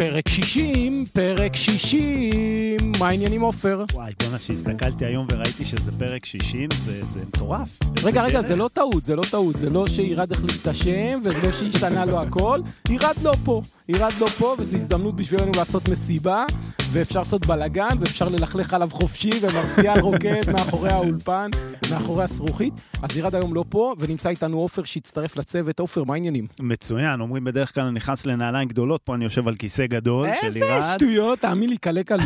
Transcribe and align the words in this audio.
פרק 0.00 0.28
60, 0.28 1.04
פרק 1.12 1.56
60, 1.56 2.92
מה 3.00 3.08
העניינים 3.08 3.40
עופר? 3.40 3.84
וואי, 3.92 4.12
בואנה, 4.22 4.38
שהסתכלתי 4.38 5.04
היום 5.04 5.26
וראיתי 5.30 5.64
שזה 5.64 5.92
פרק 5.98 6.24
60, 6.24 6.68
זה, 6.84 7.04
זה 7.04 7.20
מטורף. 7.26 7.78
רגע, 8.04 8.22
רגע, 8.22 8.40
דרך. 8.40 8.48
זה 8.48 8.56
לא 8.56 8.70
טעות, 8.72 9.04
זה 9.04 9.16
לא 9.16 9.22
טעות, 9.30 9.56
זה 9.56 9.70
לא 9.70 9.86
שירד 9.86 10.32
החליף 10.32 10.62
את 10.62 10.66
השם, 10.66 11.18
וזה 11.24 11.46
לא 11.46 11.52
שהשתנה 11.52 12.04
לו 12.04 12.20
הכל, 12.20 12.60
ירד 12.88 13.14
לא 13.22 13.34
פה, 13.44 13.62
ירד 13.88 14.12
לא 14.20 14.26
פה, 14.26 14.54
וזו 14.58 14.76
הזדמנות 14.76 15.16
בשבילנו 15.16 15.52
לעשות 15.56 15.88
מסיבה, 15.88 16.44
ואפשר 16.92 17.18
לעשות 17.18 17.46
בלאגן, 17.46 17.96
ואפשר 18.00 18.28
ללכלך 18.28 18.74
עליו 18.74 18.88
חופשי, 18.92 19.30
ומרסיאל 19.42 20.00
רוקד 20.08 20.50
מאחורי 20.52 20.90
האולפן, 20.90 21.50
מאחורי 21.90 22.24
הזכוכית. 22.24 22.74
אז 23.02 23.16
ירד 23.16 23.34
היום 23.34 23.54
לא 23.54 23.64
פה, 23.68 23.94
ונמצא 23.98 24.28
איתנו 24.28 24.58
עופר 24.58 24.84
שהצטרף 24.84 25.36
לצוות. 25.36 25.80
עופר, 25.80 26.04
מה 26.04 26.14
העניינים? 26.14 26.46
מצוין, 26.60 27.20
אומרים 27.20 27.44
בדרך 27.44 27.74
כלל 27.74 27.84
אני 27.84 27.94
נכנס 27.94 28.26
לנעליים 28.26 28.68
גדולות, 28.68 29.00
פה 29.04 29.14
אני 29.14 29.24
יושב 29.24 29.48
על 29.48 29.54
כיסא 29.54 29.86
גדול 29.90 30.28
של 30.40 30.46
איזה 30.46 30.60
לירד. 30.60 30.82
שטויות, 30.94 31.38
תאמין 31.38 31.70
לי, 31.70 31.76
קלה 31.78 32.04
קלי. 32.04 32.24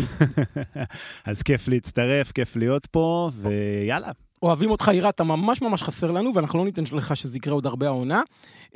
אז 1.26 1.42
כיף 1.42 1.68
להצטרף, 1.68 2.32
כיף 2.32 2.56
להיות 2.56 2.86
פה, 2.86 3.30
ויאללה. 3.34 4.10
אוהבים 4.42 4.70
אותך, 4.70 4.90
יראה, 4.94 5.10
אתה 5.10 5.24
ממש 5.24 5.62
ממש 5.62 5.82
חסר 5.82 6.10
לנו, 6.10 6.34
ואנחנו 6.34 6.58
לא 6.58 6.64
ניתן 6.64 6.82
לך 6.92 7.16
שזה 7.16 7.36
יקרה 7.36 7.54
עוד 7.54 7.66
הרבה 7.66 7.86
העונה. 7.86 8.22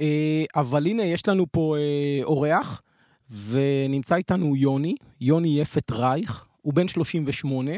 אה, 0.01 0.45
אבל 0.57 0.87
הנה, 0.87 1.05
יש 1.05 1.29
לנו 1.29 1.47
פה 1.53 1.77
אה, 1.77 2.25
אורח, 2.25 2.83
ונמצא 3.31 4.15
איתנו 4.15 4.57
יוני, 4.57 4.95
יוני 5.21 5.61
יפת 5.61 5.91
רייך, 5.91 6.45
הוא 6.63 6.75
בן 6.75 6.89
38, 6.89 7.71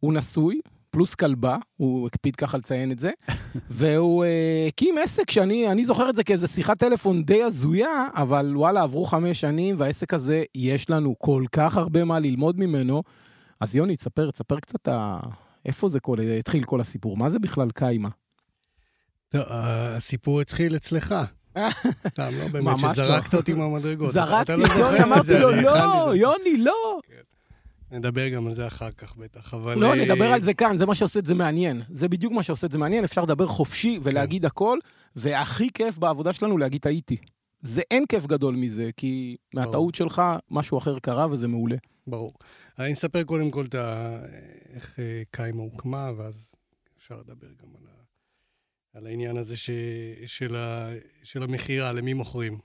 הוא 0.00 0.12
נשוי, 0.12 0.60
פלוס 0.90 1.14
כלבה, 1.14 1.56
הוא 1.76 2.06
הקפיד 2.06 2.36
ככה 2.36 2.58
לציין 2.58 2.92
את 2.92 2.98
זה, 2.98 3.10
והוא 3.70 4.24
אה, 4.24 4.64
הקים 4.68 4.98
עסק 4.98 5.30
שאני 5.30 5.70
אני 5.70 5.84
זוכר 5.84 6.10
את 6.10 6.16
זה 6.16 6.24
כאיזה 6.24 6.48
שיחת 6.48 6.78
טלפון 6.78 7.24
די 7.24 7.42
הזויה, 7.42 8.08
אבל 8.14 8.52
וואלה, 8.56 8.82
עברו 8.82 9.04
חמש 9.04 9.40
שנים, 9.40 9.76
והעסק 9.78 10.14
הזה, 10.14 10.42
יש 10.54 10.90
לנו 10.90 11.14
כל 11.18 11.44
כך 11.52 11.76
הרבה 11.76 12.04
מה 12.04 12.18
ללמוד 12.18 12.58
ממנו. 12.58 13.02
אז 13.60 13.76
יוני, 13.76 13.96
תספר, 13.96 14.30
תספר 14.30 14.60
קצת 14.60 14.88
ה... 14.88 15.20
איפה 15.66 15.88
זה 15.88 16.00
כל, 16.00 16.20
התחיל 16.20 16.64
כל 16.64 16.80
הסיפור? 16.80 17.16
מה 17.16 17.30
זה 17.30 17.38
בכלל 17.38 17.70
קיימה? 17.74 18.08
טוב, 19.28 19.42
הסיפור 19.48 20.40
התחיל 20.40 20.76
אצלך. 20.76 21.14
סתם, 22.08 22.28
לא 22.38 22.48
באמת, 22.48 22.82
לא. 22.82 22.92
שזרקת 22.92 23.34
אותי 23.34 23.54
מהמדרגות. 23.54 24.12
זרקתי 24.12 24.42
אתה 24.42 24.56
לא 24.56 24.66
יוני, 24.66 25.02
אמרתי 25.02 25.38
לו, 25.38 25.50
לא. 25.50 26.12
יוני, 26.14 26.56
לא. 26.56 27.00
נדבר 27.92 28.28
גם 28.28 28.46
על 28.46 28.54
זה 28.54 28.66
אחר 28.66 28.90
כך 28.90 29.16
בטח, 29.16 29.54
אבל... 29.54 29.78
לא, 29.78 29.94
אה, 29.94 30.04
נדבר 30.04 30.32
על 30.32 30.42
זה 30.42 30.54
כאן, 30.54 30.78
זה 30.78 30.86
מה 30.86 30.94
שעושה 30.94 31.18
את 31.18 31.26
זה 31.26 31.34
מעניין. 31.34 31.82
זה 31.90 32.08
בדיוק 32.08 32.32
מה 32.32 32.42
שעושה 32.42 32.66
את 32.66 32.72
זה 32.72 32.78
מעניין, 32.78 33.04
אפשר 33.04 33.22
לדבר 33.22 33.46
חופשי 33.46 33.98
ולהגיד 34.02 34.44
הכל, 34.44 34.78
והכי 35.16 35.68
כיף 35.74 35.98
בעבודה 35.98 36.32
שלנו 36.32 36.58
להגיד 36.58 36.80
טעיתי. 36.80 37.16
זה 37.62 37.82
אין 37.90 38.06
כיף 38.08 38.26
גדול 38.26 38.56
מזה, 38.56 38.90
כי 38.96 39.36
מהטעות 39.54 39.94
שלך 39.94 40.22
משהו 40.50 40.78
אחר 40.78 40.98
קרה 40.98 41.26
וזה 41.30 41.48
מעולה. 41.48 41.76
ברור. 42.06 42.34
אני 42.78 42.92
אספר 42.92 43.24
קודם 43.24 43.50
כל 43.50 43.64
את 43.64 43.74
ה... 43.74 44.18
איך 44.74 44.98
אה, 44.98 45.22
קיימה 45.30 45.62
הוקמה, 45.62 46.10
ואז 46.16 46.54
אפשר 46.98 47.18
לדבר 47.20 47.48
גם 47.62 47.68
על, 47.78 47.86
ה... 47.88 48.02
על 48.98 49.06
העניין 49.06 49.36
הזה 49.36 49.56
ש... 49.56 49.70
של, 50.26 50.56
ה... 50.56 50.90
של 51.24 51.42
המכירה, 51.42 51.92
למי 51.92 52.12
מוכרים. 52.12 52.58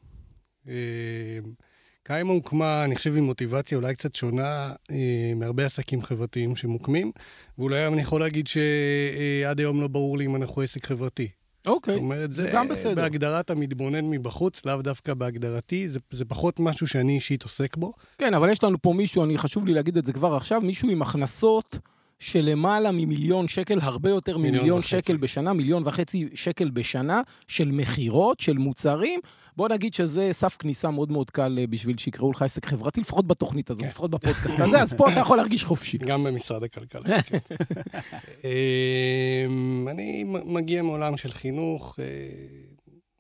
קיימה 2.08 2.34
הוקמה, 2.34 2.86
אני 2.86 2.96
חושב, 2.96 3.18
עם 3.18 3.24
מוטיבציה 3.24 3.78
אולי 3.78 3.96
קצת 3.96 4.16
שונה 4.16 4.74
אה, 4.92 5.34
מהרבה 5.36 5.66
עסקים 5.66 6.02
חברתיים 6.02 6.56
שמוקמים, 6.56 7.12
ואולי 7.58 7.88
אני 7.88 8.02
יכול 8.02 8.22
להגיד 8.22 8.48
שעד 8.48 9.60
היום 9.60 9.82
לא 9.82 9.88
ברור 9.88 10.18
לי 10.18 10.26
אם 10.26 10.36
אנחנו 10.36 10.62
עסק 10.62 10.86
חברתי. 10.86 11.28
אוקיי, 11.66 11.94
זאת 11.94 12.02
אומרת, 12.02 12.34
זה 12.34 12.44
זה 12.44 12.50
גם 12.54 12.68
בסדר. 12.68 12.96
בהגדרת 12.96 13.50
המתבונן 13.50 14.06
מבחוץ, 14.10 14.66
לאו 14.66 14.82
דווקא 14.82 15.14
בהגדרתי, 15.14 15.90
זה, 15.90 16.00
זה 16.12 16.26
פחות 16.26 16.60
משהו 16.60 16.88
שאני 16.88 17.16
אישית 17.16 17.44
עוסק 17.44 17.78
בו. 17.78 17.94
כן, 18.18 18.34
אבל 18.34 18.50
יש 18.50 18.64
לנו 18.64 18.82
פה 18.82 18.94
מישהו, 18.94 19.24
אני 19.24 19.38
חשוב 19.38 19.66
לי 19.66 19.74
להגיד 19.74 19.98
את 19.98 20.06
זה 20.06 20.14
כבר 20.14 20.36
עכשיו, 20.36 20.62
מישהו 20.62 20.90
עם 20.90 21.02
הכנסות 21.02 21.80
של 22.20 22.42
למעלה 22.50 22.92
ממיליון 22.92 23.48
שקל, 23.48 23.80
הרבה 23.82 24.10
יותר 24.10 24.38
מיליון 24.38 24.56
ממיליון 24.58 24.80
וחצי. 24.80 24.90
שקל 24.90 25.18
בשנה, 25.18 25.54
מיליון 25.54 25.84
וחצי 25.88 26.30
שקל 26.34 26.70
בשנה, 26.70 27.22
של 27.48 27.72
מכירות, 27.72 28.40
של 28.40 28.58
מוצרים. 28.58 29.20
בוא 29.58 29.70
נגיד 29.70 29.94
שזה 29.94 30.30
סף 30.34 30.56
כניסה 30.60 30.92
מאוד 30.92 31.12
מאוד 31.12 31.32
קל 31.32 31.58
אה, 31.62 31.68
בשביל 31.68 31.98
שיקראו 31.98 32.32
לך 32.32 32.42
עסק 32.42 32.66
חברתי, 32.66 33.02
לפחות 33.02 33.28
בתוכנית 33.28 33.70
הזאת, 33.70 33.82
כן. 33.84 33.88
לפחות 33.90 34.12
בפודקאסט 34.12 34.60
הזה, 34.60 34.82
אז 34.82 34.94
פה 34.94 35.12
אתה 35.12 35.20
יכול 35.20 35.38
להרגיש 35.38 35.64
חופשי. 35.66 35.98
גם 35.98 36.24
במשרד 36.24 36.64
הכלכלה. 36.64 37.22
כן. 37.22 37.38
אמ, 38.46 39.88
אני 39.92 40.24
מגיע 40.46 40.84
מעולם 40.84 41.18
של 41.18 41.32
חינוך, 41.32 42.00
אה, 42.00 42.06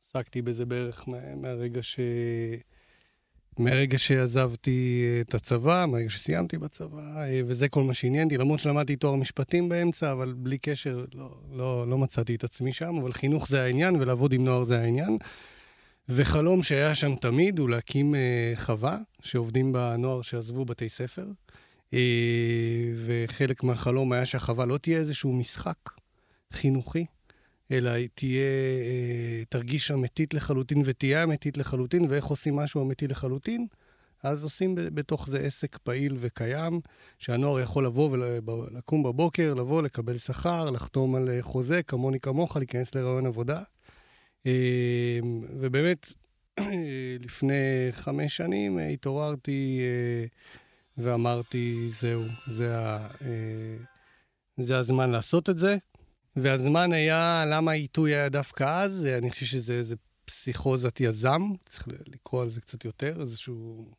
עסקתי 0.07 0.41
בזה 0.41 0.65
בערך 0.65 1.03
מה- 1.07 1.35
מהרגע 1.41 1.83
ש... 1.83 1.99
מהרגע 3.59 3.97
שעזבתי 3.97 5.07
את 5.21 5.33
הצבא, 5.33 5.85
מהרגע 5.87 6.09
שסיימתי 6.09 6.57
בצבא, 6.57 7.23
אה, 7.23 7.41
וזה 7.45 7.69
כל 7.69 7.83
מה 7.83 7.93
שעניין 7.93 8.23
אותי, 8.23 8.37
למרות 8.37 8.59
שלמדתי 8.59 8.95
תואר 8.95 9.15
משפטים 9.15 9.69
באמצע, 9.69 10.11
אבל 10.11 10.33
בלי 10.37 10.57
קשר, 10.57 11.05
לא, 11.13 11.29
לא, 11.51 11.87
לא 11.87 11.97
מצאתי 11.97 12.35
את 12.35 12.43
עצמי 12.43 12.73
שם, 12.73 12.97
אבל 12.97 13.13
חינוך 13.13 13.49
זה 13.49 13.63
העניין, 13.63 13.95
ולעבוד 13.95 14.33
עם 14.33 14.45
נוער 14.45 14.63
זה 14.63 14.79
העניין. 14.79 15.17
וחלום 16.09 16.63
שהיה 16.63 16.95
שם 16.95 17.15
תמיד 17.15 17.59
הוא 17.59 17.69
להקים 17.69 18.15
אה, 18.15 18.53
חווה, 18.55 18.97
שעובדים 19.21 19.71
בה 19.71 19.95
נוער 19.97 20.21
שעזבו 20.21 20.65
בתי 20.65 20.89
ספר. 20.89 21.25
אה, 21.93 21.99
וחלק 23.05 23.63
מהחלום 23.63 24.11
היה 24.11 24.25
שהחווה 24.25 24.65
לא 24.65 24.77
תהיה 24.77 24.99
איזשהו 24.99 25.33
משחק 25.33 25.77
חינוכי, 26.51 27.05
אלא 27.71 27.89
היא 27.89 28.09
תהיה, 28.15 28.41
אה, 28.81 29.43
תרגיש 29.49 29.91
אמיתית 29.91 30.33
לחלוטין 30.33 30.81
ותהיה 30.85 31.23
אמיתית 31.23 31.57
לחלוטין, 31.57 32.05
ואיך 32.09 32.25
עושים 32.25 32.55
משהו 32.55 32.85
אמיתי 32.85 33.07
לחלוטין? 33.07 33.67
אז 34.23 34.43
עושים 34.43 34.75
בתוך 34.75 35.29
זה 35.29 35.39
עסק 35.39 35.77
פעיל 35.77 36.17
וקיים, 36.19 36.79
שהנוער 37.19 37.59
יכול 37.59 37.85
לבוא 37.85 38.09
ולקום 38.11 39.03
בבוקר, 39.03 39.53
לבוא, 39.53 39.81
לקבל 39.81 40.17
שכר, 40.17 40.69
לחתום 40.69 41.15
על 41.15 41.29
אה, 41.29 41.41
חוזה, 41.41 41.83
כמוני 41.83 42.19
כמוך, 42.19 42.57
להיכנס 42.57 42.95
לרעיון 42.95 43.25
עבודה. 43.25 43.61
אה, 44.45 45.19
ובאמת, 45.59 46.13
לפני 47.25 47.53
חמש 47.91 48.37
שנים 48.37 48.77
התעוררתי 48.77 49.79
ואמרתי, 50.97 51.89
זהו, 51.99 52.23
זה, 52.47 52.77
ה, 52.77 53.07
זה 54.57 54.77
הזמן 54.77 55.09
לעשות 55.09 55.49
את 55.49 55.59
זה. 55.59 55.77
והזמן 56.35 56.93
היה, 56.93 57.43
למה 57.47 57.71
העיתוי 57.71 58.15
היה 58.15 58.29
דווקא 58.29 58.63
אז? 58.63 59.07
אני 59.17 59.29
חושב 59.29 59.45
שזה 59.45 59.73
איזה 59.73 59.95
פסיכוזת 60.25 61.01
יזם, 61.01 61.41
צריך 61.69 61.87
לקרוא 61.87 62.41
על 62.41 62.49
זה 62.49 62.61
קצת 62.61 62.85
יותר, 62.85 63.21
איזשהו 63.21 63.91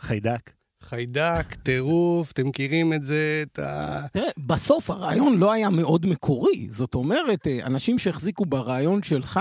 חיידק. 0.00 0.50
חיידק, 0.82 1.54
טירוף, 1.62 2.32
אתם 2.32 2.46
מכירים 2.46 2.92
את 2.92 3.04
זה, 3.04 3.44
את 3.46 3.58
ה... 3.58 4.06
תראה, 4.12 4.28
בסוף 4.38 4.90
הרעיון 4.90 5.38
לא 5.38 5.52
היה 5.52 5.70
מאוד 5.70 6.06
מקורי. 6.06 6.68
זאת 6.70 6.94
אומרת, 6.94 7.46
אה, 7.46 7.66
אנשים 7.66 7.98
שהחזיקו 7.98 8.46
ברעיון 8.46 9.02
שלך, 9.02 9.40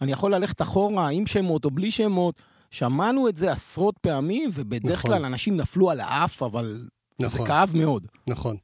אני 0.00 0.12
יכול 0.12 0.34
ללכת 0.34 0.62
אחורה 0.62 1.08
עם 1.08 1.26
שמות 1.26 1.64
או 1.64 1.70
בלי 1.70 1.90
שמות, 1.90 2.42
שמענו 2.70 3.28
את 3.28 3.36
זה 3.36 3.52
עשרות 3.52 3.98
פעמים, 3.98 4.50
ובדרך 4.52 4.98
נכון. 4.98 5.10
כלל 5.10 5.24
אנשים 5.24 5.56
נפלו 5.56 5.90
על 5.90 6.00
האף, 6.00 6.42
אבל 6.42 6.88
זה 7.18 7.26
נכון. 7.26 7.46
כאב 7.46 7.70
מאוד. 7.74 8.06
נכון. 8.30 8.56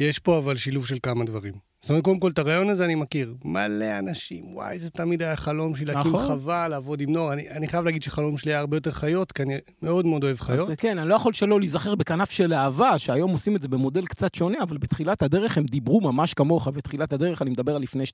יש 0.00 0.18
פה 0.18 0.38
אבל 0.38 0.56
שילוב 0.56 0.86
של 0.86 0.98
כמה 1.02 1.24
דברים. 1.24 1.71
זאת 1.82 1.90
אומרת, 1.90 2.04
קודם 2.04 2.20
כל, 2.20 2.30
את 2.30 2.38
הרעיון 2.38 2.68
הזה 2.68 2.84
אני 2.84 2.94
מכיר. 2.94 3.34
מלא 3.44 3.98
אנשים, 3.98 4.44
וואי, 4.54 4.78
זה 4.78 4.90
תמיד 4.90 5.22
היה 5.22 5.36
חלום 5.36 5.76
שלי 5.76 5.84
להקים 5.84 6.12
נכון. 6.12 6.26
חווה, 6.26 6.68
לעבוד 6.68 7.00
עם 7.00 7.12
נוער. 7.12 7.32
אני, 7.32 7.50
אני 7.50 7.68
חייב 7.68 7.84
להגיד 7.84 8.02
שחלום 8.02 8.36
שלי 8.36 8.52
היה 8.52 8.60
הרבה 8.60 8.76
יותר 8.76 8.90
חיות, 8.90 9.32
כי 9.32 9.42
אני 9.42 9.54
מאוד 9.82 10.06
מאוד 10.06 10.24
אוהב 10.24 10.40
חיות. 10.40 10.70
אז 10.70 10.76
כן, 10.78 10.98
אני 10.98 11.08
לא 11.08 11.14
יכול 11.14 11.32
שלא 11.32 11.60
להיזכר 11.60 11.94
בכנף 11.94 12.30
של 12.30 12.54
אהבה, 12.54 12.98
שהיום 12.98 13.30
עושים 13.30 13.56
את 13.56 13.62
זה 13.62 13.68
במודל 13.68 14.06
קצת 14.06 14.34
שונה, 14.34 14.58
אבל 14.62 14.78
בתחילת 14.78 15.22
הדרך 15.22 15.58
הם 15.58 15.64
דיברו 15.64 16.00
ממש 16.00 16.34
כמוך, 16.34 16.68
בתחילת 16.68 17.12
הדרך 17.12 17.42
אני 17.42 17.50
מדבר 17.50 17.74
על 17.74 17.82
לפני 17.82 18.04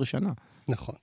12-13 0.00 0.04
שנה. 0.04 0.30
נכון. 0.68 0.94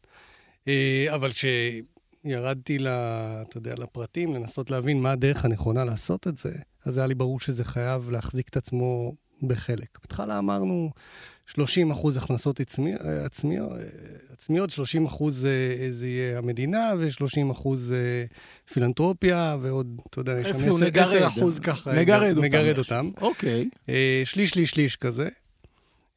אה, 0.68 1.08
אבל 1.14 1.30
כשירדתי, 1.31 2.80
ל, 2.80 2.88
אתה 2.88 3.58
יודע, 3.58 3.74
לפרטים, 3.78 4.34
לנסות 4.34 4.72
להבין 4.72 5.02
מה 5.02 5.12
הדרך 5.12 5.46
הנכונה 5.46 5.84
לעשות 5.84 6.28
את 6.28 6.38
זה, 6.38 6.54
אז 6.86 6.98
היה 6.98 7.08
לי 7.08 7.16
ברור 7.16 7.40
שזה 7.40 7.64
חייב 7.64 8.10
להחזיק 8.10 8.50
את 8.50 8.58
עצמו 8.58 9.14
בחלק. 9.44 9.98
בהתחלה 10.02 10.40
אמרנו 10.40 10.92
30 11.46 11.92
אחוז 11.92 12.18
הכנסות 12.18 12.60
עצמי, 12.60 12.94
אה, 12.94 13.26
עצמיות, 13.26 13.72
אה, 13.72 13.78
עצמיות, 14.34 14.70
30 14.70 15.06
אחוז 15.06 15.46
אה, 15.46 15.92
זה 15.92 16.08
יהיה 16.08 16.38
המדינה, 16.38 16.94
ו-30 17.00 17.52
אחוז 17.52 17.94
פילנטרופיה, 18.74 19.58
ועוד, 19.62 20.00
אתה 20.10 20.20
יודע, 20.20 20.40
יש 20.40 20.48
שם 20.48 20.56
איפה 20.56 20.70
הוא 20.70 20.78
10 20.78 20.86
נגרד? 20.86 21.08
10 21.08 21.28
אחוז 21.28 21.60
ככה. 21.60 21.94
נגרד 21.94 22.30
אותם. 22.30 22.44
נגרד 22.44 22.78
אותם. 22.78 23.12
אוקיי. 23.22 23.70
שליש, 24.24 24.50
שליש, 24.50 24.70
שליש 24.70 24.96
כזה. 24.96 25.30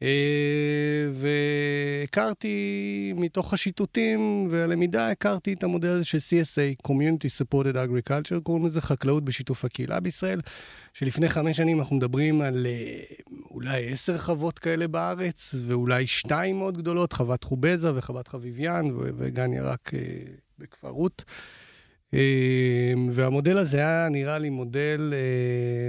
אה, 0.03 1.09
והכרתי 1.13 3.15
מתוך 3.17 3.55
השיטוטים 3.55 4.49
והלמידה, 4.51 5.11
הכרתי 5.11 5.53
את 5.53 5.63
המודל 5.63 5.89
הזה 5.89 6.05
של 6.05 6.19
CSA, 6.19 6.89
Community 6.89 7.43
Supported 7.43 7.75
Agriculture, 7.75 8.41
קוראים 8.43 8.67
לזה 8.67 8.81
חקלאות 8.81 9.25
בשיתוף 9.25 9.65
הקהילה 9.65 10.01
בישראל, 10.01 10.41
שלפני 10.93 11.29
חמש 11.29 11.57
שנים 11.57 11.81
אנחנו 11.81 11.97
מדברים 11.97 12.41
על 12.41 12.67
אה, 12.67 13.01
אולי 13.51 13.93
עשר 13.93 14.19
חוות 14.19 14.59
כאלה 14.59 14.89
בארץ, 14.89 15.55
ואולי 15.67 16.07
שתיים 16.07 16.59
מאוד 16.59 16.79
גדולות, 16.79 17.13
חוות 17.13 17.45
חובזה 17.45 17.95
וחוות 17.95 18.29
חביביאן 18.29 18.91
וגן 18.95 19.53
ירק 19.53 19.95
אה, 19.95 20.01
בכפר 20.59 20.89
רות. 20.89 21.25
והמודל 23.13 23.59
הזה 23.59 23.79
היה 23.79 24.09
נראה 24.11 24.39
לי 24.39 24.51
מודל 24.51 25.15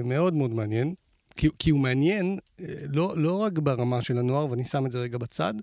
מאוד 0.04 0.34
מאוד 0.34 0.54
מעניין, 0.54 0.94
כי, 1.40 1.48
כי 1.60 1.70
הוא 1.70 1.80
מעניין 1.80 2.38
אה, 2.60 2.66
לא, 2.94 3.14
לא 3.18 3.38
רק 3.42 3.58
ברמה 3.60 4.02
של 4.02 4.18
הנוער, 4.18 4.52
ואני 4.52 4.66
שם 4.66 4.86
את 4.86 4.92
זה 4.92 5.00
רגע 5.00 5.18
בצד, 5.18 5.54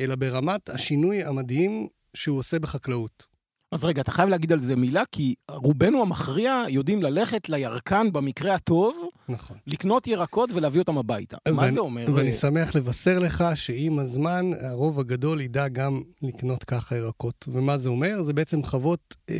אלא 0.00 0.14
ברמת 0.16 0.68
השינוי 0.70 1.24
המדהים 1.24 1.86
שהוא 2.14 2.38
עושה 2.38 2.58
בחקלאות. 2.58 3.26
אז 3.72 3.84
רגע, 3.84 4.00
אתה 4.02 4.10
חייב 4.10 4.28
להגיד 4.28 4.52
על 4.52 4.58
זה 4.58 4.76
מילה, 4.76 5.02
כי 5.12 5.34
רובנו 5.50 6.02
המכריע 6.02 6.64
יודעים 6.68 7.02
ללכת 7.02 7.48
לירקן 7.48 8.12
במקרה 8.12 8.54
הטוב, 8.54 8.94
נכון. 9.28 9.56
לקנות 9.66 10.06
ירקות 10.06 10.50
ולהביא 10.54 10.80
אותם 10.80 10.98
הביתה. 10.98 11.36
מה 11.48 11.62
ואני- 11.62 11.72
זה 11.72 11.80
אומר? 11.80 12.06
ואני 12.14 12.32
שמח 12.32 12.74
לבשר 12.76 13.18
לך 13.18 13.44
שעם 13.54 13.98
הזמן 13.98 14.50
הרוב 14.60 15.00
הגדול 15.00 15.40
ידע 15.40 15.68
גם 15.68 16.02
לקנות 16.22 16.64
ככה 16.64 16.96
ירקות. 16.96 17.44
ומה 17.48 17.78
זה 17.78 17.88
אומר? 17.88 18.22
זה 18.22 18.32
בעצם 18.32 18.62
חוות 18.62 19.14
אה, 19.30 19.34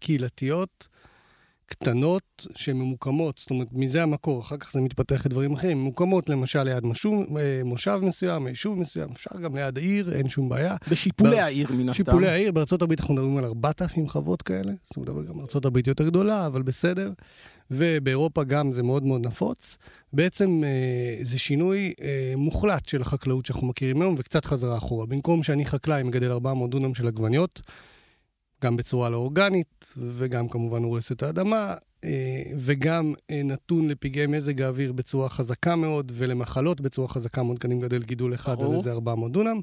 קהילתיות 0.00 0.88
קטנות 1.68 2.46
שממוקמות, 2.54 3.38
זאת 3.38 3.50
אומרת, 3.50 3.68
מזה 3.72 4.02
המקור, 4.02 4.40
אחר 4.40 4.56
כך 4.56 4.72
זה 4.72 4.80
מתפתח 4.80 5.26
לדברים 5.26 5.52
אחרים, 5.52 5.78
ממוקמות 5.78 6.28
למשל 6.28 6.62
ליד 6.62 6.86
משוב, 6.86 7.38
אה, 7.38 7.60
מושב 7.64 8.00
מסוים, 8.02 8.46
יישוב 8.46 8.78
מסוים, 8.78 9.08
אפשר 9.12 9.30
גם 9.42 9.56
ליד 9.56 9.78
העיר, 9.78 10.12
אין 10.12 10.28
שום 10.28 10.48
בעיה. 10.48 10.76
בשיפולי 10.90 11.36
ב- 11.36 11.38
העיר 11.38 11.72
מן 11.72 11.88
הסתם. 11.88 12.04
שיפולי 12.04 12.28
העיר, 12.28 12.52
בארצות 12.52 12.82
הברית 12.82 13.00
אנחנו 13.00 13.14
מדברים 13.14 13.36
על 13.36 13.44
4,000 13.44 14.08
חוות 14.08 14.42
כאלה, 14.42 14.72
זאת 14.84 14.96
אומרת, 14.96 15.28
גם 15.28 15.40
ארצות 15.40 15.64
הברית 15.64 15.86
יותר 15.86 16.04
גדולה, 16.06 16.46
אבל 16.46 16.62
בסדר. 16.62 17.12
ובאירופה 17.70 18.44
גם 18.44 18.72
זה 18.72 18.82
מאוד 18.82 19.02
מאוד 19.04 19.26
נפוץ. 19.26 19.78
בעצם 20.12 20.62
אה, 20.64 21.24
זה 21.24 21.38
שינוי 21.38 21.92
אה, 22.00 22.34
מוחלט 22.36 22.88
של 22.88 23.02
החקלאות 23.02 23.46
שאנחנו 23.46 23.66
מכירים 23.66 24.02
היום, 24.02 24.14
וקצת 24.18 24.44
חזרה 24.44 24.78
אחורה. 24.78 25.06
במקום 25.06 25.42
שאני 25.42 25.66
חקלאי 25.66 26.02
מגדל 26.02 26.30
400 26.30 26.70
דונם 26.70 26.94
של 26.94 27.06
עגבניות, 27.06 27.62
גם 28.64 28.76
בצורה 28.76 29.08
לא 29.08 29.16
אורגנית, 29.16 29.94
וגם 29.96 30.48
כמובן 30.48 30.82
הורס 30.82 31.12
את 31.12 31.22
האדמה, 31.22 31.74
אה, 32.04 32.42
וגם 32.58 33.14
אה, 33.30 33.40
נתון 33.44 33.88
לפגעי 33.88 34.26
מזג 34.26 34.62
האוויר 34.62 34.92
בצורה 34.92 35.28
חזקה 35.28 35.76
מאוד, 35.76 36.12
ולמחלות 36.14 36.80
בצורה 36.80 37.08
חזקה 37.08 37.42
מאוד, 37.42 37.58
כי 37.58 37.66
אני 37.66 37.74
מגדל 37.74 38.02
גידול 38.02 38.34
אחד 38.34 38.60
על. 38.60 38.74
איזה 38.74 38.92
400 38.92 39.32
דונם. 39.32 39.60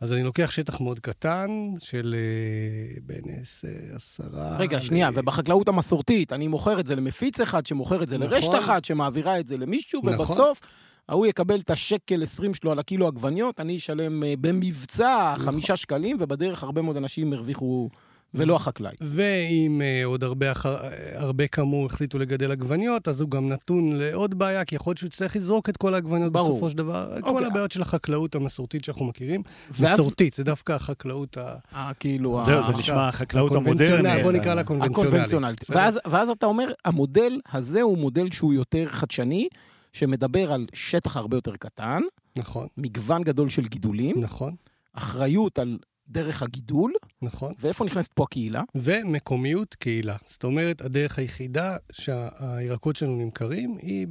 אז 0.00 0.12
אני 0.12 0.22
לוקח 0.22 0.50
שטח 0.50 0.80
מאוד 0.80 0.98
קטן, 1.00 1.50
של 1.78 2.14
אה, 2.18 3.00
בין 3.06 3.24
עש- 3.40 3.64
עשרה... 3.94 4.56
רגע, 4.58 4.76
ל- 4.78 4.80
שנייה, 4.80 5.10
ובחקלאות 5.14 5.68
המסורתית, 5.68 6.32
אני 6.32 6.48
מוכר 6.48 6.80
את 6.80 6.86
זה 6.86 6.94
למפיץ 6.96 7.40
אחד, 7.40 7.66
שמוכר 7.66 8.02
את 8.02 8.08
זה 8.08 8.18
לרשת 8.18 8.48
נכון. 8.48 8.58
אחת, 8.60 8.84
שמעבירה 8.84 9.40
את 9.40 9.46
זה 9.46 9.56
למישהו, 9.58 10.00
נכון. 10.04 10.14
ובסוף 10.14 10.60
ההוא 11.08 11.26
יקבל 11.26 11.60
את 11.60 11.70
השקל 11.70 12.22
20 12.22 12.54
שלו 12.54 12.72
על 12.72 12.78
הקילו 12.78 13.06
עגבניות, 13.06 13.60
אני 13.60 13.76
אשלם 13.76 14.22
במבצע 14.40 15.32
נכון. 15.34 15.46
חמישה 15.46 15.76
שקלים, 15.76 16.16
ובדרך 16.20 16.62
הרבה 16.62 16.82
מאוד 16.82 16.96
אנשים 16.96 17.32
הרוויחו, 17.32 17.88
ולא 18.34 18.56
החקלאי. 18.56 18.92
ואם 19.00 19.82
אה, 19.84 20.04
עוד 20.04 20.24
הרבה, 20.24 20.52
אחר, 20.52 20.76
אה, 20.76 20.88
הרבה 21.14 21.46
כמוהו 21.46 21.86
החליטו 21.86 22.18
לגדל 22.18 22.52
עגבניות, 22.52 23.08
אז 23.08 23.20
הוא 23.20 23.30
גם 23.30 23.48
נתון 23.48 23.92
לעוד 23.92 24.38
בעיה, 24.38 24.64
כי 24.64 24.74
יכול 24.74 24.90
להיות 24.90 24.98
שהוא 24.98 25.06
יצטרך 25.08 25.36
לזרוק 25.36 25.68
את 25.68 25.76
כל 25.76 25.94
העגבניות 25.94 26.32
ברור. 26.32 26.50
בסופו 26.50 26.70
של 26.70 26.76
דבר. 26.76 27.20
כל 27.20 27.28
אוקיי. 27.28 27.46
הבעיות 27.46 27.72
של 27.72 27.82
החקלאות 27.82 28.34
המסורתית 28.34 28.84
שאנחנו 28.84 29.04
מכירים. 29.04 29.42
ואז- 29.70 29.92
מסורתית, 29.92 30.34
זה 30.34 30.44
דווקא 30.44 30.72
החקלאות 30.72 31.36
ה... 31.36 31.56
אה, 31.74 31.90
כאילו... 32.00 32.42
זהו, 32.46 32.66
זה 32.66 32.72
נשמע 32.78 33.08
החקלאות 33.08 33.52
המודרנית. 33.52 34.22
בוא 34.22 34.32
נקרא 34.32 34.54
לה 34.54 34.64
קונבנציונלית. 34.64 35.70
ואז, 35.70 36.00
ואז 36.10 36.28
אתה 36.28 36.46
אומר, 36.46 36.72
המודל 36.84 37.40
הזה 37.52 37.82
הוא 37.82 37.98
מודל 37.98 38.30
שהוא 38.30 38.54
יותר 38.54 38.86
חדשני, 38.88 39.48
שמדבר 39.92 40.52
על 40.52 40.66
שטח 40.72 41.16
הרבה 41.16 41.36
יותר 41.36 41.56
קטן, 41.56 42.00
נכון, 42.36 42.66
מגוון 42.76 43.22
גדול 43.22 43.48
של 43.48 43.62
גידולים, 43.62 44.20
נכון, 44.20 44.54
אחריות 44.92 45.58
על 45.58 45.78
דרך 46.12 46.42
הגידול, 46.42 46.92
נכון. 47.22 47.52
ואיפה 47.60 47.84
נכנסת 47.84 48.12
פה 48.12 48.22
הקהילה? 48.22 48.62
ומקומיות 48.74 49.74
קהילה. 49.74 50.16
זאת 50.24 50.44
אומרת, 50.44 50.80
הדרך 50.80 51.18
היחידה 51.18 51.76
שהירקות 51.92 52.96
שלנו 52.96 53.16
נמכרים 53.16 53.76
היא 53.82 54.06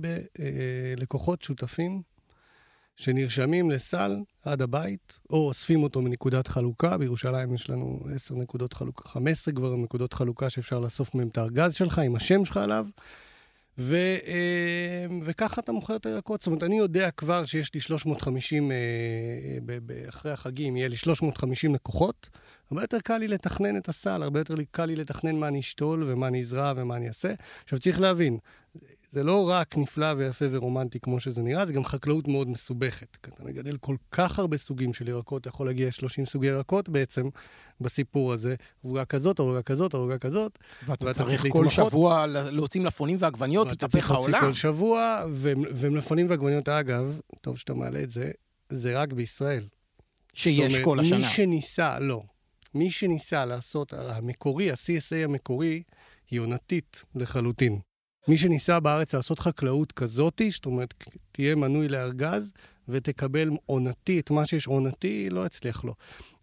בלקוחות 0.97 1.41
שותפים 1.41 2.01
שנרשמים 2.95 3.71
לסל 3.71 4.17
עד 4.45 4.61
הבית, 4.61 5.19
או 5.29 5.47
אוספים 5.47 5.83
אותו 5.83 6.01
מנקודת 6.01 6.47
חלוקה. 6.47 6.97
בירושלים 6.97 7.53
יש 7.53 7.69
לנו 7.69 7.99
10 8.15 8.35
נקודות 8.35 8.73
חלוקה, 8.73 9.09
15 9.09 9.53
כבר 9.53 9.75
נקודות 9.75 10.13
חלוקה 10.13 10.49
שאפשר 10.49 10.79
לאסוף 10.79 11.15
מהם 11.15 11.27
את 11.27 11.37
הארגז 11.37 11.73
שלך 11.73 11.99
עם 11.99 12.15
השם 12.15 12.45
שלך 12.45 12.57
עליו. 12.57 12.85
ו, 13.81 13.95
אה, 14.27 15.05
וככה 15.23 15.61
אתה 15.61 15.71
מוכר 15.71 15.95
את 15.95 16.05
הירקות. 16.05 16.41
זאת 16.41 16.47
אומרת, 16.47 16.63
אני 16.63 16.77
יודע 16.77 17.11
כבר 17.11 17.45
שיש 17.45 17.73
לי 17.73 17.79
350, 17.81 18.71
אה, 18.71 18.77
אחרי 20.09 20.31
החגים 20.31 20.77
יהיה 20.77 20.87
לי 20.87 20.97
350 20.97 21.75
לקוחות. 21.75 22.29
הרבה 22.71 22.83
יותר 22.83 22.99
קל 22.99 23.17
לי 23.17 23.27
לתכנן 23.27 23.77
את 23.77 23.89
הסל, 23.89 24.23
הרבה 24.23 24.39
יותר 24.39 24.55
קל 24.71 24.85
לי 24.85 24.95
לתכנן 24.95 25.35
מה 25.35 25.47
אני 25.47 25.59
אשתול 25.59 26.03
ומה 26.07 26.27
אני 26.27 26.41
אזרע 26.41 26.73
ומה 26.75 26.95
אני 26.95 27.07
אעשה. 27.07 27.33
עכשיו, 27.63 27.79
צריך 27.79 27.99
להבין, 27.99 28.37
זה 29.11 29.23
לא 29.23 29.49
רק 29.49 29.77
נפלא 29.77 30.13
ויפה 30.17 30.45
ורומנטי 30.51 30.99
כמו 30.99 31.19
שזה 31.19 31.41
נראה, 31.41 31.65
זה 31.65 31.73
גם 31.73 31.85
חקלאות 31.85 32.27
מאוד 32.27 32.49
מסובכת. 32.49 33.17
כי 33.23 33.31
אתה 33.31 33.43
מגדל 33.43 33.77
כל 33.77 33.95
כך 34.11 34.39
הרבה 34.39 34.57
סוגים 34.57 34.93
של 34.93 35.07
ירקות, 35.07 35.41
אתה 35.41 35.49
יכול 35.49 35.67
להגיע 35.67 35.87
ל-30 35.87 36.25
סוגי 36.25 36.47
ירקות 36.47 36.89
בעצם 36.89 37.29
בסיפור 37.81 38.33
הזה. 38.33 38.55
עוגה 38.81 39.05
כזאת, 39.05 39.39
עוגה 39.39 39.61
כזאת, 39.61 39.93
עוגה 39.93 40.17
כזאת. 40.17 40.59
ואתה 40.87 41.05
ואתה 41.05 41.23
צריך 41.23 41.41
כל 41.49 41.63
להתמחות. 41.63 41.91
שבוע 41.91 42.25
להוציא 42.27 42.81
מלפפונים 42.81 43.17
ועגבניות, 43.19 43.67
ואתה 43.67 43.75
תתהפך 43.75 43.91
צריך 43.91 44.11
להוציא 44.11 44.33
העולם. 44.33 44.47
כל 44.47 44.53
שבוע, 44.53 45.25
ומלפפונים 45.75 46.29
ועגבניות, 46.29 46.69
אגב, 46.69 47.19
טוב 47.41 47.57
שאתה 47.57 47.73
מעלה 47.73 48.03
את 48.03 48.09
זה, 48.09 48.31
זה 48.69 48.99
רק 48.99 49.13
בישראל. 49.13 49.67
שיש 50.33 50.73
אומרת, 50.73 50.85
כל 50.85 50.99
השנה. 50.99 51.17
מי 51.17 51.23
שניסה, 51.23 51.99
לא. 51.99 52.23
מי 52.73 52.89
שניסה 52.89 53.45
לעשות, 53.45 53.93
המקורי, 53.93 54.71
ה-CSA 54.71 55.15
המקורי, 55.23 55.83
היא 56.31 56.39
עונתית 56.39 57.03
לחלוטין. 57.15 57.79
מי 58.27 58.37
שניסה 58.37 58.79
בארץ 58.79 59.15
לעשות 59.15 59.39
חקלאות 59.39 59.91
כזאתי, 59.91 60.49
זאת 60.49 60.65
אומרת, 60.65 60.93
תהיה 61.31 61.55
מנוי 61.55 61.87
לארגז 61.87 62.53
ותקבל 62.89 63.49
עונתי, 63.65 64.19
את 64.19 64.31
מה 64.31 64.45
שיש 64.45 64.67
עונתי, 64.67 65.29
לא 65.31 65.45
יצליח 65.45 65.83
לו. 65.83 65.93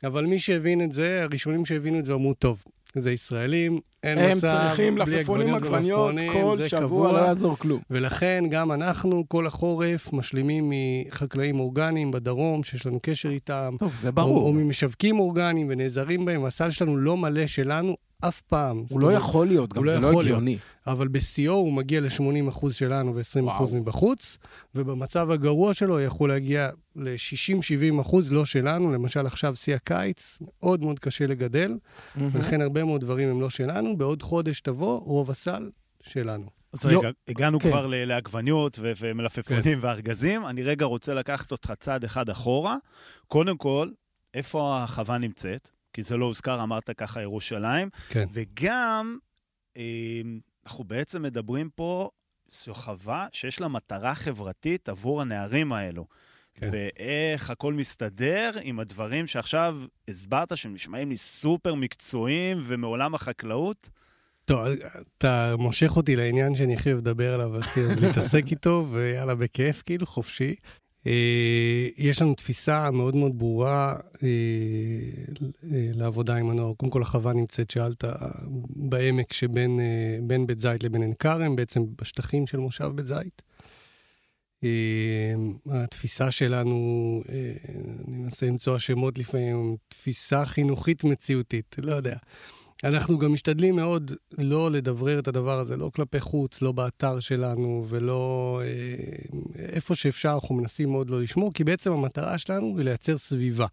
אבל 0.04 0.26
מי 0.26 0.38
שהבין 0.38 0.82
את 0.82 0.92
זה, 0.92 1.22
הראשונים 1.22 1.64
שהבינו 1.64 1.98
את 1.98 2.04
זה 2.04 2.12
אמרו, 2.12 2.34
טוב, 2.34 2.62
זה 2.94 3.12
ישראלים, 3.12 3.80
אין 4.02 4.18
הם 4.18 4.36
מצב, 4.36 4.66
צריכים 4.68 4.94
בלי 4.94 5.20
לפפונים 5.20 5.54
עגבניות 5.54 6.14
כל 6.32 6.58
שבוע, 6.68 6.80
קבוע. 6.80 7.12
לא 7.12 7.18
יעזור 7.18 7.58
כלום. 7.58 7.80
ולכן 7.90 8.44
גם 8.50 8.72
אנחנו 8.72 9.24
כל 9.28 9.46
החורף 9.46 10.12
משלימים 10.12 10.72
מחקלאים 10.72 11.60
אורגניים 11.60 12.10
בדרום, 12.10 12.64
שיש 12.64 12.86
לנו 12.86 12.98
קשר 13.02 13.28
איתם, 13.28 13.76
טוב, 13.78 13.94
זה 13.96 14.08
או, 14.08 14.12
ברור. 14.12 14.46
או 14.46 14.52
ממשווקים 14.52 15.20
אורגניים 15.20 15.66
ונעזרים 15.70 16.24
בהם. 16.24 16.44
הסל 16.44 16.70
שלנו 16.70 16.96
לא 16.96 17.16
מלא 17.16 17.46
שלנו 17.46 17.96
אף 18.20 18.40
פעם. 18.40 18.84
הוא 18.88 19.00
לא 19.00 19.06
אומרת, 19.06 19.22
יכול 19.22 19.46
להיות, 19.46 19.72
גם 19.72 19.84
לא 19.84 19.92
זה 19.94 20.00
לא. 20.00 20.20
הגיוני. 20.20 20.58
אבל 20.86 21.08
בשיאו 21.08 21.54
הוא 21.54 21.72
מגיע 21.72 22.00
ל-80% 22.00 22.72
שלנו 22.72 23.14
ו-20% 23.14 23.40
וואו. 23.42 23.68
מבחוץ, 23.76 24.38
ובמצב 24.74 25.30
הגרוע 25.30 25.74
שלו 25.74 25.94
הוא 25.94 26.00
יכול 26.00 26.28
להגיע 26.28 26.70
ל-60-70% 26.96 28.16
לא 28.30 28.44
שלנו. 28.44 28.92
למשל 28.92 29.26
עכשיו 29.26 29.56
שיא 29.56 29.74
הקיץ, 29.74 30.38
מאוד 30.62 30.80
מאוד 30.82 30.98
קשה 30.98 31.26
לגדל, 31.26 31.78
ולכן 32.16 32.60
הרבה 32.60 32.84
מאוד 32.84 33.00
דברים 33.00 33.28
הם 33.28 33.40
לא 33.40 33.50
שלנו. 33.50 33.96
בעוד 33.96 34.22
חודש 34.22 34.60
תבוא, 34.60 35.00
רוב 35.00 35.30
הסל 35.30 35.70
שלנו. 36.02 36.46
אז 36.72 36.84
לא. 36.86 36.98
רגע, 36.98 37.10
הגענו 37.28 37.60
כן. 37.60 37.70
כבר 37.70 37.86
ל- 37.86 38.04
לעגבניות 38.04 38.78
ו- 38.80 38.92
ומלפפונים 39.00 39.78
וארגזים. 39.80 40.46
אני 40.46 40.62
רגע 40.62 40.86
רוצה 40.86 41.14
לקחת 41.14 41.52
אותך 41.52 41.72
צעד 41.78 42.04
אחד 42.04 42.28
אחורה. 42.28 42.76
קודם 43.26 43.56
כל, 43.56 43.88
איפה 44.34 44.78
החווה 44.82 45.18
נמצאת? 45.18 45.70
כי 45.92 46.02
זה 46.02 46.16
לא 46.16 46.24
הוזכר, 46.24 46.62
אמרת 46.62 46.90
ככה 46.90 47.22
ירושלים. 47.22 47.90
כן. 48.08 48.26
וגם, 48.32 49.18
אה, 49.76 50.20
אנחנו 50.66 50.84
בעצם 50.84 51.22
מדברים 51.22 51.70
פה, 51.74 52.10
זו 52.50 52.74
חווה 52.74 53.26
שיש 53.32 53.60
לה 53.60 53.68
מטרה 53.68 54.14
חברתית 54.14 54.88
עבור 54.88 55.22
הנערים 55.22 55.72
האלו. 55.72 56.06
כן. 56.54 56.70
ואיך 56.72 57.50
הכל 57.50 57.74
מסתדר 57.74 58.50
עם 58.62 58.80
הדברים 58.80 59.26
שעכשיו 59.26 59.78
הסברת, 60.08 60.56
שהם 60.56 60.74
נשמעים 60.74 61.08
לי 61.10 61.16
סופר 61.16 61.74
מקצועיים 61.74 62.58
ומעולם 62.62 63.14
החקלאות. 63.14 63.90
טוב, 64.44 64.66
אתה 65.18 65.54
מושך 65.58 65.96
אותי 65.96 66.16
לעניין 66.16 66.54
שאני 66.54 66.74
הכי 66.74 66.92
אוהב 66.92 67.00
לדבר 67.00 67.34
עליו, 67.34 67.52
להתעסק 68.00 68.44
איתו, 68.50 68.86
ויאללה, 68.90 69.34
בכיף, 69.34 69.82
כאילו, 69.82 70.06
חופשי. 70.06 70.54
אה, 71.06 71.88
יש 71.96 72.22
לנו 72.22 72.34
תפיסה 72.34 72.90
מאוד 72.90 73.16
מאוד 73.16 73.38
ברורה 73.38 73.94
אה, 74.22 74.28
אה, 75.72 75.90
לעבודה 75.94 76.36
עם 76.36 76.50
הנוער. 76.50 76.74
קודם 76.74 76.92
כל, 76.92 77.02
החווה 77.02 77.32
נמצאת, 77.32 77.70
שאלת, 77.70 78.04
בעמק 78.76 79.32
שבין 79.32 79.80
בין 80.22 80.46
בית 80.46 80.60
זית 80.60 80.82
לבין 80.82 81.02
עין 81.02 81.14
כרם, 81.18 81.56
בעצם 81.56 81.82
בשטחים 82.02 82.46
של 82.46 82.58
מושב 82.58 82.90
בית 82.94 83.06
זית. 83.06 83.42
התפיסה 85.70 86.30
שלנו, 86.30 87.22
אני 88.08 88.16
מנסה 88.16 88.46
למצוא 88.46 88.78
שמות 88.78 89.18
לפעמים, 89.18 89.76
תפיסה 89.88 90.46
חינוכית 90.46 91.04
מציאותית, 91.04 91.76
לא 91.78 91.94
יודע. 91.94 92.16
אנחנו 92.84 93.18
גם 93.18 93.32
משתדלים 93.32 93.76
מאוד 93.76 94.12
לא 94.38 94.70
לדברר 94.70 95.18
את 95.18 95.28
הדבר 95.28 95.58
הזה, 95.58 95.76
לא 95.76 95.90
כלפי 95.94 96.20
חוץ, 96.20 96.62
לא 96.62 96.72
באתר 96.72 97.20
שלנו 97.20 97.86
ולא 97.88 98.60
אה, 98.64 98.94
איפה 99.58 99.94
שאפשר, 99.94 100.34
אנחנו 100.34 100.54
מנסים 100.54 100.90
מאוד 100.90 101.10
לא 101.10 101.22
לשמור, 101.22 101.52
כי 101.52 101.64
בעצם 101.64 101.92
המטרה 101.92 102.38
שלנו 102.38 102.74
היא 102.76 102.84
לייצר 102.84 103.18
סביבה. 103.18 103.66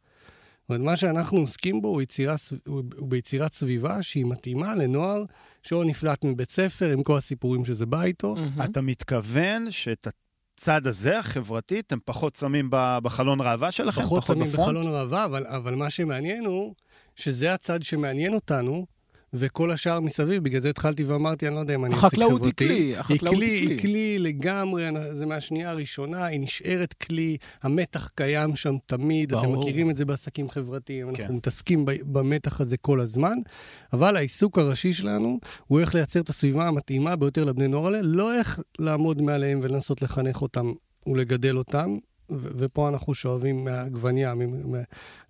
זאת 0.66 0.70
אומרת, 0.70 0.82
מה 0.82 0.98
שאנחנו 0.98 1.40
עוסקים 1.40 1.82
בו 1.82 1.88
הוא, 1.88 2.02
יצירה, 2.02 2.36
הוא 2.68 2.84
ביצירת 3.10 3.54
סביבה 3.54 4.04
שהיא 4.04 4.26
מתאימה 4.26 4.76
לנוער 4.76 5.24
שאו 5.64 5.84
נפלט 5.84 6.26
מבית 6.26 6.52
ספר 6.52 6.92
עם 6.92 7.04
כל 7.04 7.18
הסיפורים 7.18 7.66
שזה 7.66 7.86
בא 7.86 8.04
איתו. 8.04 8.36
Mm-hmm. 8.36 8.64
אתה 8.66 8.82
מתכוון 8.82 9.72
שאת 9.72 10.08
הצד 10.58 10.88
הזה, 10.88 11.20
החברתי, 11.20 11.80
אתם 11.80 11.98
פחות 12.06 12.36
שמים 12.36 12.68
בחלון 12.72 13.42
ראווה 13.42 13.72
שלכם? 13.72 14.02
פחות, 14.02 14.24
פחות 14.24 14.38
שמים 14.38 14.52
בפרונט? 14.52 14.78
בחלון 14.78 14.94
ראווה, 14.94 15.26
אבל, 15.26 15.48
אבל 15.48 15.76
מה 15.76 15.90
שמעניין 15.90 16.46
הוא 16.46 16.74
שזה 17.16 17.54
הצד 17.54 17.84
שמעניין 17.84 18.34
אותנו, 18.34 18.86
וכל 19.38 19.72
השאר 19.72 20.00
מסביב, 20.00 20.44
בגלל 20.44 20.62
זה 20.62 20.70
התחלתי 20.70 21.04
ואמרתי, 21.04 21.48
אני 21.48 21.56
לא 21.56 21.60
יודע 21.60 21.76
אם 21.76 21.86
אני 21.86 21.94
עסק 21.94 22.02
חברתי. 22.02 22.16
החקלאות 22.24 22.46
היא 22.46 22.54
כלי, 22.54 22.98
החקלאות 22.98 23.36
היא 23.36 23.40
כלי. 23.40 23.74
היא 23.74 23.80
כלי 23.80 24.20
לגמרי, 24.20 24.90
זה 25.12 25.26
מהשנייה 25.26 25.70
הראשונה, 25.70 26.26
היא 26.26 26.40
נשארת 26.40 26.94
כלי, 26.94 27.38
המתח 27.64 28.10
קיים 28.16 28.56
שם 28.56 28.76
תמיד, 28.86 29.32
ברור. 29.32 29.44
אתם 29.44 29.60
מכירים 29.60 29.90
את 29.90 29.98
זה 29.98 30.06
בעסקים 30.06 30.50
חברתיים, 30.50 31.14
כן. 31.14 31.22
אנחנו 31.22 31.36
מתעסקים 31.36 31.86
במתח 31.86 32.62
הזה 32.62 32.78
כל 32.78 33.00
הזמן, 33.00 33.38
אבל 33.94 34.16
העיסוק 34.18 34.60
הראשי 34.60 34.94
שלנו 34.94 35.40
הוא 35.68 35.80
איך 35.80 35.96
לייצר 35.96 36.20
את 36.20 36.30
הסביבה 36.30 36.68
המתאימה 36.68 37.16
ביותר 37.16 37.44
לבני 37.44 37.68
נוער 37.68 37.86
האלה, 37.86 38.00
לא 38.02 38.36
איך 38.36 38.60
לעמוד 38.80 39.22
מעליהם 39.22 39.60
ולנסות 39.64 40.02
לחנך 40.02 40.42
אותם 40.42 40.72
ולגדל 41.08 41.58
אותם, 41.58 41.98
ופה 42.30 42.90
אנחנו 42.90 43.14
שואבים 43.14 43.64
מהעגבניה, 43.64 44.34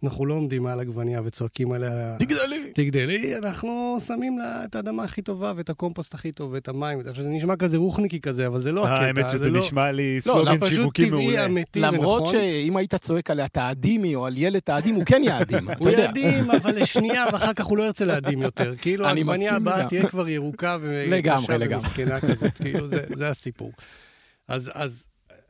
אנחנו 0.04 0.26
לא 0.26 0.34
עומדים 0.34 0.64
מעל 0.64 0.80
עגבניה 0.80 1.22
וצועקים 1.24 1.72
עליה... 1.72 2.16
תגדלי! 2.20 2.72
תגדלי, 2.74 3.38
אנחנו 3.38 3.98
שמים 4.08 4.38
לה 4.38 4.66
את 4.66 4.76
האדמה 4.76 5.04
הכי 5.04 5.22
טובה 5.22 5.54
ואת 5.56 5.70
הקומפוסט 5.70 6.14
הכי 6.14 6.32
טוב 6.32 6.52
ואת 6.54 6.68
המים. 6.68 7.00
עכשיו, 7.00 7.24
זה 7.24 7.30
נשמע 7.30 7.56
כזה 7.56 7.78
רוחניקי 7.78 8.22
כזה, 8.22 8.48
אבל 8.48 8.62
זה 8.62 8.72
לא 8.72 8.88
הקטע. 8.88 9.06
האמת 9.06 9.30
שזה 9.30 9.50
לא- 9.50 9.60
נשמע 9.60 9.92
לי 9.92 10.18
סלוגן 10.20 10.66
שיווקי 10.66 11.10
מעולה. 11.10 11.26
פשוט 11.26 11.36
טבעי, 11.36 11.46
אמיתי 11.46 11.80
ונכון. 11.80 11.96
למרות 11.96 12.26
שאם 12.26 12.78
היית 12.78 12.96
צועק 12.96 13.32
עליה 13.32 13.48
תאדימי 13.48 14.16
או 14.16 14.26
על 14.26 14.38
ילד 14.38 14.60
תאדים, 14.60 14.96
הוא 14.96 15.04
כן 15.06 15.22
יאדים, 15.26 15.70
הוא 15.80 15.90
יאדים, 15.90 16.52
אבל 16.52 16.76
לשנייה, 16.76 17.26
ואחר 17.34 17.54
כך 17.54 17.66
הוא 17.66 17.78
לא 17.78 17.84
ירצה 17.84 18.06
להאדים 18.06 18.42
יותר. 18.42 18.74
כאילו, 18.82 19.06
העגבניה 19.08 19.56
הבאה 19.56 19.88
תהיה 19.88 20.08
כבר 20.08 20.28
ירוקה 20.30 20.78
ומסכנה 20.82 22.20
כזאת. 22.20 22.54
כאילו, 22.54 22.88
זה 23.16 23.30
הסיפור. 23.30 23.72
אז 24.48 25.08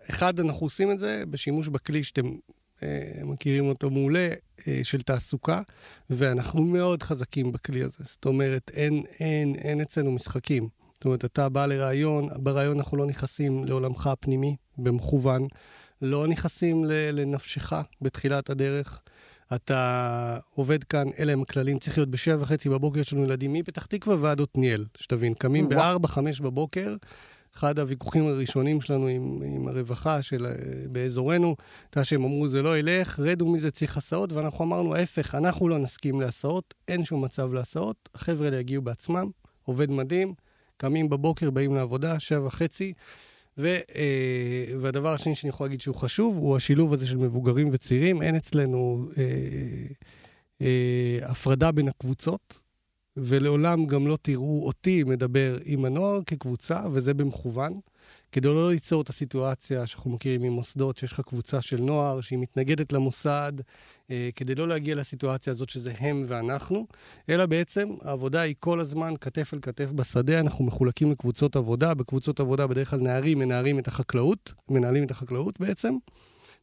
אחד, 0.10 0.40
אנחנו 0.40 0.66
עושים 0.66 0.92
את 0.92 1.00
זה 1.00 1.24
בשימוש 1.30 1.68
בכלי 1.68 2.04
שאתם 2.04 2.26
אה, 2.84 3.22
מכירים 3.24 3.70
אותו 3.70 3.90
מעולה, 3.90 4.30
אה, 4.68 4.80
של 4.84 5.02
תעסוקה, 5.02 5.62
ואנחנו 6.10 6.62
מאוד 6.62 7.04
חזקים 7.04 7.52
בכלי 7.52 7.84
הזה. 7.84 7.98
זאת 8.04 8.26
אומרת, 8.26 8.72
אין, 8.74 9.04
אין, 9.20 9.56
אין 9.56 9.82
אצלנו 9.82 10.12
משחקים. 10.12 10.68
זאת 10.94 11.06
אומרת, 11.06 11.26
אתה 11.26 11.50
בא 11.50 11.66
לראיון, 11.66 12.30
בראיון 12.36 12.78
אנחנו 12.78 12.98
לא 12.98 13.06
נכנסים 13.06 13.66
לעולמך 13.66 14.08
הפנימי 14.08 14.56
במכוון, 14.78 15.48
לא 16.02 16.28
נכנסים 16.28 16.86
לנפשך 16.88 17.74
בתחילת 18.02 18.50
הדרך. 18.50 19.02
אתה 19.56 20.40
עובד 20.56 20.84
כאן, 20.84 21.08
אלה 21.20 21.34
הם 21.34 21.42
הכללים, 21.42 21.80
צריך 21.80 21.98
להיות 21.98 22.10
בשבע 22.10 22.44
וחצי 22.44 22.70
בבוקר, 22.70 23.00
יש 23.00 23.14
לנו 23.14 23.24
ילדים 23.24 23.54
מפתח 23.54 23.86
תקווה 23.86 24.16
ועד 24.22 24.42
עתניאל, 24.42 24.86
שתבין, 24.98 25.34
קמים 25.34 25.70
בארבע, 25.70 26.08
חמש 26.08 26.42
בבוקר, 26.42 26.96
אחד 27.58 27.80
הוויכוחים 27.80 28.28
הראשונים 28.28 28.82
שלנו 28.82 29.08
עם, 29.08 29.42
עם 29.46 29.68
הרווחה 29.68 30.22
של, 30.22 30.46
אה, 30.46 30.52
באזורנו, 30.92 31.56
הייתה 31.84 32.04
שהם 32.04 32.24
אמרו, 32.24 32.50
זה 32.50 32.62
לא 32.62 32.78
ילך, 32.78 33.20
רדו 33.20 33.48
מזה, 33.48 33.72
צריך 33.72 33.98
הסעות, 33.98 34.34
ואנחנו 34.34 34.66
אמרנו, 34.66 34.96
ההפך, 34.96 35.36
אנחנו 35.36 35.70
לא 35.70 35.78
נסכים 35.78 36.22
להסעות, 36.22 36.74
אין 36.88 37.06
שום 37.06 37.24
מצב 37.24 37.54
להסעות, 37.54 38.10
החבר'ה 38.16 38.46
האלה 38.46 38.60
יגיעו 38.60 38.82
בעצמם, 38.82 39.30
עובד 39.64 39.92
מדהים, 39.92 40.34
קמים 40.78 41.10
בבוקר, 41.10 41.50
באים 41.50 41.76
לעבודה, 41.76 42.20
שבע 42.20 42.48
וחצי. 42.48 42.94
ו, 43.58 43.68
אה, 43.96 44.66
והדבר 44.82 45.14
השני 45.14 45.36
שאני 45.36 45.50
יכול 45.50 45.66
להגיד 45.66 45.82
שהוא 45.82 45.96
חשוב, 45.96 46.38
הוא 46.38 46.56
השילוב 46.56 46.94
הזה 46.94 47.08
של 47.08 47.18
מבוגרים 47.18 47.70
וצעירים. 47.72 48.22
אין 48.22 48.36
אצלנו 48.36 49.10
אה, 49.18 49.24
אה, 50.62 51.32
הפרדה 51.32 51.72
בין 51.72 51.88
הקבוצות. 51.88 52.65
ולעולם 53.18 53.86
גם 53.86 54.08
לא 54.08 54.18
תראו 54.22 54.66
אותי 54.66 55.04
מדבר 55.04 55.58
עם 55.66 55.86
הנוער 55.86 56.20
כקבוצה, 56.26 56.82
וזה 56.92 57.14
במכוון, 57.14 57.80
כדי 58.32 58.48
לא 58.48 58.70
ליצור 58.70 59.02
את 59.02 59.10
הסיטואציה 59.10 59.88
שאנחנו 59.88 60.12
מכירים 60.12 60.42
ממוסדות, 60.42 60.98
שיש 60.98 61.12
לך 61.12 61.22
קבוצה 61.22 61.62
של 61.62 61.82
נוער 61.82 62.22
שהיא 62.22 62.40
מתנגדת 62.40 62.94
למוסד, 62.94 63.54
אה, 64.12 64.30
כדי 64.36 64.56
לא 64.56 64.68
להגיע 64.68 64.96
לסיטואציה 64.96 65.54
הזאת 65.54 65.70
שזה 65.70 65.94
הם 66.00 66.24
ואנחנו, 66.28 66.88
אלא 67.30 67.46
בעצם 67.46 67.90
העבודה 68.02 68.42
היא 68.42 68.56
כל 68.60 68.80
הזמן 68.80 69.14
כתף 69.22 69.54
אל 69.54 69.60
כתף 69.62 69.92
בשדה, 69.92 70.40
אנחנו 70.40 70.66
מחולקים 70.66 71.12
לקבוצות 71.12 71.56
עבודה, 71.56 71.94
בקבוצות 71.94 72.40
עבודה 72.40 72.68
בדרך 72.68 72.90
כלל 72.90 73.00
נערים 73.00 73.40
מנערים 73.40 73.80
את 73.80 73.88
החקלאות, 73.88 74.54
מנהלים 74.70 75.04
את 75.04 75.12
החקלאות 75.12 75.60
בעצם. 75.60 75.96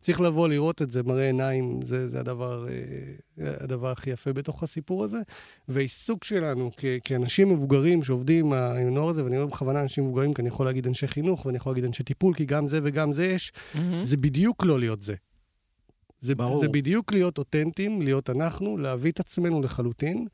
צריך 0.02 0.20
לבוא 0.20 0.48
לראות 0.48 0.82
את 0.82 0.90
זה, 0.90 1.02
מראה 1.02 1.26
עיניים, 1.26 1.82
זה, 1.82 2.08
זה 2.08 2.20
הדבר, 2.20 2.66
אה, 2.68 3.54
הדבר 3.60 3.90
הכי 3.90 4.10
יפה 4.10 4.32
בתוך 4.32 4.62
הסיפור 4.62 5.04
הזה. 5.04 5.18
והעיסוק 5.68 6.24
שלנו 6.24 6.70
כ, 6.76 6.84
כאנשים 7.04 7.48
מבוגרים 7.48 8.02
שעובדים 8.02 8.52
עם 8.52 8.86
הנוער 8.86 9.08
הזה, 9.08 9.24
ואני 9.24 9.36
אומר 9.36 9.46
בכוונה 9.46 9.80
אנשים 9.80 10.04
מבוגרים, 10.04 10.34
כי 10.34 10.42
אני 10.42 10.48
יכול 10.48 10.66
להגיד 10.66 10.86
אנשי 10.86 11.06
חינוך, 11.06 11.46
ואני 11.46 11.56
יכול 11.56 11.72
להגיד 11.72 11.84
אנשי 11.84 12.02
טיפול, 12.02 12.34
כי 12.34 12.44
גם 12.44 12.68
זה 12.68 12.80
וגם 12.82 13.12
זה 13.12 13.26
יש, 13.26 13.52
mm-hmm. 13.52 13.78
זה 14.02 14.16
בדיוק 14.16 14.64
לא 14.64 14.78
להיות 14.78 15.02
זה. 15.02 15.14
זה, 16.20 16.34
ברור. 16.34 16.60
זה 16.60 16.68
בדיוק 16.68 17.12
להיות 17.12 17.38
אותנטיים, 17.38 18.02
להיות 18.02 18.30
אנחנו, 18.30 18.78
להביא 18.78 19.10
את 19.10 19.20
עצמנו 19.20 19.62
לחלוטין, 19.62 20.26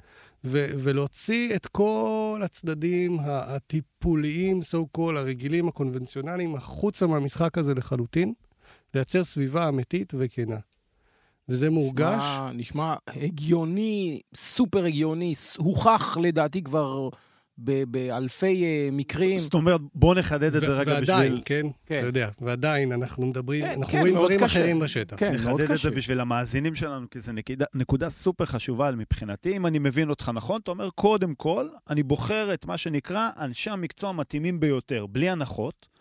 ו- 0.45 0.67
ולהוציא 0.79 1.57
את 1.57 1.67
כל 1.67 2.41
הצדדים 2.45 3.19
הטיפוליים, 3.23 4.61
so 4.61 4.99
called, 4.99 5.17
הרגילים, 5.17 5.69
הקונבנציונליים, 5.69 6.55
החוצה 6.55 7.07
מהמשחק 7.07 7.59
הזה 7.59 7.75
לחלוטין. 7.75 8.33
לייצר 8.95 9.25
סביבה 9.25 9.69
אמיתית 9.69 10.13
וכנה. 10.19 10.57
וזה 11.49 11.71
מורגש. 11.71 12.23
נשמע, 12.23 12.51
נשמע 12.55 12.95
הגיוני, 13.09 14.21
סופר 14.35 14.85
הגיוני, 14.85 15.35
הוכח 15.59 16.17
לדעתי 16.21 16.63
כבר 16.63 17.09
ב- 17.59 17.85
באלפי 17.85 18.65
uh, 18.65 18.95
מקרים. 18.95 19.39
זאת 19.39 19.55
אומרת, 19.55 19.81
בוא 19.95 20.15
נחדד 20.15 20.55
את 20.55 20.61
זה 20.61 20.67
רגע 20.67 20.93
ועדיין, 20.93 21.03
בשביל... 21.03 21.17
ועדיין, 21.17 21.41
כן, 21.45 21.67
כן, 21.87 21.99
אתה 21.99 22.07
יודע, 22.07 22.29
ועדיין 22.41 22.93
אנחנו 22.93 23.27
מדברים, 23.27 23.65
כן, 23.65 23.71
אנחנו 23.71 23.93
כן, 23.93 23.99
רואים 23.99 24.15
דברים 24.15 24.41
קשה. 24.41 24.47
אחרים 24.47 24.81
בשטח. 24.81 25.17
כן, 25.17 25.35
נחדד 25.35 25.71
את 25.71 25.79
זה 25.79 25.91
בשביל 25.91 26.21
המאזינים 26.21 26.75
שלנו, 26.75 27.11
כי 27.11 27.21
זו 27.21 27.33
נקודה, 27.33 27.65
נקודה 27.75 28.11
סופר 28.11 28.45
חשובה 28.45 28.91
מבחינתי. 28.91 29.57
אם 29.57 29.67
אני 29.67 29.79
מבין 29.79 30.11
אותך 30.11 30.31
נכון, 30.35 30.61
אתה 30.61 30.71
אומר, 30.71 30.91
קודם 30.91 31.35
כל, 31.35 31.69
אני 31.91 32.03
בוחר 32.03 32.55
את 32.55 32.67
מה 32.67 32.77
שנקרא 32.77 33.31
אנשי 33.39 33.71
המקצוע 33.71 34.11
המתאימים 34.11 34.61
ביותר, 34.61 35.07
בלי 35.07 35.31
הנחות. 35.31 35.98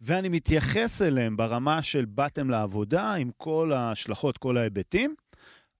ואני 0.00 0.28
מתייחס 0.28 1.02
אליהם 1.02 1.36
ברמה 1.36 1.82
של 1.82 2.04
באתם 2.04 2.50
לעבודה, 2.50 3.14
עם 3.14 3.30
כל 3.36 3.72
ההשלכות, 3.72 4.38
כל 4.38 4.56
ההיבטים, 4.56 5.14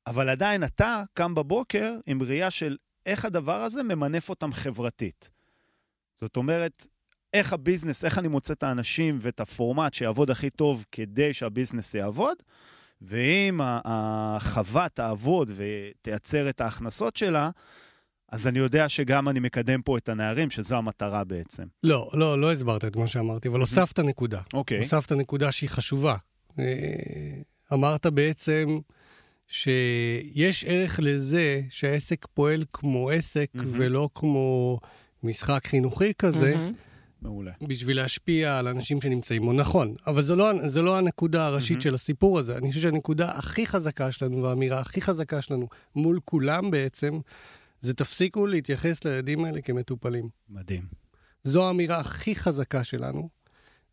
אבל 0.07 0.29
עדיין 0.29 0.65
אתה 0.65 1.03
קם 1.15 1.35
בבוקר 1.35 1.95
עם 2.07 2.23
ראייה 2.23 2.51
של 2.51 2.77
איך 3.07 3.25
הדבר 3.25 3.63
הזה 3.63 3.83
ממנף 3.83 4.29
אותם 4.29 4.53
חברתית. 4.53 5.31
זאת 6.15 6.37
אומרת, 6.37 6.87
איך 7.35 7.53
הביזנס, 7.53 8.05
איך 8.05 8.19
אני 8.19 8.29
מוצא 8.29 8.53
את 8.53 8.63
האנשים 8.63 9.19
ואת 9.21 9.41
הפורמט 9.41 9.95
שיעבוד 9.95 10.31
הכי 10.31 10.51
טוב 10.51 10.85
כדי 10.93 11.33
שהביזנס 11.35 11.95
יעבוד, 11.95 12.37
ואם 13.03 13.61
החווה 13.63 14.89
תעבוד 14.89 15.51
ותייצר 15.55 16.49
את 16.49 16.61
ההכנסות 16.61 17.17
שלה, 17.17 17.51
אז 18.33 18.47
אני 18.47 18.59
יודע 18.59 18.89
שגם 18.89 19.29
אני 19.29 19.41
מקדם 19.41 19.83
פה 19.83 19.99
את 19.99 20.09
הנערים, 20.09 20.51
שזו 20.51 20.77
המטרה 20.77 21.25
בעצם. 21.25 21.65
לא, 21.85 22.11
לא, 22.15 22.41
לא 22.41 22.53
הסברת 22.53 22.85
את 22.85 22.97
מה 22.97 23.07
שאמרתי, 23.07 23.49
אבל 23.49 23.61
הוספת 23.61 23.99
נקודה. 23.99 24.41
אוקיי. 24.53 24.79
הוספת 24.79 25.13
נקודה 25.13 25.53
שהיא 25.53 25.71
חשובה. 25.71 26.17
אה, 26.59 26.65
אמרת 27.73 28.07
בעצם 28.07 28.79
שיש 29.47 30.65
ערך 30.65 31.01
לזה 31.03 31.61
שהעסק 31.71 32.27
פועל 32.35 32.65
כמו 32.73 33.11
עסק 33.11 33.51
ולא 33.55 34.09
כמו 34.15 34.79
משחק 35.23 35.67
חינוכי 35.67 36.15
כזה. 36.15 36.55
מעולה. 37.23 37.53
בשביל 37.63 37.97
להשפיע 37.97 38.59
על 38.59 38.69
אנשים 38.69 39.01
שנמצאים 39.01 39.43
בו. 39.43 39.53
נכון, 39.53 39.95
אבל 40.07 40.23
זו 40.23 40.37
לא, 40.37 40.69
זו 40.69 40.83
לא 40.83 40.99
הנקודה 40.99 41.47
הראשית 41.47 41.79
mm-hmm. 41.79 41.83
של 41.83 41.95
הסיפור 41.95 42.39
הזה. 42.39 42.57
אני 42.57 42.69
חושב 42.69 42.81
שהנקודה 42.81 43.31
הכי 43.31 43.67
חזקה 43.67 44.13
שלנו, 44.13 44.43
והאמירה 44.43 44.81
הכי 44.81 45.01
חזקה 45.01 45.43
שלנו 45.43 45.69
מול 45.97 46.21
כולם 46.25 46.71
בעצם, 46.71 47.19
זה 47.81 47.95
תפסיקו 47.95 48.47
להתייחס 48.47 49.05
לילדים 49.05 49.45
האלה 49.45 49.61
כמטופלים. 49.61 50.29
מדהים. 50.49 50.83
זו 51.45 51.67
האמירה 51.67 52.01
הכי 52.01 52.35
חזקה 52.35 52.85
שלנו, 52.85 53.29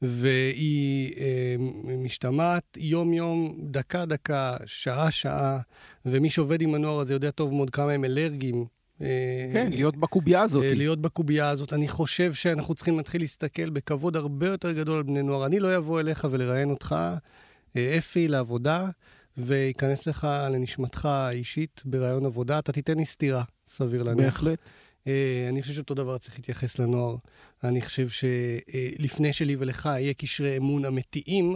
והיא 0.02 1.14
אה, 1.18 1.56
משתמעת 1.98 2.78
יום-יום, 2.78 3.58
דקה-דקה, 3.64 4.58
שעה-שעה, 4.66 5.60
ומי 6.06 6.30
שעובד 6.30 6.62
עם 6.62 6.76
הנוער 6.76 7.00
הזה 7.00 7.14
יודע 7.14 7.32
טוב 7.32 7.54
מאוד 7.54 7.70
כמה 7.70 7.92
הם 7.92 8.06
אלרגיים. 8.06 8.66
אה, 9.02 9.50
כן, 9.54 9.70
להיות 9.72 9.98
בקובייה 9.98 10.42
הזאת. 10.42 10.64
אה, 10.64 10.74
להיות 10.74 11.02
בקובייה 11.02 11.50
הזאת. 11.50 11.74
אני 11.74 11.88
חושב 11.88 12.34
שאנחנו 12.34 12.76
צריכים 12.76 12.98
להתחיל 12.98 13.22
להסתכל 13.22 13.70
בכבוד 13.70 14.16
הרבה 14.16 14.48
יותר 14.48 14.72
גדול 14.72 14.98
על 14.98 15.04
בני 15.04 15.24
נוער. 15.24 15.46
אני 15.46 15.60
לא 15.60 15.78
אבוא 15.78 16.00
אליך 16.00 16.28
ולראיין 16.32 16.70
אותך, 16.70 16.96
אה, 17.76 17.96
אפי, 17.98 18.28
לעבודה, 18.28 18.90
וייכנס 19.38 20.08
לך 20.08 20.28
לנשמתך 20.52 21.06
האישית 21.06 21.82
בראיון 21.86 22.26
עבודה, 22.26 22.60
אתה 22.60 22.72
תיתן 22.72 22.98
לי 22.98 23.06
סטירה, 23.06 23.44
סביר 23.68 24.04
להניח. 24.04 24.26
בהחלט. 24.26 24.60
Uh, 25.04 25.08
אני 25.50 25.62
חושב 25.62 25.74
שאותו 25.74 25.94
דבר 25.94 26.18
צריך 26.18 26.36
להתייחס 26.36 26.80
לנוער. 26.80 27.16
אני 27.64 27.82
חושב 27.82 28.08
שלפני 28.10 29.30
uh, 29.30 29.34
שלי 29.34 29.56
ולך 29.60 29.86
יהיה 29.86 30.14
קשרי 30.14 30.58
אמון 30.58 30.86
אמיתיים, 30.86 31.56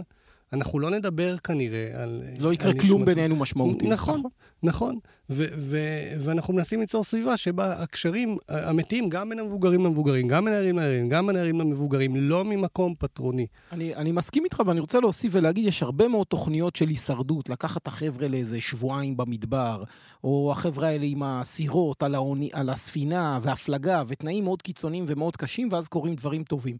אנחנו 0.52 0.78
לא 0.78 0.90
נדבר 0.90 1.36
כנראה 1.38 2.02
על... 2.02 2.22
לא 2.40 2.52
יקרה 2.52 2.70
על 2.70 2.78
כלום 2.78 3.02
נשמת- 3.02 3.06
בינינו 3.14 3.36
משמעותי. 3.36 3.86
נכון, 3.88 4.22
נכון. 4.62 4.98
ו- 5.30 5.44
ו- 5.56 6.12
ואנחנו 6.20 6.54
מנסים 6.54 6.80
ליצור 6.80 7.04
סביבה 7.04 7.36
שבה 7.36 7.82
הקשרים 7.82 8.36
האמיתיים, 8.48 9.08
גם 9.08 9.28
בין 9.28 9.38
המבוגרים 9.38 9.84
למבוגרים, 9.84 10.28
גם 10.28 10.44
בין 10.44 10.52
הנערים 10.54 10.76
לנערים, 10.78 11.08
גם 11.08 11.28
הנערים 11.28 11.60
למבוגרים, 11.60 12.16
לא 12.16 12.44
ממקום 12.44 12.94
פטרוני. 12.98 13.46
אני, 13.72 13.94
אני 13.94 14.12
מסכים 14.12 14.44
איתך, 14.44 14.62
ואני 14.66 14.80
רוצה 14.80 15.00
להוסיף 15.00 15.32
ולהגיד, 15.34 15.66
יש 15.66 15.82
הרבה 15.82 16.08
מאוד 16.08 16.26
תוכניות 16.26 16.76
של 16.76 16.88
הישרדות, 16.88 17.48
לקחת 17.48 17.82
את 17.82 17.86
החבר'ה 17.86 18.28
לאיזה 18.28 18.60
שבועיים 18.60 19.16
במדבר, 19.16 19.82
או 20.24 20.52
החבר'ה 20.52 20.88
האלה 20.88 21.04
עם 21.08 21.22
הסירות 21.22 22.02
על, 22.02 22.14
האוני, 22.14 22.50
על 22.52 22.68
הספינה, 22.70 23.38
והפלגה, 23.42 24.02
ותנאים 24.08 24.44
מאוד 24.44 24.62
קיצוניים 24.62 25.04
ומאוד 25.08 25.36
קשים, 25.36 25.68
ואז 25.72 25.88
קורים 25.88 26.14
דברים 26.14 26.44
טובים. 26.44 26.76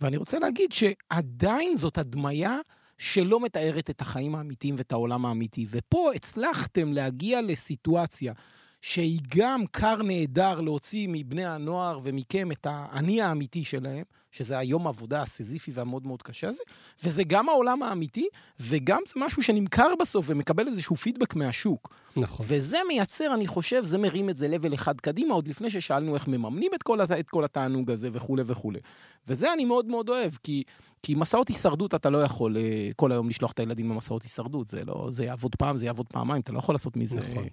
ואני 0.00 0.16
רוצה 0.16 0.38
להגיד 0.38 0.72
שעדיין 0.72 1.76
זאת 1.76 1.98
הדמיה 1.98 2.58
שלא 2.98 3.40
מתארת 3.40 3.90
את 3.90 4.00
החיים 4.00 4.34
האמיתיים 4.34 4.74
ואת 4.78 4.92
העולם 4.92 5.26
האמיתי. 5.26 5.66
ופה 5.70 6.12
הצלחתם 6.14 6.92
להגיע 6.92 7.42
לסיטואציה 7.42 8.32
שהיא 8.80 9.20
גם 9.36 9.66
כר 9.72 10.02
נהדר 10.02 10.60
להוציא 10.60 11.08
מבני 11.10 11.46
הנוער 11.46 12.00
ומכם 12.02 12.52
את 12.52 12.66
האני 12.70 13.22
האמיתי 13.22 13.64
שלהם, 13.64 14.04
שזה 14.36 14.58
היום 14.58 14.86
העבודה 14.86 15.22
הסיזיפי 15.22 15.70
והמאוד 15.74 16.06
מאוד 16.06 16.22
קשה 16.22 16.48
הזה, 16.48 16.62
וזה 17.04 17.24
גם 17.24 17.48
העולם 17.48 17.82
האמיתי, 17.82 18.28
וגם 18.60 19.00
זה 19.06 19.12
משהו 19.16 19.42
שנמכר 19.42 19.88
בסוף 20.00 20.26
ומקבל 20.28 20.68
איזשהו 20.68 20.96
פידבק 20.96 21.36
מהשוק. 21.36 21.94
נכון. 22.16 22.46
וזה 22.48 22.78
מייצר, 22.88 23.34
אני 23.34 23.46
חושב, 23.46 23.84
זה 23.84 23.98
מרים 23.98 24.30
את 24.30 24.36
זה 24.36 24.48
לבל 24.48 24.74
אחד 24.74 25.00
קדימה, 25.00 25.34
עוד 25.34 25.48
לפני 25.48 25.70
ששאלנו 25.70 26.14
איך 26.14 26.28
מממנים 26.28 26.70
את 26.74 26.82
כל, 26.82 27.00
את 27.00 27.30
כל 27.30 27.44
התענוג 27.44 27.90
הזה 27.90 28.08
וכולי 28.12 28.42
וכולי. 28.46 28.80
וזה 29.28 29.52
אני 29.52 29.64
מאוד 29.64 29.86
מאוד 29.86 30.08
אוהב, 30.08 30.32
כי, 30.42 30.62
כי 31.02 31.14
מסעות 31.14 31.48
הישרדות 31.48 31.94
אתה 31.94 32.10
לא 32.10 32.22
יכול 32.22 32.56
אה, 32.56 32.88
כל 32.96 33.12
היום 33.12 33.28
לשלוח 33.28 33.52
את 33.52 33.58
הילדים 33.58 33.90
למסעות 33.90 34.22
הישרדות, 34.22 34.68
זה 34.68 34.84
לא, 34.84 35.06
זה 35.10 35.24
יעבוד 35.24 35.56
פעם, 35.56 35.78
זה 35.78 35.86
יעבוד 35.86 36.06
פעמיים, 36.06 36.42
אתה 36.42 36.52
לא 36.52 36.58
יכול 36.58 36.74
לעשות 36.74 36.96
מזה... 36.96 37.16
נכון. 37.16 37.44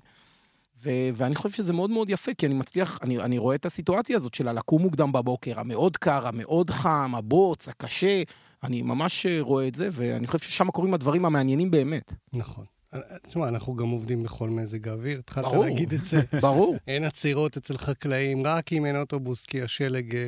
ו- 0.84 1.10
ואני 1.16 1.36
חושב 1.36 1.56
שזה 1.56 1.74
מאוד 1.74 1.90
מאוד 1.90 2.10
יפה, 2.10 2.34
כי 2.34 2.46
אני 2.46 2.54
מצליח, 2.54 3.00
אני, 3.02 3.20
אני 3.20 3.38
רואה 3.38 3.56
את 3.56 3.66
הסיטואציה 3.66 4.18
הזאת 4.18 4.34
של 4.34 4.48
הלקום 4.48 4.82
מוקדם 4.82 5.12
בבוקר, 5.12 5.60
המאוד 5.60 5.98
קר, 5.98 6.28
המאוד 6.28 6.70
חם, 6.70 7.12
הבוץ, 7.16 7.70
הקשה, 7.70 8.24
אני 8.63 8.82
ממש 8.82 9.25
אה, 9.25 9.38
רואה 9.42 9.68
את 9.68 9.75
זה, 9.75 9.90
ואני 9.92 10.28
חושב 10.28 10.46
ששם 10.46 10.72
קורים 10.72 10.94
הדברים 10.94 11.25
המעניינים 11.25 11.72
באמת. 11.72 12.13
נכון. 12.34 12.66
תשמע, 13.24 13.48
אנחנו 13.48 13.75
גם 13.75 13.90
עובדים 13.90 14.24
בכל 14.24 14.50
מזג 14.50 14.88
האוויר, 14.88 15.20
התחלת 15.20 15.46
ברור. 15.46 15.66
להגיד 15.66 15.94
את 15.94 16.04
זה. 16.04 16.22
ברור. 16.42 16.75
אין 16.88 17.04
עצירות 17.04 17.58
אצל 17.58 17.78
חקלאים, 17.78 18.48
רק 18.48 18.74
אם 18.74 18.86
אין 18.86 18.96
אוטובוס, 18.96 19.46
כי 19.46 19.62
השלג 19.62 20.16
אה, 20.16 20.22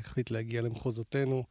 החליט 0.00 0.30
להגיע 0.30 0.62
למחוזותינו. 0.62 1.44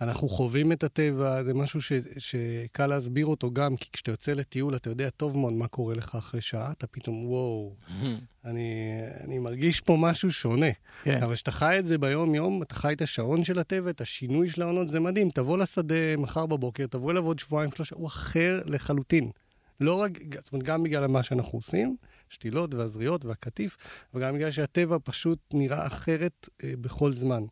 אנחנו 0.00 0.28
חווים 0.28 0.72
את 0.72 0.84
הטבע, 0.84 1.42
זה 1.44 1.54
משהו 1.54 1.82
ש, 1.82 1.92
שקל 2.18 2.86
להסביר 2.86 3.26
אותו 3.26 3.50
גם, 3.50 3.76
כי 3.76 3.88
כשאתה 3.92 4.10
יוצא 4.10 4.32
לטיול, 4.32 4.76
אתה 4.76 4.90
יודע 4.90 5.10
טוב 5.10 5.38
מאוד 5.38 5.52
מה 5.52 5.68
קורה 5.68 5.94
לך 5.94 6.14
אחרי 6.14 6.40
שעה, 6.40 6.72
אתה 6.72 6.86
פתאום, 6.86 7.26
וואו, 7.26 7.74
אני, 8.44 9.00
אני 9.24 9.38
מרגיש 9.38 9.80
פה 9.80 9.96
משהו 10.00 10.32
שונה. 10.32 10.66
כן. 11.02 11.22
אבל 11.22 11.34
כשאתה 11.34 11.50
חי 11.50 11.78
את 11.78 11.86
זה 11.86 11.98
ביום-יום, 11.98 12.62
אתה 12.62 12.74
חי 12.74 12.92
את 12.92 13.02
השעון 13.02 13.44
של 13.44 13.58
הטבע, 13.58 13.90
את 13.90 14.00
השינוי 14.00 14.50
של 14.50 14.62
העונות, 14.62 14.90
זה 14.90 15.00
מדהים. 15.00 15.30
תבוא 15.30 15.58
לשדה 15.58 16.16
מחר 16.18 16.46
בבוקר, 16.46 16.86
תבוא 16.86 17.12
אליו 17.12 17.26
עוד 17.26 17.38
שבועיים, 17.38 17.70
שלושה, 17.72 17.96
הוא 17.96 18.06
אחר 18.06 18.62
לחלוטין. 18.66 19.30
לא 19.80 20.00
רק, 20.00 20.12
זאת 20.42 20.52
אומרת, 20.52 20.66
גם 20.66 20.82
בגלל 20.82 21.06
מה 21.06 21.22
שאנחנו 21.22 21.58
עושים, 21.58 21.96
שתילות 22.28 22.74
והזריות 22.74 23.24
והקטיף, 23.24 23.76
וגם 24.14 24.34
בגלל 24.34 24.50
שהטבע 24.50 24.96
פשוט 25.04 25.38
נראה 25.54 25.86
אחרת 25.86 26.48
אה, 26.64 26.72
בכל 26.80 27.12
זמן. 27.12 27.42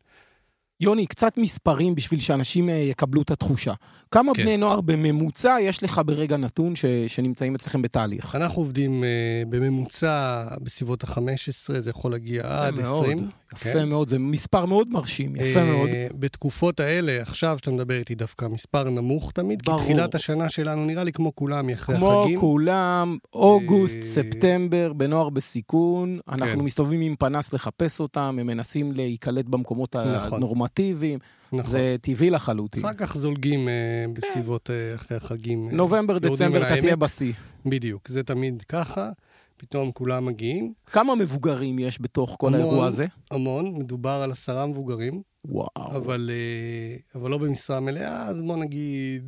יוני, 0.85 1.07
קצת 1.07 1.39
מספרים 1.39 1.95
בשביל 1.95 2.21
שאנשים 2.21 2.69
אה, 2.69 2.75
יקבלו 2.75 3.23
את 3.23 3.31
התחושה. 3.31 3.73
כמה 4.11 4.35
כן. 4.35 4.43
בני 4.43 4.57
נוער 4.57 4.81
בממוצע 4.81 5.57
יש 5.61 5.83
לך 5.83 6.01
ברגע 6.07 6.37
נתון 6.37 6.77
ש... 6.77 6.85
שנמצאים 7.07 7.55
אצלכם 7.55 7.83
בתהליך? 7.83 8.35
אנחנו 8.35 8.63
עובדים 8.63 9.05
אה, 9.05 9.43
בממוצע 9.49 10.45
בסביבות 10.63 11.05
ה-15, 11.05 11.79
זה 11.79 11.91
יכול 11.91 12.11
להגיע 12.13 12.43
עד 12.45 12.75
יפה 12.75 12.83
מאוד, 12.83 13.05
20. 13.05 13.29
יפה 13.57 13.73
כן. 13.73 13.89
מאוד, 13.89 14.09
זה 14.09 14.19
מספר 14.19 14.67
מאוד 14.67 14.89
מרשים, 14.89 15.37
יפה 15.37 15.61
אה, 15.61 15.65
מאוד. 15.65 15.89
בתקופות 16.13 16.81
האלה, 16.81 17.23
עכשיו 17.23 17.57
שאתה 17.59 17.71
מדבר 17.71 17.95
איתי 17.95 18.15
דווקא 18.15 18.47
מספר 18.47 18.91
נמוך 18.91 19.33
תמיד, 19.33 19.63
ברור. 19.65 19.79
כי 19.79 19.85
תחילת 19.85 20.15
השנה 20.15 20.49
שלנו 20.49 20.85
נראה 20.85 21.05
לי 21.05 21.13
כמו 21.13 21.35
כולם, 21.35 21.71
אחרי 21.71 21.97
כמו 21.97 22.21
החגים. 22.21 22.41
כולם, 22.41 23.19
אוגוסט, 23.33 23.97
אה, 23.97 24.03
ספטמבר, 24.03 24.93
בנוער 24.93 25.29
בסיכון, 25.29 26.19
אנחנו 26.29 26.59
כן. 26.59 26.65
מסתובבים 26.65 27.01
עם 27.01 27.15
פנס 27.19 27.53
לחפש 27.53 28.01
אותם, 28.01 28.37
הם 28.41 28.47
מנסים 28.47 28.93
להיקלט 28.93 29.45
במקומות 29.45 29.97
נכון. 29.97 30.39
הנורמטיביים, 30.39 31.19
נכון. 31.53 31.71
זה 31.71 31.97
טבעי 32.01 32.31
לחלוטין. 32.31 32.85
אחר 32.85 32.95
כך 32.95 33.17
זולגים 33.17 33.69
אה, 33.69 33.75
בסביבות 34.13 34.71
אה, 34.71 34.95
אחרי 34.95 35.17
החגים. 35.17 35.69
אה, 35.69 35.75
נובמבר, 35.75 36.19
דצמבר, 36.19 36.67
אתה 36.67 36.81
תהיה. 36.81 36.97
בשיא. 36.97 37.33
בדיוק, 37.67 38.09
זה 38.09 38.23
תמיד 38.23 38.63
ככה, 38.69 39.11
פתאום 39.57 39.93
כולם 39.93 40.27
מגיעים. 40.27 40.73
כמה 40.87 41.15
מבוגרים 41.15 41.79
יש 41.79 42.01
בתוך 42.01 42.37
כל 42.39 42.55
המון. 42.55 42.61
האירוע 42.61 42.87
הזה? 42.87 43.07
המון, 43.31 43.75
מדובר 43.79 44.21
על 44.25 44.33
עשרה 44.33 44.67
מבוגרים, 44.67 45.23
וואו. 45.45 45.69
אבל, 45.77 46.31
אה, 46.33 47.21
אבל 47.21 47.31
לא 47.31 47.39
במשרה 47.39 47.81
מלאה, 47.81 48.27
אז 48.27 48.43
בוא 48.43 48.57
נגיד 48.57 49.25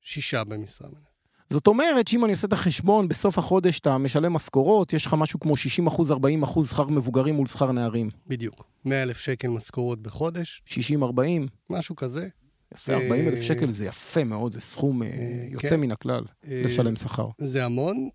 שישה 0.00 0.44
במשרה 0.44 0.88
מלאה. 0.88 1.14
זאת 1.50 1.66
אומרת 1.66 2.08
שאם 2.08 2.24
אני 2.24 2.32
עושה 2.32 2.46
את 2.46 2.52
החשבון, 2.52 3.08
בסוף 3.08 3.38
החודש 3.38 3.80
אתה 3.80 3.98
משלם 3.98 4.32
משכורות, 4.32 4.92
יש 4.92 5.06
לך 5.06 5.14
משהו 5.14 5.40
כמו 5.40 5.56
60 5.56 5.86
אחוז, 5.86 6.10
40 6.10 6.42
אחוז 6.42 6.70
שכר 6.70 6.86
מבוגרים 6.86 7.34
מול 7.34 7.46
שכר 7.46 7.72
נערים. 7.72 8.10
בדיוק. 8.26 8.64
100 8.84 9.02
אלף 9.02 9.18
שקל 9.18 9.48
משכורות 9.48 10.02
בחודש, 10.02 10.62
60, 10.66 11.02
40, 11.02 11.48
משהו 11.70 11.96
כזה. 11.96 12.28
יפה, 12.74 12.92
אה, 12.92 13.04
40 13.04 13.28
אלף 13.28 13.40
שקל 13.40 13.68
זה 13.70 13.84
יפה 13.86 14.24
מאוד, 14.24 14.52
זה 14.52 14.60
סכום 14.60 15.02
אה, 15.02 15.08
אה, 15.08 15.12
יוצא 15.50 15.68
כן. 15.68 15.80
מן 15.80 15.90
הכלל, 15.90 16.24
אה, 16.48 16.62
לשלם 16.64 16.96
שכר. 16.96 17.28
זה 17.38 17.64
המון. 17.64 18.08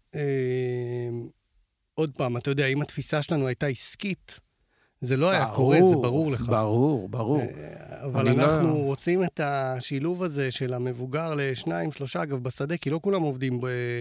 עוד 1.93 2.11
פעם, 2.17 2.37
אתה 2.37 2.49
יודע, 2.51 2.65
אם 2.65 2.81
התפיסה 2.81 3.21
שלנו 3.21 3.47
הייתה 3.47 3.65
עסקית, 3.67 4.39
זה 5.01 5.17
לא 5.17 5.29
היה 5.29 5.51
קורה, 5.55 5.77
זה 5.89 5.95
ברור 5.95 6.31
לך. 6.31 6.41
ברור, 6.41 7.09
ברור. 7.09 7.41
אבל 8.03 8.25
לא- 8.25 8.31
אנחנו 8.31 8.77
רוצים 8.77 9.23
את 9.23 9.39
השילוב 9.43 10.23
הזה 10.23 10.51
של 10.51 10.73
המבוגר 10.73 11.33
לשניים, 11.37 11.91
שלושה, 11.91 12.23
אגב, 12.23 12.43
בשדה, 12.43 12.77
כי 12.77 12.89
לא 12.89 12.99
כולם 13.03 13.21
עובדים 13.21 13.59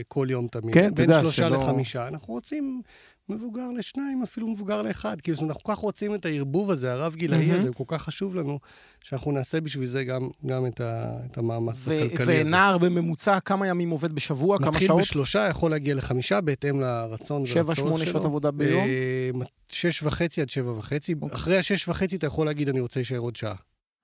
כל 0.09 0.27
יום 0.31 0.49
תמיד. 0.49 0.75
כן, 0.75 0.93
אתה 0.93 1.03
יודע 1.03 1.15
בין 1.15 1.23
שלושה 1.23 1.49
שלא- 1.49 1.63
לחמישה. 1.63 2.09
אנחנו 2.09 2.35
רוצים 2.35 2.83
מבוגר 3.29 3.71
לשניים, 3.71 4.23
אפילו 4.23 4.49
מבוגר 4.49 4.83
לאחד. 4.83 5.21
כאילו, 5.21 5.39
אנחנו 5.43 5.63
כל 5.63 5.73
כך 5.73 5.79
רוצים 5.79 6.15
את 6.15 6.27
הערבוב 6.27 6.71
הזה, 6.71 6.93
הרב-גילאי 6.93 7.39
מהמם. 7.39 7.61
הזה, 7.61 7.69
הוא 7.69 7.75
כל 7.75 7.85
כך 7.87 8.03
חשוב 8.03 8.35
לנו, 8.35 8.59
שאנחנו 9.05 9.33
נעשה 9.33 9.61
בשביל 9.61 9.87
זה 9.87 10.05
גם, 10.05 10.29
גם 10.47 10.67
את, 10.67 10.81
ה, 10.81 11.17
את 11.27 11.39
המאמץ 11.39 11.75
ו- 11.79 12.05
הכלכלי 12.07 12.35
הזה. 12.35 12.43
ונער 12.47 12.79
בממוצע, 12.79 13.41
כמה 13.41 13.67
ימים 13.67 13.91
עובד 13.91 14.13
בשבוע, 14.13 14.59
כמה 14.59 14.69
מתחיל 14.69 14.87
שעות? 14.87 15.01
בשלושה, 15.01 15.47
יכול 15.51 15.71
להגיע 15.71 15.95
לחמישה, 15.95 16.41
בהתאם 16.41 16.81
לרצון 16.81 17.47
שבע, 17.47 17.61
ולצורך 17.61 17.77
שמונה 17.77 18.05
שלו. 18.05 18.13
שעות 18.13 18.25
עבודה 18.25 18.51
ביום? 18.51 18.83
אה, 18.83 19.31
שש 19.69 20.03
וחצי 20.03 20.41
עד 20.41 20.49
שבע 20.49 20.71
וחצי. 20.71 21.15
אוקיי. 21.23 21.37
אחרי 21.37 21.59
השש 21.59 21.89
וחצי 21.89 22.17
אתה 22.17 22.27
יכול 22.27 22.47
להגיד, 22.47 22.69
אני 22.69 22.81
רוצה 22.81 23.01
להישאר 23.01 23.19
עוד 23.19 23.37
שעה. 23.37 23.55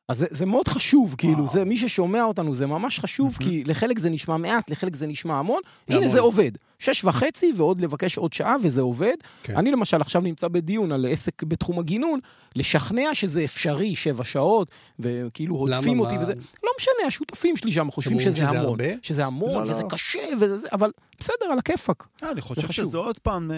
אז 0.09 0.19
זה, 0.19 0.27
זה 0.31 0.47
מאוד 0.47 0.69
חשוב, 0.69 1.15
כאילו, 1.19 1.39
וואו. 1.39 1.53
זה, 1.53 1.65
מי 1.65 1.79
ששומע 1.79 2.25
אותנו, 2.25 2.55
זה 2.55 2.67
ממש 2.67 3.01
חשוב, 3.01 3.37
מהמם. 3.41 3.53
כי 3.53 3.65
לחלק 3.65 3.99
זה 3.99 4.11
נשמע 4.11 4.37
מעט, 4.37 4.71
לחלק 4.71 4.97
זה 4.97 5.07
נשמע 5.07 5.39
המון. 5.39 5.61
המון. 5.89 6.03
הנה, 6.03 6.11
זה 6.13 6.21
עובד. 6.21 6.51
שש 6.79 7.05
וחצי 7.05 7.53
ועוד 7.57 7.81
לבקש 7.81 8.19
עוד 8.19 8.33
שעה, 8.33 8.57
וזה 8.63 8.81
עובד. 8.81 9.15
כן. 9.43 9.57
אני 9.57 9.71
למשל 9.71 10.01
עכשיו 10.01 10.23
נמצא 10.23 10.49
בדיון 10.49 10.93
על 10.93 11.07
עסק 11.11 11.43
בתחום 11.43 11.79
הגינון, 11.79 12.21
לשכנע 12.57 13.15
שזה 13.15 13.45
אפשרי, 13.45 13.97
שבע 13.97 14.25
שעות, 14.25 14.69
וכאילו 14.99 15.57
הודפים 15.57 15.95
למה? 15.97 16.03
אותי 16.05 16.15
מה- 16.17 16.23
וזה. 16.23 16.33
לא 16.65 16.71
משנה, 16.79 17.07
השותפים 17.07 17.57
שלי 17.57 17.73
שם 17.73 17.91
חושבים 17.91 18.21
שזה 18.21 18.37
שזה 18.37 18.49
המון. 18.49 18.65
הרבה? 18.65 18.85
שזה 19.03 19.25
המון, 19.27 19.67
לא, 19.67 19.71
וזה 19.73 19.83
לא. 19.83 19.89
קשה, 19.89 20.19
וזה 20.41 20.57
זה, 20.57 20.69
אבל 20.73 20.91
בסדר, 21.19 21.47
על 21.53 21.59
הכיפאק. 21.59 22.07
אה, 22.23 22.31
אני 22.31 22.41
חושב. 22.41 22.73
שזה 22.73 22.99
עוד 22.99 23.19
פעם 23.19 23.51
אה, 23.51 23.57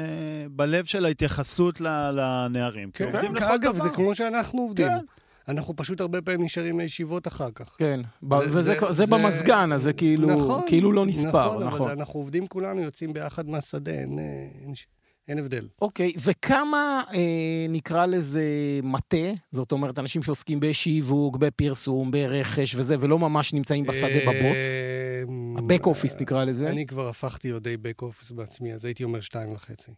בלב 0.51 0.85
של 0.85 1.05
ההתייחסות 1.05 1.81
ל- 1.81 2.11
לנערים. 2.13 2.91
עובדים 3.05 3.35
לכל 3.35 3.45
אגב, 3.45 3.75
דבר. 3.75 3.85
זה 3.85 3.91
כמו 3.91 4.15
שאנחנו 4.15 4.61
עובדים. 4.61 4.89
כן. 4.89 4.99
אנחנו 5.49 5.77
פשוט 5.77 6.01
הרבה 6.01 6.23
פעמים 6.23 6.43
נשארים 6.43 6.81
לישיבות 6.81 7.29
אחר 7.29 7.51
כך. 7.55 7.75
כן, 7.79 8.01
וזה 8.31 8.63
זה- 8.63 8.75
זה 8.81 8.93
זה- 8.93 9.07
במזגן, 9.07 9.73
אז 9.73 9.83
זה 9.83 9.93
כאילו 9.93 10.29
נכון, 10.29 10.63
כאילו 10.67 10.93
לא 10.93 11.07
נספר, 11.07 11.47
נכון. 11.55 11.65
נכון. 11.67 11.81
אבל 11.83 11.99
אנחנו 11.99 12.21
עובדים 12.21 12.47
כולנו, 12.47 12.81
יוצאים 12.83 13.13
ביחד 13.13 13.49
מהשדה, 13.49 13.93
אין, 13.93 14.19
אה, 14.19 14.25
אין, 14.63 14.73
אין 15.29 15.39
הבדל. 15.39 15.69
אוקיי, 15.83 16.13
וכמה 16.25 17.03
אה, 17.15 17.21
נקרא 17.69 18.07
לזה 18.07 18.45
מטה, 18.83 19.17
זאת 19.51 19.73
אומרת, 19.73 19.99
אנשים 19.99 20.23
שעוסקים 20.23 20.61
בשיווק, 20.61 21.37
בפרסום, 21.37 22.11
ברכש 22.11 22.75
וזה, 22.75 22.97
ולא 23.01 23.19
ממש 23.19 23.53
נמצאים 23.55 23.85
בשדה 23.87 24.21
בבוץ? 24.21 24.57
אה, 24.57 25.23
ה-back 25.57 25.83
office 25.87 26.21
נקרא 26.21 26.45
לזה. 26.45 26.69
אני 26.71 26.87
כבר 26.87 27.09
הפכתי 27.09 27.59
די 27.61 27.75
back 27.83 28.03
office 28.05 28.35
בעצמי, 28.35 28.75
אז 28.75 28.85
הייתי 28.85 29.05
אומר 29.05 29.21
שתיים 29.21 29.53
וחצי. 29.53 29.91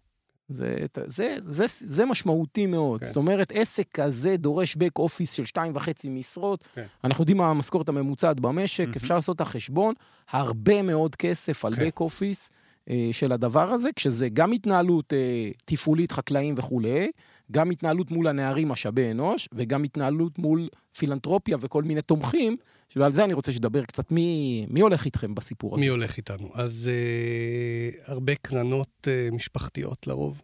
זה, 0.48 0.86
זה, 1.06 1.36
זה, 1.40 1.64
זה 1.68 2.04
משמעותי 2.06 2.66
מאוד. 2.66 3.00
כן. 3.00 3.06
זאת 3.06 3.16
אומרת, 3.16 3.52
עסק 3.54 3.88
כזה 3.94 4.36
דורש 4.36 4.76
back 4.76 5.00
office 5.00 5.32
של 5.32 5.44
שתיים 5.44 5.76
וחצי 5.76 6.08
משרות. 6.08 6.64
כן. 6.74 6.84
אנחנו 7.04 7.22
יודעים 7.22 7.36
מה 7.36 7.50
המשכורת 7.50 7.88
הממוצעת 7.88 8.40
במשק, 8.40 8.80
מהמם. 8.80 8.94
אפשר 8.96 9.14
לעשות 9.14 9.36
את 9.36 9.40
החשבון, 9.40 9.94
הרבה 10.30 10.82
מאוד 10.82 11.16
כסף 11.16 11.64
על 11.64 11.76
כן. 11.76 11.88
back 11.88 12.00
office. 12.00 12.50
אה, 12.90 13.08
של 13.12 13.32
הדבר 13.32 13.72
הזה, 13.72 13.88
כשזה 13.96 14.28
גם 14.28 14.52
התנהלות 14.52 15.12
אה, 15.12 15.50
תפעולית, 15.64 16.12
חקלאים 16.12 16.54
וכולי, 16.58 17.10
גם 17.52 17.70
התנהלות 17.70 18.10
מול 18.10 18.26
הנערים 18.26 18.68
משאבי 18.68 19.10
אנוש, 19.10 19.48
וגם 19.52 19.84
התנהלות 19.84 20.38
מול 20.38 20.68
פילנטרופיה 20.96 21.56
וכל 21.60 21.82
מיני 21.82 22.02
תומכים, 22.02 22.56
ועל 22.96 23.12
זה 23.12 23.24
אני 23.24 23.32
רוצה 23.32 23.52
שתדבר 23.52 23.84
קצת, 23.84 24.10
מי, 24.10 24.66
מי 24.70 24.80
הולך 24.80 25.04
איתכם 25.04 25.34
בסיפור 25.34 25.74
הזה? 25.74 25.80
מי 25.80 25.86
הולך 25.86 26.16
איתנו? 26.16 26.50
אז 26.54 26.90
אה, 26.92 28.12
הרבה 28.12 28.34
קרנות 28.34 29.08
אה, 29.08 29.28
משפחתיות 29.32 30.06
לרוב. 30.06 30.42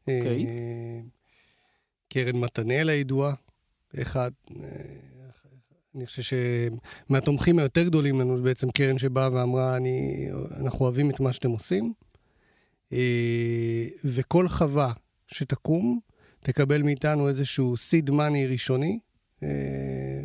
אוקיי. 0.00 0.46
אה, 0.46 1.00
קרן 2.08 2.36
מתנאל 2.36 2.88
הידועה, 2.88 3.34
אחד. 4.00 4.30
אה, 4.60 4.66
אני 5.94 6.06
חושב 6.06 6.22
שמהתומכים 6.22 7.58
היותר 7.58 7.84
גדולים 7.84 8.20
לנו, 8.20 8.42
בעצם 8.42 8.70
קרן 8.70 8.98
שבאה 8.98 9.32
ואמרה, 9.32 9.76
אני, 9.76 10.26
אנחנו 10.60 10.84
אוהבים 10.84 11.10
את 11.10 11.20
מה 11.20 11.32
שאתם 11.32 11.50
עושים, 11.50 11.92
אה, 12.92 13.86
וכל 14.04 14.48
חווה 14.48 14.92
שתקום, 15.28 16.00
תקבל 16.42 16.82
מאיתנו 16.82 17.28
איזשהו 17.28 17.76
סיד 17.76 18.10
מאני 18.10 18.46
ראשוני, 18.46 18.98
אה, 19.42 19.48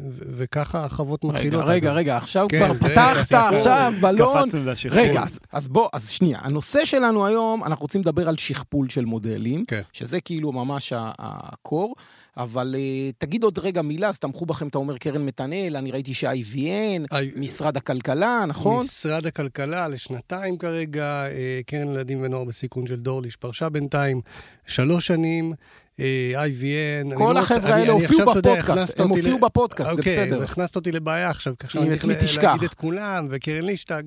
וככה 0.10 0.86
החוות 0.86 1.26
רגע, 1.26 1.34
מתחילות. 1.34 1.64
רגע, 1.68 1.90
אגב. 1.90 1.98
רגע, 1.98 2.18
עכשיו 2.18 2.48
כן, 2.50 2.66
כבר 2.66 2.74
פתחת. 2.74 3.54
עכשיו 3.54 3.94
בלון. 4.02 4.46
קפצנו 4.46 4.66
לשכפול. 4.66 5.00
רגע, 5.00 5.24
אז, 5.24 5.40
אז 5.52 5.68
בוא, 5.68 5.90
אז 5.94 6.10
שנייה, 6.10 6.40
הנושא 6.42 6.86
שלנו 6.86 7.26
היום, 7.26 7.64
אנחנו 7.64 7.84
רוצים 7.84 8.02
לדבר 8.02 8.30
על 8.30 8.38
שכפול 8.38 8.90
של 8.90 9.06
מודלים, 9.06 9.66
כן. 9.66 9.82
שזה 9.94 10.22
כאילו 10.22 10.52
ממש 10.52 10.94
הקור, 10.96 11.96
אבל 12.38 12.76
אה, 12.78 13.16
תגיד 13.18 13.44
עוד 13.44 13.60
רגע 13.60 13.82
מילה, 13.82 14.10
אז 14.10 14.20
תמכו 14.20 14.46
בכם, 14.46 14.68
אתה 14.68 14.78
אומר 14.78 14.98
קרן 14.98 15.26
מתנאל, 15.26 15.76
אני 15.76 15.92
ראיתי 15.92 16.14
ש-IVN, 16.14 17.16
משרד 17.36 17.78
הכלכלה, 17.78 18.46
נכון? 18.48 18.86
משרד 18.86 19.26
הכלכלה 19.26 19.88
לשנתיים 19.88 20.58
כרגע, 20.58 21.26
אה, 21.28 21.60
קרן 21.66 21.88
ילדים 21.88 22.22
ונוער 22.24 22.44
בסיכון 22.44 22.88
של 22.88 22.96
דורליש 22.96 23.36
פרשה 23.36 23.70
בינתיים, 23.70 24.22
שלוש 24.66 25.08
שנים, 25.08 25.52
אה, 25.52 25.87
IVN. 26.34 27.06
אני 27.06 27.16
כל 27.16 27.32
לא 27.34 27.40
החבר'ה 27.40 27.76
האלה 27.76 27.92
הופיעו 27.92 28.32
בפודקאסט, 28.32 29.00
הם 29.00 29.10
הופיעו 29.10 29.40
בפודקאסט, 29.40 29.90
זה 29.90 29.98
אוקיי, 29.98 30.26
בסדר. 30.26 30.44
הכנסת 30.44 30.76
אותי 30.76 30.92
לבעיה 30.92 31.30
עכשיו, 31.30 31.54
עכשיו 31.60 31.84
אם 31.84 31.88
אני 31.88 32.16
צריך? 32.16 32.44
להגיד 32.44 32.64
את 32.64 32.74
כולם, 32.74 33.28
וקרן 33.30 33.64
לישטג, 33.64 34.04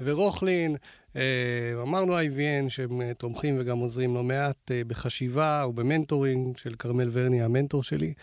ורוכלין. 0.00 0.76
אה, 1.16 1.22
אמרנו 1.82 2.18
IVN 2.18 2.68
שהם 2.68 3.00
אה, 3.00 3.14
תומכים 3.14 3.56
וגם 3.60 3.78
עוזרים 3.78 4.14
לא 4.14 4.22
מעט 4.22 4.70
אה, 4.70 4.82
בחשיבה 4.86 5.64
ובמנטורינג 5.68 6.56
של 6.56 6.74
כרמל 6.78 7.08
ורני, 7.12 7.42
המנטור 7.42 7.82
שלי. 7.82 8.14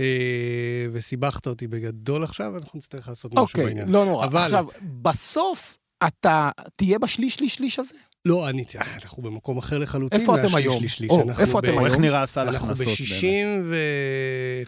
אה, 0.00 0.86
וסיבכת 0.92 1.46
אותי 1.46 1.66
בגדול 1.66 2.24
עכשיו, 2.24 2.56
אנחנו 2.56 2.78
נצטרך 2.78 3.08
לעשות 3.08 3.32
משהו 3.32 3.42
אוקיי, 3.42 3.64
בעניין. 3.64 3.88
לא 3.88 4.04
נורא. 4.04 4.26
עכשיו, 4.26 4.66
בסוף 5.02 5.78
אתה 6.06 6.50
תהיה 6.76 6.98
בשליש, 6.98 7.34
שליש, 7.34 7.54
שליש 7.54 7.78
הזה? 7.78 7.94
לא, 8.28 8.48
אני, 8.50 8.64
אנחנו 9.02 9.22
במקום 9.22 9.58
אחר 9.58 9.78
לחלוטין. 9.78 10.20
איפה 10.20 10.40
אתם 10.40 10.54
היום? 10.54 10.84
לשליש. 10.84 11.10
או, 11.10 11.22
אנחנו 11.22 11.42
איפה 11.42 11.60
ב- 11.60 11.64
אתם 11.64 11.74
או 11.74 11.86
איך 11.86 11.92
היום? 11.94 12.04
נראה 12.04 12.22
הסל 12.22 12.40
אנחנו 12.40 12.70
הכנסות 12.70 12.98
באמת? 12.98 13.74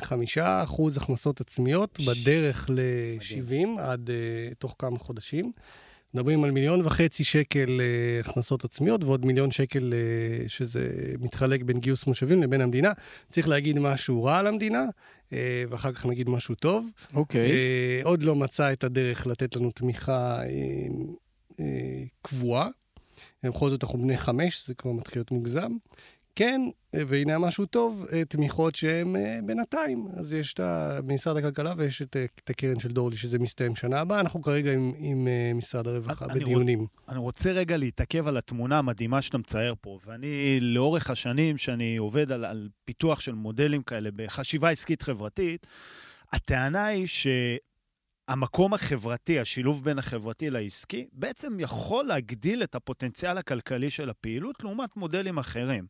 ב-65 0.00 0.40
אחוז 0.42 0.96
הכנסות 0.96 1.40
עצמיות, 1.40 1.98
בדרך 2.06 2.70
ל-70 2.70 3.80
עד 3.80 4.10
uh, 4.10 4.54
תוך 4.58 4.76
כמה 4.78 4.98
חודשים. 4.98 5.52
מדברים 6.14 6.44
על 6.44 6.50
מיליון 6.50 6.86
וחצי 6.86 7.24
שקל 7.24 7.80
uh, 7.80 8.28
הכנסות 8.28 8.64
עצמיות 8.64 9.04
ועוד 9.04 9.26
מיליון 9.26 9.50
שקל 9.50 9.92
uh, 9.92 10.48
שזה 10.48 10.88
מתחלק 11.20 11.62
בין 11.62 11.80
גיוס 11.80 12.06
מושבים 12.06 12.42
לבין 12.42 12.60
המדינה. 12.60 12.92
צריך 13.30 13.48
להגיד 13.48 13.78
משהו 13.78 14.24
רע 14.24 14.38
על 14.38 14.46
המדינה, 14.46 14.84
uh, 15.26 15.32
ואחר 15.68 15.92
כך 15.92 16.06
נגיד 16.06 16.28
משהו 16.28 16.54
טוב. 16.54 16.86
אוקיי. 17.14 17.50
אה, 17.50 18.00
עוד 18.04 18.22
לא 18.22 18.34
מצא 18.34 18.72
את 18.72 18.84
הדרך 18.84 19.26
לתת 19.26 19.56
לנו 19.56 19.70
תמיכה 19.70 20.40
אה, 20.42 20.46
אה, 21.60 22.02
קבועה. 22.22 22.68
בכל 23.44 23.70
זאת 23.70 23.84
אנחנו 23.84 23.98
בני 23.98 24.16
חמש, 24.16 24.66
זה 24.66 24.74
כבר 24.74 24.92
מתחיל 24.92 25.18
להיות 25.18 25.30
מוגזם. 25.30 25.72
כן, 26.36 26.60
והנה 26.92 27.38
משהו 27.38 27.66
טוב, 27.66 28.06
אה, 28.12 28.24
תמיכות 28.24 28.74
שהן 28.74 29.16
אה, 29.16 29.38
בינתיים. 29.44 30.06
אז 30.16 30.32
יש 30.32 30.54
את 30.54 30.60
משרד 31.04 31.36
הכלכלה 31.36 31.74
ויש 31.76 32.02
את, 32.02 32.16
אה, 32.16 32.24
את 32.44 32.50
הקרן 32.50 32.78
של 32.78 32.88
דורלי, 32.88 33.16
שזה 33.16 33.38
מסתיים 33.38 33.76
שנה 33.76 34.00
הבאה. 34.00 34.20
אנחנו 34.20 34.42
כרגע 34.42 34.72
עם, 34.72 34.92
עם 34.98 35.28
משרד 35.54 35.86
הרווחה 35.86 36.24
אני- 36.24 36.40
בדיונים. 36.40 36.86
אני 37.08 37.18
רוצה 37.18 37.52
רגע 37.52 37.76
להתעכב 37.76 38.26
על 38.28 38.36
התמונה 38.36 38.78
המדהימה 38.78 39.22
שאתה 39.22 39.38
מצייר 39.38 39.74
פה, 39.80 39.98
ואני 40.06 40.58
לאורך 40.60 41.10
השנים 41.10 41.58
שאני 41.58 41.96
עובד 41.96 42.32
על, 42.32 42.44
על 42.44 42.68
פיתוח 42.84 43.20
של 43.20 43.32
מודלים 43.34 43.82
כאלה 43.82 44.08
בחשיבה 44.16 44.70
עסקית 44.70 45.02
חברתית, 45.02 45.66
הטענה 46.32 46.86
היא 46.86 47.06
שהמקום 48.30 48.74
החברתי, 48.74 49.40
השילוב 49.40 49.84
בין 49.84 49.98
החברתי 49.98 50.50
לעסקי, 50.50 51.06
בעצם 51.12 51.60
יכול 51.60 52.04
להגדיל 52.04 52.62
את 52.62 52.74
הפוטנציאל 52.74 53.38
הכלכלי 53.38 53.90
של 53.90 54.10
הפעילות 54.10 54.64
לעומת 54.64 54.96
מודלים 54.96 55.38
אחרים. 55.38 55.86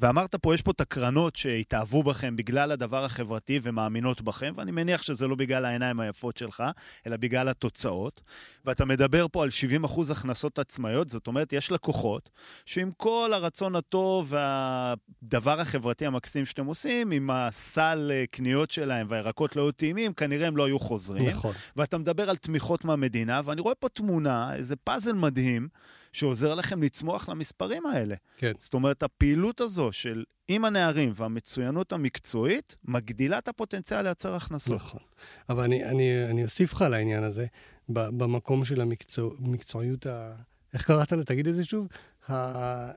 ואמרת 0.00 0.34
פה, 0.34 0.54
יש 0.54 0.62
פה 0.62 0.70
את 0.70 0.80
הקרנות 0.80 1.36
שהתאהבו 1.36 2.02
בכם 2.02 2.36
בגלל 2.36 2.72
הדבר 2.72 3.04
החברתי 3.04 3.60
ומאמינות 3.62 4.22
בכם, 4.22 4.52
ואני 4.54 4.70
מניח 4.70 5.02
שזה 5.02 5.28
לא 5.28 5.34
בגלל 5.34 5.64
העיניים 5.64 6.00
היפות 6.00 6.36
שלך, 6.36 6.62
אלא 7.06 7.16
בגלל 7.16 7.48
התוצאות. 7.48 8.20
ואתה 8.64 8.84
מדבר 8.84 9.26
פה 9.32 9.42
על 9.42 9.50
70 9.50 9.84
אחוז 9.84 10.10
הכנסות 10.10 10.58
עצמאיות, 10.58 11.08
זאת 11.08 11.26
אומרת, 11.26 11.52
יש 11.52 11.72
לקוחות 11.72 12.30
שעם 12.64 12.90
כל 12.96 13.30
הרצון 13.34 13.76
הטוב 13.76 14.34
והדבר 14.34 15.60
החברתי 15.60 16.06
המקסים 16.06 16.46
שאתם 16.46 16.66
עושים, 16.66 17.10
עם 17.10 17.30
הסל 17.30 18.10
אה, 18.14 18.24
קניות 18.30 18.70
שלהם 18.70 19.06
והירקות 19.10 19.56
לא 19.56 19.62
היו 19.62 19.72
טעימים, 19.72 20.12
כנראה 20.12 20.48
הם 20.48 20.56
לא 20.56 20.66
היו 20.66 20.78
חוזרים. 20.78 21.28
נכון. 21.28 21.54
ואתה 21.80 21.98
מדבר 21.98 22.30
על 22.30 22.36
תמיכות 22.36 22.84
מהמדינה, 22.84 23.40
ואני 23.44 23.60
רואה 23.60 23.74
פה 23.74 23.88
תמונה, 23.88 24.54
איזה 24.54 24.76
פאזל 24.76 25.12
מדהים, 25.12 25.68
שעוזר 26.12 26.54
לכם 26.54 26.82
לצמוח 26.82 27.28
למספרים 27.28 27.86
האלה. 27.86 28.14
כן. 28.36 28.52
זאת 28.58 28.74
אומרת, 28.74 29.02
הפעילות 29.02 29.60
הזו 29.60 29.92
של 29.92 30.24
עם 30.48 30.64
הנערים 30.64 31.12
והמצוינות 31.14 31.92
המקצועית, 31.92 32.76
מגדילה 32.84 33.38
את 33.38 33.48
הפוטנציאל 33.48 34.02
לייצר 34.02 34.34
הכנסות. 34.34 34.76
נכון. 34.76 35.00
אבל 35.48 35.64
אני, 35.64 35.84
אני, 35.84 36.24
אני 36.30 36.44
אוסיף 36.44 36.72
לך 36.72 36.82
על 36.82 36.94
העניין 36.94 37.22
הזה, 37.24 37.46
במקום 37.88 38.64
של 38.64 38.80
המקצוע, 38.80 39.34
מקצועיות 39.38 40.06
ה... 40.06 40.32
איך 40.72 40.86
קראת 40.86 41.12
לה? 41.12 41.24
תגיד 41.24 41.46
את 41.46 41.56
זה 41.56 41.64
שוב. 41.64 41.88
ה... 42.30 42.90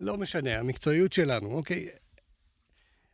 לא 0.00 0.16
משנה, 0.16 0.58
המקצועיות 0.58 1.12
שלנו, 1.12 1.52
אוקיי? 1.52 1.88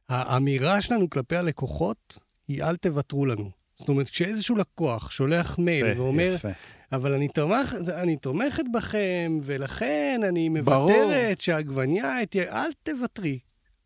האמירה 0.09 0.81
שלנו 0.81 1.11
כלפי 1.11 1.37
הלקוחות 1.37 2.19
היא 2.49 2.63
אל 2.63 2.77
תוותרו 2.77 3.27
לנו. 3.27 3.64
זאת 3.79 3.89
אומרת, 3.89 4.09
כשאיזשהו 4.09 4.57
לקוח 4.57 5.11
שולח 5.11 5.59
מייל 5.59 5.87
יפה, 5.87 6.01
ואומר, 6.01 6.33
יפה. 6.35 6.49
אבל 6.93 7.13
אני, 7.13 7.29
תומך, 7.29 7.75
אני 8.03 8.17
תומכת 8.17 8.65
בכם, 8.73 9.41
ולכן 9.45 10.21
אני. 10.29 10.49
מוותרת 10.49 11.41
שהעגבנייה. 11.41 12.19
אל 12.37 12.73
תוותרי. 12.83 13.39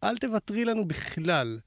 אל 0.04 0.18
תוותרי 0.18 0.64
לנו 0.64 0.84
בכלל. 0.84 1.58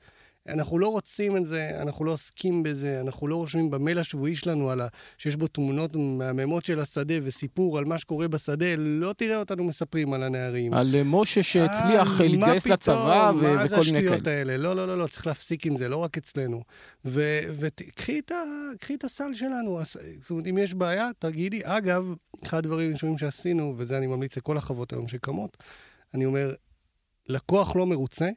אנחנו 0.47 0.79
לא 0.79 0.87
רוצים 0.87 1.37
את 1.37 1.45
זה, 1.45 1.81
אנחנו 1.81 2.05
לא 2.05 2.11
עוסקים 2.11 2.63
בזה, 2.63 3.01
אנחנו 3.01 3.27
לא 3.27 3.35
רושמים 3.35 3.71
במייל 3.71 3.99
השבועי 3.99 4.35
שלנו 4.35 4.69
על 4.71 4.81
ה... 4.81 4.87
שיש 5.17 5.35
בו 5.35 5.47
תמונות 5.47 5.95
מהממות 5.95 6.65
של 6.65 6.79
השדה 6.79 7.13
וסיפור 7.23 7.77
על 7.77 7.85
מה 7.85 7.97
שקורה 7.97 8.27
בשדה, 8.27 8.65
לא 8.77 9.13
תראה 9.13 9.37
אותנו 9.37 9.63
מספרים 9.63 10.13
על 10.13 10.23
הנערים. 10.23 10.73
על 10.73 10.95
משה 11.05 11.43
שהצליח 11.43 12.21
אה, 12.21 12.27
להתגייס 12.27 12.67
מה 12.67 12.73
לצבא? 12.73 13.31
ו- 13.39 13.41
מה 13.41 13.67
זה 13.67 13.75
וכל 13.75 13.85
מיני 13.85 13.97
השטויות 13.99 14.23
כאלה. 14.23 14.37
האלה? 14.37 14.57
לא, 14.57 14.75
לא, 14.75 14.87
לא, 14.87 14.97
לא, 14.97 15.07
צריך 15.07 15.27
להפסיק 15.27 15.65
עם 15.65 15.77
זה, 15.77 15.89
לא 15.89 15.97
רק 15.97 16.17
אצלנו. 16.17 16.63
וקחי 17.05 18.19
את, 18.19 18.31
ה- 18.31 18.93
את 18.93 19.03
הסל 19.03 19.33
שלנו. 19.33 19.79
זאת 20.21 20.29
אומרת, 20.31 20.47
אם 20.47 20.57
יש 20.57 20.73
בעיה, 20.73 21.09
תגידי. 21.19 21.61
אגב, 21.63 22.13
אחד 22.45 22.57
הדברים 22.57 22.89
הראשונים 22.89 23.17
שעשינו, 23.17 23.73
וזה 23.77 23.97
אני 23.97 24.07
ממליץ 24.07 24.37
לכל 24.37 24.57
החוות 24.57 24.93
היום 24.93 25.07
שקמות, 25.07 25.57
אני 26.13 26.25
אומר, 26.25 26.53
לקוח 27.29 27.75
לא 27.75 27.85
מרוצה, 27.87 28.29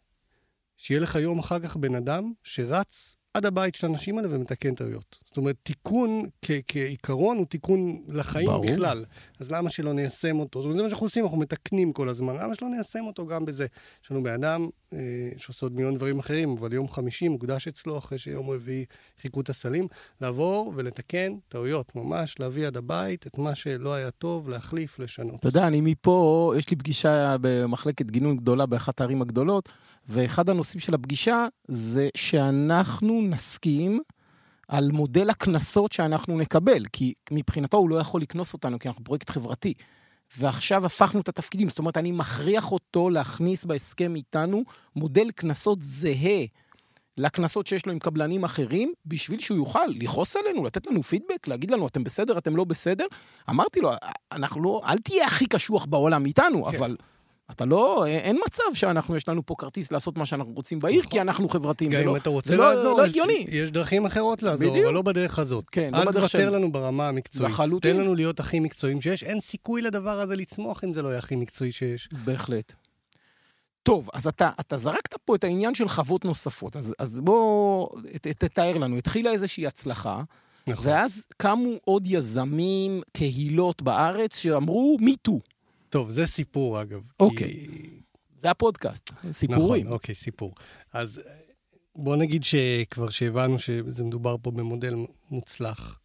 שיהיה 0.77 1.01
לך 1.01 1.15
יום 1.15 1.39
אחר 1.39 1.61
כך 1.61 1.77
בן 1.77 1.95
אדם 1.95 2.33
שרץ 2.43 3.17
עד 3.35 3.47
הבית 3.47 3.75
של 3.75 3.87
האנשים 3.87 4.19
האלה 4.19 4.35
ומתקן 4.35 4.75
טעויות. 4.75 5.19
זאת 5.35 5.38
אומרת, 5.38 5.57
תיקון 5.62 6.23
כ- 6.42 6.51
כעיקרון 6.68 7.37
הוא 7.37 7.47
תיקון 7.47 8.03
לחיים 8.09 8.47
ברור. 8.47 8.66
בכלל. 8.66 9.05
אז 9.40 9.51
למה 9.51 9.70
שלא 9.70 9.92
ניישם 9.92 10.38
אותו? 10.38 10.59
זאת 10.59 10.64
אומרת, 10.64 10.77
זה 10.77 10.83
מה 10.83 10.88
שאנחנו 10.88 11.07
עושים, 11.07 11.25
אנחנו 11.25 11.38
מתקנים 11.38 11.92
כל 11.92 12.09
הזמן. 12.09 12.35
למה 12.37 12.55
שלא 12.55 12.68
ניישם 12.68 13.05
אותו 13.07 13.27
גם 13.27 13.44
בזה? 13.44 13.66
יש 14.05 14.11
לנו 14.11 14.23
בן 14.23 14.33
אדם 14.33 14.68
אה, 14.92 14.99
שעושה 15.37 15.66
עוד 15.66 15.73
מיליון 15.75 15.94
דברים 15.97 16.18
אחרים, 16.18 16.55
אבל 16.59 16.73
יום 16.73 16.88
חמישי 16.88 17.29
מוקדש 17.29 17.68
אצלו, 17.68 17.99
אחרי 17.99 18.18
שיום 18.18 18.51
רביעי 18.51 18.85
חיכו 19.23 19.40
את 19.40 19.49
הסלים, 19.49 19.88
לעבור 20.20 20.73
ולתקן 20.77 21.33
טעויות, 21.49 21.97
ממש 21.97 22.40
להביא 22.40 22.66
עד 22.66 22.77
הבית 22.77 23.27
את 23.27 23.38
מה 23.38 23.55
שלא 23.55 23.94
היה 23.94 24.11
טוב, 24.11 24.49
להחליף, 24.49 24.99
לשנות. 24.99 25.40
אתה 25.40 25.49
יודע, 25.49 25.66
אני 25.66 25.81
מפה, 25.81 26.53
יש 26.59 26.70
לי 26.70 26.77
פגישה 26.77 27.37
במחלקת 27.40 28.11
גינון 28.11 28.37
גדולה 28.37 28.66
באחת 28.66 29.01
הערים 29.01 29.23
הגדולות, 29.23 29.68
ואחד 30.09 30.49
הנושאים 30.49 30.81
של 30.81 30.94
הפגישה 30.94 31.47
זה 31.68 32.09
שאנחנו 32.16 33.23
נסכים 33.23 34.01
על 34.68 34.90
מודל 34.92 35.31
הקנסות 35.31 35.92
שאנחנו 35.92 36.38
נקבל, 36.38 36.85
כי 36.92 37.14
מבחינתו 37.31 37.77
הוא 37.77 37.90
לא 37.90 37.96
יכול 37.96 38.20
לקנוס 38.20 38.53
אותנו, 38.53 38.79
כי 38.79 38.88
אנחנו 38.88 39.05
פרויקט 39.05 39.31
חברתי. 39.31 39.74
ועכשיו 40.38 40.87
הפכנו 40.87 41.20
את 41.20 41.29
התפקידים, 41.29 41.68
זאת 41.68 41.79
אומרת, 41.79 41.96
אני 41.96 42.12
מכריח 42.12 42.72
אותו 42.72 43.11
להכניס 43.11 43.64
בהסכם 43.64 44.16
איתנו 44.16 44.64
מודל 44.96 45.31
קנסות 45.31 45.83
זהה 45.83 46.44
לקנסות 47.16 47.66
שיש 47.66 47.87
לו 47.87 47.92
עם 47.92 47.98
קבלנים 47.98 48.44
אחרים, 48.44 48.92
בשביל 49.07 49.40
שהוא 49.40 49.59
יוכל 49.59 49.87
לכעוס 49.87 50.37
עלינו, 50.37 50.64
לתת 50.64 50.87
לנו 50.87 51.03
פידבק, 51.03 51.48
להגיד 51.48 51.70
לנו, 51.70 51.87
אתם 51.87 52.05
בסדר, 52.05 52.38
אתם 52.38 52.57
לא 52.57 52.64
בסדר. 52.64 53.07
אמרתי 53.50 53.81
לו, 53.81 53.92
אנחנו 54.33 54.62
לא, 54.62 54.81
אל 54.88 54.98
תהיה 54.98 55.27
הכי 55.27 55.46
קשוח 55.46 55.85
בעולם 55.85 56.27
איתנו, 56.27 56.64
כן. 56.64 56.77
אבל 56.77 56.96
אתה 57.50 57.64
לא, 57.64 58.07
אין 58.07 58.38
מצב 58.46 58.62
שאנחנו, 58.74 59.16
יש 59.16 59.28
לנו 59.28 59.46
פה 59.46 59.54
כרטיס 59.59 59.92
לעשות 59.92 60.18
מה 60.18 60.26
שאנחנו 60.26 60.52
רוצים 60.52 60.78
בעיר, 60.78 61.00
נכון. 61.00 61.11
כי 61.11 61.20
אנחנו 61.20 61.48
חברתיים. 61.48 61.90
גם 61.90 62.00
אם 62.00 62.07
לא- 62.07 62.16
אתה 62.16 62.30
רוצה 62.30 62.48
זה 62.48 62.57
לא- 62.57 62.74
לעזור, 62.74 63.00
לא 63.00 63.07
יש- 63.48 63.70
דרכים 63.70 64.07
אחרות 64.07 64.42
לעזור. 64.42 64.78
אבל 64.85 64.94
לא 64.94 65.02
בדרך 65.02 65.38
הזאת. 65.38 65.64
כן, 65.70 65.90
לא 65.92 65.98
אל 65.98 66.04
בדרך 66.07 66.14
תוותר 66.30 66.50
של- 66.50 66.57
לנו 66.57 66.72
ברמה 66.72 67.09
המקצועית. 67.09 67.52
לחלוטין. 67.52 67.92
תן 67.96 68.00
לנו 68.00 68.14
להיות 68.14 68.40
הכי 68.40 68.61
מקצועיים 68.61 69.00
שיש. 69.00 69.22
אין 69.24 69.40
סיכוי 69.40 69.83
לדבר 69.83 70.20
הזה 70.20 70.37
לצמוח 70.37 70.85
אם 70.85 70.94
זה 70.94 71.02
לא 71.02 71.09
יהיה 71.09 71.18
הכי 71.18 71.37
מקצועי 71.37 71.72
שיש. 71.72 72.09
בהחלט. 72.24 72.72
טוב, 73.83 74.09
אז 74.12 74.26
אתה, 74.26 74.50
אתה 74.61 74.78
זרקת 74.78 75.14
פה 75.24 75.35
את 75.35 75.44
העניין 75.44 75.74
של 75.74 75.88
חוות 75.88 76.24
נוספות, 76.24 76.76
אז, 76.76 76.94
אז 76.98 77.20
בוא 77.20 77.88
ת- 78.22 78.26
תתאר 78.26 78.78
לנו. 78.78 78.96
התחילה 78.96 79.30
איזושהי 79.33 79.66
הצלחה, 79.66 80.22
נכון. 80.68 80.87
ואז 80.87 81.26
קמו 81.37 81.70
עוד 81.85 82.02
יזמים, 82.07 83.02
קהילות 83.12 83.83
בארץ, 83.83 84.37
שאמרו, 84.37 84.96
me 85.00 85.28
too. 85.30 85.38
טוב, 85.94 86.11
זה 86.11 86.26
סיפור 86.26 86.83
אגב. 86.83 87.02
כי- 87.02 87.14
אוקיי. 87.20 87.66
זה 88.38 88.50
הפודקאסט, 88.50 89.11
סיפורים. 89.33 89.83
נכון, 89.85 89.92
אוקיי, 89.92 90.14
סיפור. 90.14 90.54
אז 90.92 91.20
בוא 91.96 92.16
נגיד 92.16 92.44
שכבר 92.44 93.11
שהבנו 93.11 93.59
שזה 93.59 94.04
מדובר 94.04 94.37
פה 94.42 94.50
במודל 94.50 94.94
מוצלח, 95.30 96.00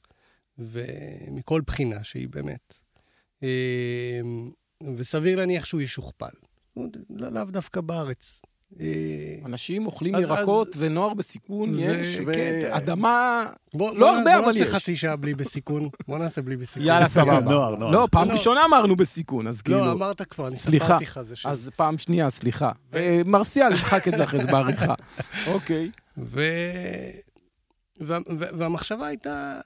ומכל 0.58 1.62
בחינה 1.68 2.04
שהיא 2.04 2.28
באמת. 2.30 2.74
אה, 3.44 4.20
וסביר 4.96 5.38
להניח 5.38 5.66
שהוא 5.66 5.82
ישוכפל. 5.82 6.30
לא- 7.10 7.30
לאו 7.32 7.44
דווקא 7.46 7.82
בארץ. 7.82 8.42
אה, 8.80 8.86
אנשים 9.46 9.86
אוכלים 9.86 10.16
אז- 10.16 10.22
ירקות, 10.22 10.68
אז- 10.68 10.74
ונוער 10.78 11.14
בסיכון 11.14 11.76
ו- 11.76 11.82
יש, 11.82 12.20
כן, 12.34 12.60
ואדמה... 12.64 13.46
בוא, 13.74 13.92
לא 13.96 14.00
בוא, 14.00 14.18
הרבה, 14.18 14.32
בוא 14.32 14.40
אבל 14.40 14.48
נעשה 14.48 14.60
יש. 14.60 14.74
חצי 14.74 14.96
שעה 14.96 15.16
בלי 15.16 15.34
בסיכון. 15.34 15.90
בוא 16.08 16.18
נעשה 16.18 16.42
בלי 16.42 16.58
בסיכון. 16.58 16.88
יאללה, 16.88 17.10
סבבה. 17.10 17.40
נוער, 17.40 17.76
נוער. 17.76 17.92
לא, 17.92 18.08
פעם 18.12 18.28
לא. 18.28 18.34
ראשונה 18.34 18.66
אמרנו 18.66 18.96
בסיכון, 18.96 19.48
אז 19.48 19.62
כאילו... 19.62 19.78
לא, 19.78 19.92
אמרת 19.92 20.22
כבר, 20.22 20.48
אני 20.48 20.56
סליחה. 20.56 20.86
ספרתי 20.86 21.04
לך 21.04 21.22
זה 21.22 21.36
שם. 21.36 21.50
אז 21.50 21.70
פעם 21.76 21.98
שנייה, 21.98 22.30
סליחה. 22.30 22.72
אה, 22.94 23.22
מרסיאל, 23.26 23.70
נמחק 23.70 24.08
את 24.08 24.14
זה 24.18 24.24
אחרי 24.24 24.44
זה 24.44 24.52
בעריכה. 24.52 24.94
אוקיי. 25.54 25.92
והמחשבה 28.58 29.08
הייתה 29.08 29.60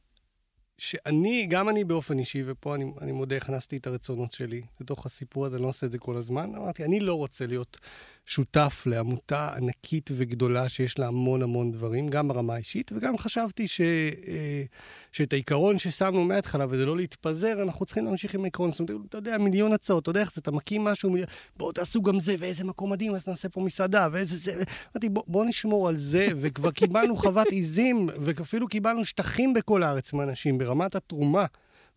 שאני, 0.77 1.45
גם 1.49 1.69
אני 1.69 1.83
באופן 1.83 2.19
אישי, 2.19 2.43
ופה 2.45 2.75
אני, 2.75 2.85
אני 3.01 3.11
מודה, 3.11 3.37
הכנסתי 3.37 3.77
את 3.77 3.87
הרצונות 3.87 4.31
שלי 4.31 4.61
לתוך 4.81 5.05
הסיפור 5.05 5.45
הזה, 5.45 5.55
אני 5.55 5.63
לא 5.63 5.67
עושה 5.67 5.85
את 5.85 5.91
זה 5.91 5.97
כל 5.99 6.15
הזמן. 6.15 6.51
אמרתי, 6.55 6.83
אני 6.85 6.99
לא 6.99 7.13
רוצה 7.15 7.47
להיות 7.47 7.77
שותף 8.25 8.83
לעמותה 8.85 9.49
ענקית 9.57 10.09
וגדולה 10.13 10.69
שיש 10.69 10.99
לה 10.99 11.07
המון 11.07 11.41
המון 11.41 11.71
דברים, 11.71 12.07
גם 12.07 12.27
ברמה 12.27 12.53
האישית, 12.53 12.91
וגם 12.95 13.17
חשבתי 13.17 13.67
ש... 13.67 13.81
אה, 14.27 14.63
שאת 15.11 15.33
העיקרון 15.33 15.77
ששמנו 15.77 16.23
מההתחלה, 16.23 16.65
וזה 16.69 16.85
לא 16.85 16.97
להתפזר, 16.97 17.61
אנחנו 17.61 17.85
צריכים 17.85 18.05
להמשיך 18.05 18.35
עם 18.35 18.41
העיקרון. 18.41 18.71
זאת 18.71 18.79
אומרת, 18.79 19.05
אתה 19.09 19.17
יודע, 19.17 19.37
מיליון 19.37 19.73
הצעות, 19.73 20.03
אתה 20.03 20.09
יודע 20.09 20.21
איך 20.21 20.33
זה, 20.33 20.41
אתה 20.41 20.51
מקים 20.51 20.83
משהו, 20.83 21.09
מיליון... 21.09 21.29
בואו 21.57 21.71
תעשו 21.71 22.01
גם 22.01 22.19
זה, 22.19 22.35
ואיזה 22.39 22.63
מקום 22.63 22.91
מדהים, 22.91 23.15
אז 23.15 23.27
נעשה 23.27 23.49
פה 23.49 23.61
מסעדה, 23.61 24.07
ואיזה 24.11 24.37
זה... 24.37 24.53
אמרתי, 24.53 25.09
בוא, 25.09 25.23
בוא 25.27 25.45
נשמור 25.45 25.89
על 25.89 25.97
זה, 25.97 26.27
וכבר 26.41 26.71
קיבלנו 26.71 27.15
חוות 27.15 27.47
עיזים, 27.47 28.09
ואפילו 28.21 28.67
קיבלנו 28.67 29.05
שטחים 29.05 29.53
בכל 29.53 29.83
הארץ 29.83 30.13
מאנשים, 30.13 30.57
ברמת 30.57 30.95
התרומה. 30.95 31.45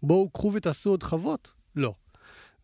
בואו, 0.03 0.31
קחו 0.31 0.53
ותעשו 0.53 0.91
עוד 0.91 1.03
חוות? 1.03 1.53
לא. 1.77 1.95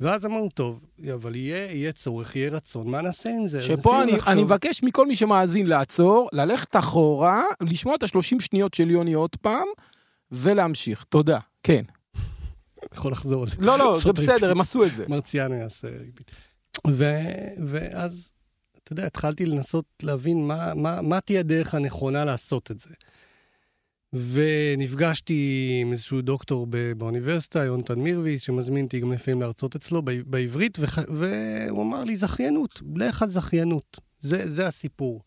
ואז 0.00 0.26
אמרנו, 0.26 0.48
טוב, 0.48 0.80
אבל 1.14 1.34
יהיה, 1.34 1.72
יהיה 1.72 1.92
צורך, 1.92 2.36
יהיה 2.36 2.50
רצון, 2.50 2.88
מה 2.88 3.02
נעשה 3.02 3.30
עם 3.30 3.48
זה? 3.48 3.62
שפה 3.62 4.02
אני, 4.02 4.12
לחשוב. 4.12 4.28
אני 4.28 4.42
מבקש 4.42 4.82
מכל 4.82 5.06
מי 5.06 5.16
שמאזין 5.16 5.66
לעצור, 5.66 6.28
ללכת 6.32 6.76
אחורה, 6.76 7.44
לשמוע 7.60 7.94
את 7.94 8.02
השלושים 8.02 8.40
שניות 8.40 8.74
של 8.74 8.90
יוני 8.90 9.12
עוד 9.12 9.36
פעם, 9.40 9.66
ולהמשיך. 10.32 11.04
תודה. 11.04 11.38
כן. 11.62 11.82
יכול 12.94 13.12
לחזור 13.12 13.42
על 13.42 13.48
זה. 13.48 13.56
לא, 13.58 13.78
לא, 13.78 13.98
זה 13.98 14.12
בסדר. 14.12 14.50
הם 14.50 14.60
עשו 14.60 14.84
את 14.84 14.94
זה. 14.94 15.04
מרציאנו 15.08 15.54
יעשה. 15.54 15.88
ו- 16.88 17.54
ואז, 17.66 18.32
אתה 18.84 18.92
יודע, 18.92 19.06
התחלתי 19.06 19.46
לנסות 19.46 19.84
להבין 20.02 20.46
מה, 20.46 20.74
מה, 20.74 21.00
מה 21.02 21.20
תהיה 21.20 21.40
הדרך 21.40 21.74
הנכונה 21.74 22.24
לעשות 22.24 22.70
את 22.70 22.80
זה. 22.80 22.94
ונפגשתי 24.12 25.78
עם 25.82 25.92
איזשהו 25.92 26.20
דוקטור 26.20 26.66
באוניברסיטה, 26.96 27.64
יונתן 27.64 27.98
מירביס, 27.98 28.42
שמזמין 28.42 28.84
אותי 28.84 29.00
גם 29.00 29.12
לפעמים 29.12 29.40
להרצות 29.40 29.76
אצלו 29.76 30.02
בעברית, 30.26 30.78
וח- 30.80 30.98
והוא 31.08 31.82
אמר 31.82 32.04
לי, 32.04 32.16
זכיינות, 32.16 32.82
לך 32.96 33.22
על 33.22 33.30
זכיינות. 33.30 34.00
זה, 34.20 34.50
זה 34.50 34.66
הסיפור. 34.66 35.22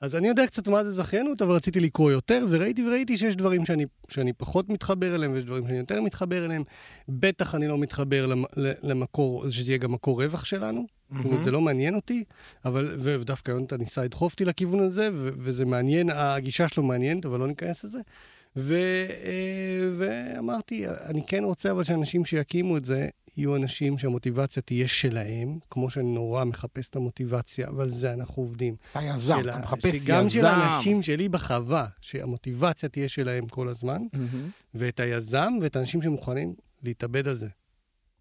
אז 0.00 0.14
אני 0.16 0.28
יודע 0.28 0.46
קצת 0.46 0.68
מה 0.68 0.84
זה 0.84 0.90
זכיינות, 0.92 1.42
אבל 1.42 1.52
רציתי 1.54 1.80
לקרוא 1.80 2.10
יותר, 2.10 2.46
וראיתי 2.50 2.86
וראיתי 2.88 3.18
שיש 3.18 3.36
דברים 3.36 3.64
שאני, 3.66 3.84
שאני 4.08 4.32
פחות 4.32 4.68
מתחבר 4.68 5.14
אליהם, 5.14 5.32
ויש 5.32 5.44
דברים 5.44 5.66
שאני 5.66 5.78
יותר 5.78 6.02
מתחבר 6.02 6.44
אליהם. 6.44 6.62
בטח 7.08 7.54
אני 7.54 7.68
לא 7.68 7.78
מתחבר 7.78 8.26
למ, 8.26 8.44
למקור, 8.82 9.50
שזה 9.50 9.70
יהיה 9.70 9.78
גם 9.78 9.92
מקור 9.92 10.22
רווח 10.22 10.44
שלנו. 10.44 10.86
אומרת, 11.24 11.44
זה 11.44 11.50
לא 11.50 11.60
מעניין 11.60 11.94
אותי, 11.94 12.24
אבל, 12.64 12.96
ודווקא 13.00 13.50
יונתן 13.50 13.76
ניסה 13.76 14.04
לדחוף 14.04 14.32
אותי 14.32 14.44
לכיוון 14.44 14.80
הזה, 14.80 15.08
ו- 15.12 15.30
וזה 15.38 15.64
מעניין, 15.64 16.10
הגישה 16.10 16.68
שלו 16.68 16.82
מעניינת, 16.82 17.26
אבל 17.26 17.38
לא 17.38 17.46
ניכנס 17.46 17.84
לזה. 17.84 17.98
ו- 18.56 19.06
אה, 19.24 19.88
ואמרתי, 19.96 20.84
אני 20.88 21.26
כן 21.26 21.44
רוצה 21.44 21.70
אבל 21.70 21.84
שאנשים 21.84 22.24
שיקימו 22.24 22.76
את 22.76 22.84
זה, 22.84 23.08
יהיו 23.36 23.56
אנשים 23.56 23.98
שהמוטיבציה 23.98 24.62
תהיה 24.62 24.88
שלהם, 24.88 25.58
כמו 25.70 25.90
שאני 25.90 26.14
נורא 26.14 26.44
מחפש 26.44 26.88
את 26.88 26.96
המוטיבציה, 26.96 27.68
ועל 27.76 27.90
זה 27.90 28.12
אנחנו 28.12 28.42
עובדים. 28.42 28.76
אתה 28.90 29.02
יזם, 29.02 29.40
אתה 29.40 29.58
מחפש 29.58 29.84
יזם. 29.84 30.04
שגם 30.04 30.28
של 30.28 30.44
האנשים 30.44 31.02
שלי 31.02 31.28
בחווה, 31.28 31.86
שהמוטיבציה 32.00 32.88
תהיה 32.88 33.08
שלהם 33.08 33.46
כל 33.46 33.68
הזמן, 33.68 34.02
מהמם. 34.12 34.48
ואת 34.74 35.00
היזם 35.00 35.52
ואת 35.62 35.76
האנשים 35.76 36.02
שמוכנים 36.02 36.54
להתאבד 36.82 37.28
על 37.28 37.36
זה. 37.36 37.48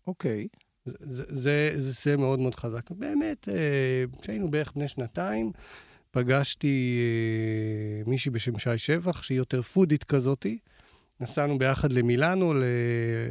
אוקיי. 0.07 0.41
זה, 0.41 0.62
זה, 0.85 1.23
זה, 1.29 1.71
זה, 1.75 1.91
זה 1.91 2.17
מאוד 2.17 2.39
מאוד 2.39 2.55
חזק. 2.55 2.91
באמת, 2.91 3.49
אה, 3.49 4.03
כשהיינו 4.21 4.51
בערך 4.51 4.71
בני 4.75 4.87
שנתיים, 4.87 5.51
פגשתי 6.11 6.99
אה, 6.99 8.11
מישהי 8.11 8.31
בשם 8.31 8.59
שי 8.59 8.77
שבח, 8.77 9.23
שהיא 9.23 9.37
יותר 9.37 9.61
פודית 9.61 10.03
כזאתי. 10.03 10.57
נסענו 11.19 11.57
ביחד 11.57 11.91
למילאנו, 11.91 12.53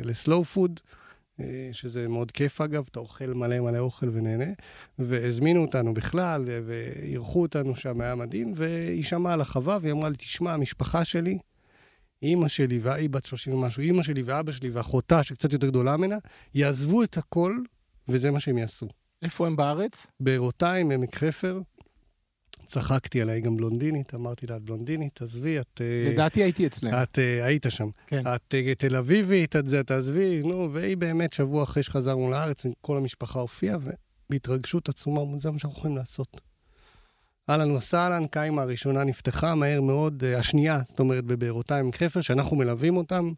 לסלואו 0.04 0.44
פוד, 0.44 0.80
אה, 1.40 1.68
שזה 1.72 2.08
מאוד 2.08 2.30
כיף 2.30 2.60
אגב, 2.60 2.88
אתה 2.90 3.00
אוכל 3.00 3.26
מלא 3.34 3.60
מלא 3.60 3.78
אוכל 3.78 4.08
ונהנה. 4.12 4.52
והזמינו 4.98 5.62
אותנו 5.62 5.94
בכלל, 5.94 6.44
ואירחו 6.66 7.42
אותנו 7.42 7.76
שם, 7.76 8.00
היה 8.00 8.14
מדהים, 8.14 8.52
והיא 8.56 9.04
שמעה 9.04 9.32
על 9.32 9.40
החווה, 9.40 9.78
והיא 9.80 9.92
אמרה 9.92 10.08
לי, 10.08 10.16
תשמע, 10.16 10.52
המשפחה 10.54 11.04
שלי, 11.04 11.38
אימא 12.22 12.48
שלי, 12.48 12.78
והיא 12.78 13.10
בת 13.10 13.24
30 13.24 13.54
ומשהו, 13.54 13.82
אימא 13.82 14.02
שלי 14.02 14.22
ואבא 14.22 14.52
שלי 14.52 14.70
ואחותה, 14.70 15.22
שקצת 15.22 15.52
יותר 15.52 15.68
גדולה 15.68 15.96
ממנה, 15.96 16.18
יעזבו 16.54 17.02
את 17.02 17.16
הכל, 17.16 17.58
וזה 18.08 18.30
מה 18.30 18.40
שהם 18.40 18.58
יעשו. 18.58 18.86
איפה 19.22 19.46
הם 19.46 19.56
בארץ? 19.56 20.06
בארותיים, 20.20 20.90
עמק 20.90 21.16
חפר, 21.16 21.60
צחקתי 22.66 23.20
עליי 23.22 23.40
גם 23.40 23.56
בלונדינית, 23.56 24.14
אמרתי 24.14 24.46
לה, 24.46 24.56
את 24.56 24.62
בלונדינית, 24.62 25.22
עזבי, 25.22 25.60
את... 25.60 25.80
אה, 25.80 26.12
לדעתי 26.12 26.42
הייתי 26.42 26.66
אצלם. 26.66 26.94
את 27.02 27.18
אה, 27.18 27.44
היית 27.44 27.66
שם. 27.68 27.88
כן. 28.06 28.22
את 28.26 28.54
אה, 28.54 28.74
תל 28.74 28.96
אביבית, 28.96 29.56
את 29.56 29.68
זה, 29.68 29.84
תעזבי, 29.84 30.42
נו, 30.42 30.68
והיא 30.72 30.96
באמת, 30.96 31.32
שבוע 31.32 31.62
אחרי 31.62 31.82
שחזרנו 31.82 32.30
לארץ, 32.30 32.62
כל 32.80 32.96
המשפחה 32.96 33.40
הופיעה, 33.40 33.78
ובהתרגשות 34.28 34.88
עצומה, 34.88 35.38
זה 35.38 35.50
מה 35.50 35.58
שאנחנו 35.58 35.78
יכולים 35.78 35.96
לעשות. 35.96 36.40
אהלן 37.50 37.70
וסהלן, 37.70 38.26
קיימה 38.26 38.62
הראשונה 38.62 39.04
נפתחה 39.04 39.54
מהר 39.54 39.80
מאוד, 39.80 40.24
אה, 40.26 40.38
השנייה, 40.38 40.80
זאת 40.84 41.00
אומרת, 41.00 41.24
בבארותיים 41.24 41.84
עמק 41.84 41.96
חפר, 41.96 42.20
שאנחנו 42.20 42.56
מלווים 42.56 42.96
אותם. 42.96 43.32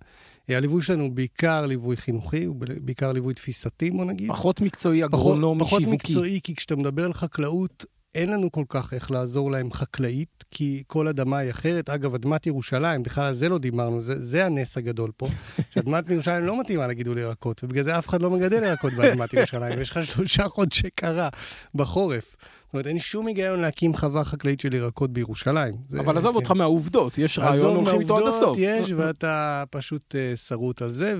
אה, 0.50 0.56
הליווי 0.56 0.82
שלנו 0.82 1.04
הוא 1.04 1.12
בעיקר 1.12 1.66
ליווי 1.66 1.96
חינוכי, 1.96 2.44
הוא 2.44 2.56
בעיקר 2.80 3.12
ליווי 3.12 3.34
תפיסתי, 3.34 3.90
בוא 3.90 4.04
נגיד. 4.04 4.28
פחות 4.28 4.60
מקצועי, 4.60 5.00
פחות, 5.00 5.14
אגרונומי, 5.14 5.60
פחות 5.60 5.80
שיווקי. 5.80 6.12
מקצועי, 6.12 6.40
כי 6.42 6.54
כשאתה 6.54 6.76
מדבר 6.76 7.04
על 7.04 7.12
חקלאות, 7.12 7.84
אין 8.14 8.30
לנו 8.32 8.52
כל 8.52 8.64
כך 8.68 8.92
איך 8.92 9.10
לעזור 9.10 9.50
להם 9.50 9.72
חקלאית, 9.72 10.44
כי 10.50 10.82
כל 10.86 11.08
אדמה 11.08 11.38
היא 11.38 11.50
אחרת. 11.50 11.90
אגב, 11.90 12.14
אדמת 12.14 12.46
ירושלים, 12.46 13.02
בכלל 13.02 13.24
על 13.24 13.34
זה 13.34 13.48
לא 13.48 13.58
דיברנו, 13.58 14.00
זה, 14.00 14.24
זה 14.24 14.46
הנס 14.46 14.78
הגדול 14.78 15.10
פה, 15.16 15.28
שאדמת 15.70 16.10
ירושלים 16.10 16.44
לא 16.44 16.60
מתאימה 16.60 16.86
לגידול 16.86 17.18
ירקות, 17.18 17.64
ובגלל 17.64 17.84
זה 17.84 17.98
אף 17.98 18.08
אחד 18.08 18.22
לא 18.22 18.30
מגדל 18.30 18.62
ירקות 18.62 18.92
באדמת 18.92 19.32
ירושלים, 19.34 19.78
ויש 19.78 19.90
לך 19.90 20.06
שלושה 20.06 20.48
חודשי 20.48 20.90
קרה 20.90 21.28
בחורף. 21.74 22.36
זאת 22.64 22.76
אומרת, 22.76 22.86
אין 22.86 22.98
שום 22.98 23.26
היגיון 23.26 23.60
להקים 23.60 23.96
חווה 23.96 24.24
חקלאית 24.24 24.60
של 24.60 24.74
ירקות 24.74 25.12
בירושלים. 25.12 25.74
אבל 25.98 26.18
עזוב 26.18 26.32
כן. 26.32 26.36
אותך 26.36 26.50
מהעובדות, 26.50 27.18
יש 27.18 27.38
רעיון, 27.38 27.76
הולכים 27.76 28.00
איתו 28.00 28.18
עד 28.18 28.26
הסוף. 28.26 28.58
יש, 28.60 28.92
ואתה 28.96 29.64
פשוט 29.70 30.14
uh, 30.14 30.36
שרוט 30.36 30.82
על 30.82 30.90
זה, 30.90 31.14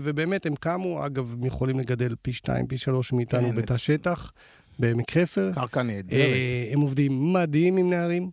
ובאמת 0.00 0.46
הם 0.46 0.54
קמו, 0.54 1.06
אגב, 1.06 1.32
הם 1.32 1.44
יכולים 1.44 1.78
לגדל 1.78 2.14
פי 2.22 2.32
שתיים, 2.32 2.66
פי 2.66 2.78
שלוש 2.78 3.12
מאיתנו 3.12 3.52
בתא 3.54 3.76
שטח, 3.76 4.32
בעמק 4.78 5.10
חפר. 5.10 5.50
קרקע 5.54 5.82
נהדרת. 5.82 6.20
אה, 6.20 6.70
הם 6.72 6.80
עובדים 6.80 7.32
מדהים 7.32 7.76
עם 7.76 7.90
נערים. 7.90 8.30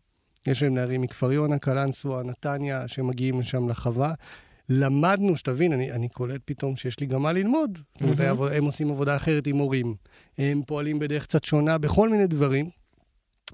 יש 0.48 0.64
להם 0.64 0.74
נערים 0.74 1.02
מכפר 1.02 1.32
יונה, 1.32 1.60
קלנסווה, 1.60 2.24
נתניה, 2.24 2.88
שמגיעים 2.88 3.40
לשם 3.40 3.70
לחווה. 3.70 4.14
למדנו, 4.70 5.38
שתבין, 5.38 5.74
אני, 5.74 5.92
אני 5.92 6.10
קולט 6.10 6.42
פתאום 6.46 6.76
שיש 6.76 7.00
לי 7.00 7.06
גם 7.06 7.22
מה 7.22 7.32
ללמוד. 7.32 7.78
זאת 7.94 8.02
אומרת. 8.02 8.52
הם 8.52 8.66
עושים 8.66 8.92
עבודה 8.92 9.16
אחרת 9.16 9.48
עם 9.48 9.56
מורים. 9.56 9.96
הם 10.38 10.62
פועלים 10.68 11.00
בדרך 11.00 11.24
קצת 11.24 11.44
שונה 11.44 11.78
בכל 11.78 12.10
מיני 12.10 12.28
דברים. 12.28 12.70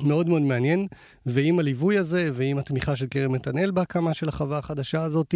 מאוד 0.02 0.30
מאוד 0.30 0.42
מעניין, 0.42 0.88
ועם 1.26 1.60
הליווי 1.60 1.98
הזה, 1.98 2.30
ועם 2.34 2.58
התמיכה 2.58 2.96
של 2.96 3.08
קרן 3.08 3.36
נתנאל 3.36 3.72
בהקמה 3.72 4.14
של 4.14 4.30
החווה 4.30 4.58
החדשה 4.58 5.02
הזאת, 5.02 5.36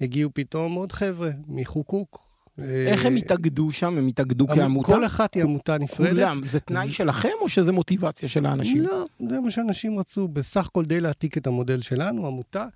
הגיעו 0.00 0.30
פתאום 0.34 0.74
עוד 0.74 0.92
חבר'ה 0.92 1.30
מחוקוק. 1.48 2.29
איך 2.58 3.06
הם 3.06 3.16
התאגדו 3.16 3.72
שם? 3.72 3.98
הם 3.98 4.06
התאגדו 4.06 4.46
כעמותה? 4.48 4.86
כל 4.92 5.06
אחת 5.06 5.34
היא 5.34 5.42
עמותה 5.42 5.78
נפרדת. 5.78 6.10
כולם. 6.10 6.40
זה 6.46 6.60
תנאי 6.60 6.92
שלכם 6.92 7.28
או 7.40 7.48
שזה 7.48 7.72
מוטיבציה 7.72 8.28
של 8.28 8.46
האנשים? 8.46 8.82
לא, 8.82 9.04
זה 9.30 9.40
מה 9.40 9.50
שאנשים 9.50 9.98
רצו. 9.98 10.28
בסך 10.28 10.66
הכל 10.66 10.84
די 10.84 11.00
להעתיק 11.00 11.38
את 11.38 11.46
המודל 11.46 11.80
שלנו, 11.82 12.26
עמותה. 12.26 12.66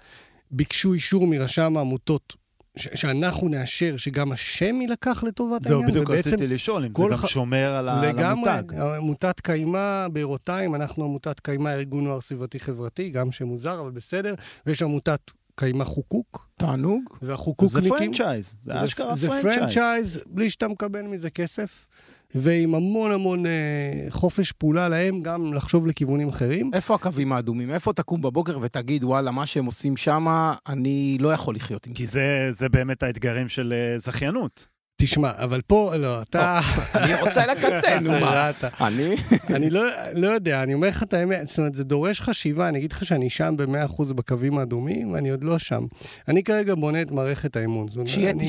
ביקשו 0.50 0.92
אישור 0.92 1.26
מרשם 1.26 1.76
העמותות, 1.76 2.32
ש- 2.78 2.88
שאנחנו 2.94 3.48
נאשר 3.48 3.96
שגם 3.96 4.32
השם 4.32 4.80
יילקח 4.80 5.24
לטובת 5.24 5.64
זהו, 5.64 5.72
העניין. 5.76 5.90
בדיוק 5.90 6.08
ובעצם 6.08 6.28
רציתי 6.30 6.46
לשאול, 6.46 6.84
אם 6.84 6.90
זה 6.96 7.02
גם 7.10 7.16
ח- 7.16 7.26
שומר 7.26 7.74
על 7.74 7.88
ה- 7.88 8.00
על 8.02 8.08
לגמרי, 8.08 8.50
המותג. 8.50 8.74
עמותת 8.96 9.40
קיימה 9.40 10.06
בארותיים, 10.12 10.74
אנחנו 10.74 11.04
עמותת 11.04 11.40
קיימה 11.40 11.72
ארגון 11.74 12.04
נוער 12.04 12.20
סביבתי 12.20 12.58
חברתי, 12.60 13.08
גם 13.10 13.32
שם 13.32 13.46
מוזר, 13.46 13.80
אבל 13.80 13.90
בסדר. 13.90 14.34
ויש 14.66 14.82
עמותת 14.82 15.30
קיימה 15.56 15.84
חוקוק, 15.84 16.48
תענוג. 16.56 17.02
זה 17.20 17.28
והחוקוקניקים... 17.30 17.90
franchise, 17.90 18.56
זה 18.62 18.84
אשכרה 18.84 19.16
זה 19.16 19.28
franchise. 19.28 19.56
franchise 19.58 20.20
בלי 20.26 20.50
שאתה 20.50 20.68
מקבל 20.68 21.02
מזה 21.02 21.30
כסף, 21.30 21.86
ועם 22.34 22.74
המון 22.74 23.12
המון 23.12 23.46
אה, 23.46 24.06
חופש 24.10 24.52
פעולה 24.52 24.88
להם 24.88 25.22
גם 25.22 25.54
לחשוב 25.54 25.86
לכיוונים 25.86 26.28
אחרים. 26.28 26.70
איפה 26.74 26.94
הקווים 26.94 27.32
האדומים? 27.32 27.70
איפה 27.70 27.92
תקום 27.92 28.22
בבוקר 28.22 28.58
ותגיד, 28.62 29.04
וואלה, 29.04 29.30
מה 29.30 29.46
שהם 29.46 29.66
עושים 29.66 29.96
שם, 29.96 30.52
אני 30.68 31.16
לא 31.20 31.32
יכול 31.32 31.56
לחיות 31.56 31.86
עם 31.86 31.94
כי 31.94 32.06
זה. 32.06 32.12
זה, 32.12 32.52
זה 32.52 32.68
באמת 32.68 33.02
האתגרים 33.02 33.48
של 33.48 33.72
אה, 33.72 33.98
זכיינות. 33.98 34.73
תשמע, 34.96 35.30
אבל 35.36 35.60
פה, 35.66 35.92
לא, 35.96 36.22
אתה... 36.22 36.60
אני 36.94 37.14
רוצה 37.14 37.46
לקצה, 37.46 37.98
נו 38.02 38.10
מה. 38.10 38.50
אני? 38.80 39.14
אני 39.50 39.70
לא, 39.70 39.82
לא 40.14 40.26
יודע, 40.28 40.62
אני 40.62 40.74
אומר 40.74 40.88
לך 40.88 41.02
את 41.02 41.14
האמת, 41.14 41.48
זאת 41.48 41.58
אומרת, 41.58 41.74
זה 41.74 41.84
דורש 41.84 42.20
חשיבה, 42.20 42.68
אני 42.68 42.78
אגיד 42.78 42.92
לך 42.92 43.04
שאני 43.04 43.30
שם 43.30 43.54
ב-100% 43.56 44.12
בקווים 44.14 44.58
האדומים, 44.58 45.12
ואני 45.12 45.30
עוד 45.30 45.44
לא 45.44 45.58
שם. 45.58 45.84
אני 46.28 46.42
כרגע 46.44 46.74
בונה 46.74 47.02
את 47.02 47.10
מערכת 47.10 47.56
האמון. 47.56 47.86
שיהיה 48.06 48.30
אני- 48.30 48.48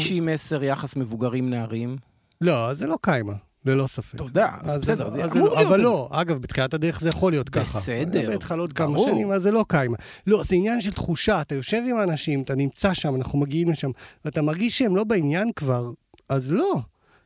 90-10 0.59 0.63
יחס 0.63 0.95
מבוגרים-נערים. 0.95 1.97
לא, 2.41 2.73
זה 2.73 2.87
לא 2.87 2.97
קיימה, 3.01 3.33
ללא 3.65 3.87
ספק. 3.87 4.17
תודה, 4.17 4.49
אז 4.61 4.81
בסדר, 4.81 5.09
זה 5.09 5.25
אמור 5.25 5.35
להיות. 5.55 5.67
אבל 5.67 5.79
לא, 5.79 6.09
אגב, 6.11 6.37
בתחילת 6.37 6.73
הדרך 6.73 6.99
זה 7.01 7.09
יכול 7.09 7.31
להיות 7.31 7.49
ככה. 7.49 7.79
בסדר, 7.79 8.27
אני 8.27 8.35
בטח 8.35 8.51
עוד 8.51 8.73
כמה. 8.73 8.99
שנים, 8.99 9.31
אז 9.31 9.41
זה 9.41 9.51
לא 9.51 9.65
קיימה. 9.67 9.97
לא, 10.27 10.43
זה 10.43 10.55
עניין 10.55 10.81
של 10.81 10.91
תחושה, 10.91 11.41
אתה 11.41 11.55
יושב 11.55 11.81
עם 11.89 11.97
האנשים, 11.97 12.41
אתה 12.41 12.55
נמצא 12.55 12.93
שם, 12.93 13.15
אנחנו 13.15 13.39
מגיעים 13.39 13.69
לשם, 13.69 13.89
ואתה 14.25 14.41
מרגיש 14.41 14.77
שהם 14.77 14.95
לא 14.95 15.03
בעניין 15.03 15.49
כבר, 15.55 15.89
אז 16.29 16.51
לא. 16.51 16.79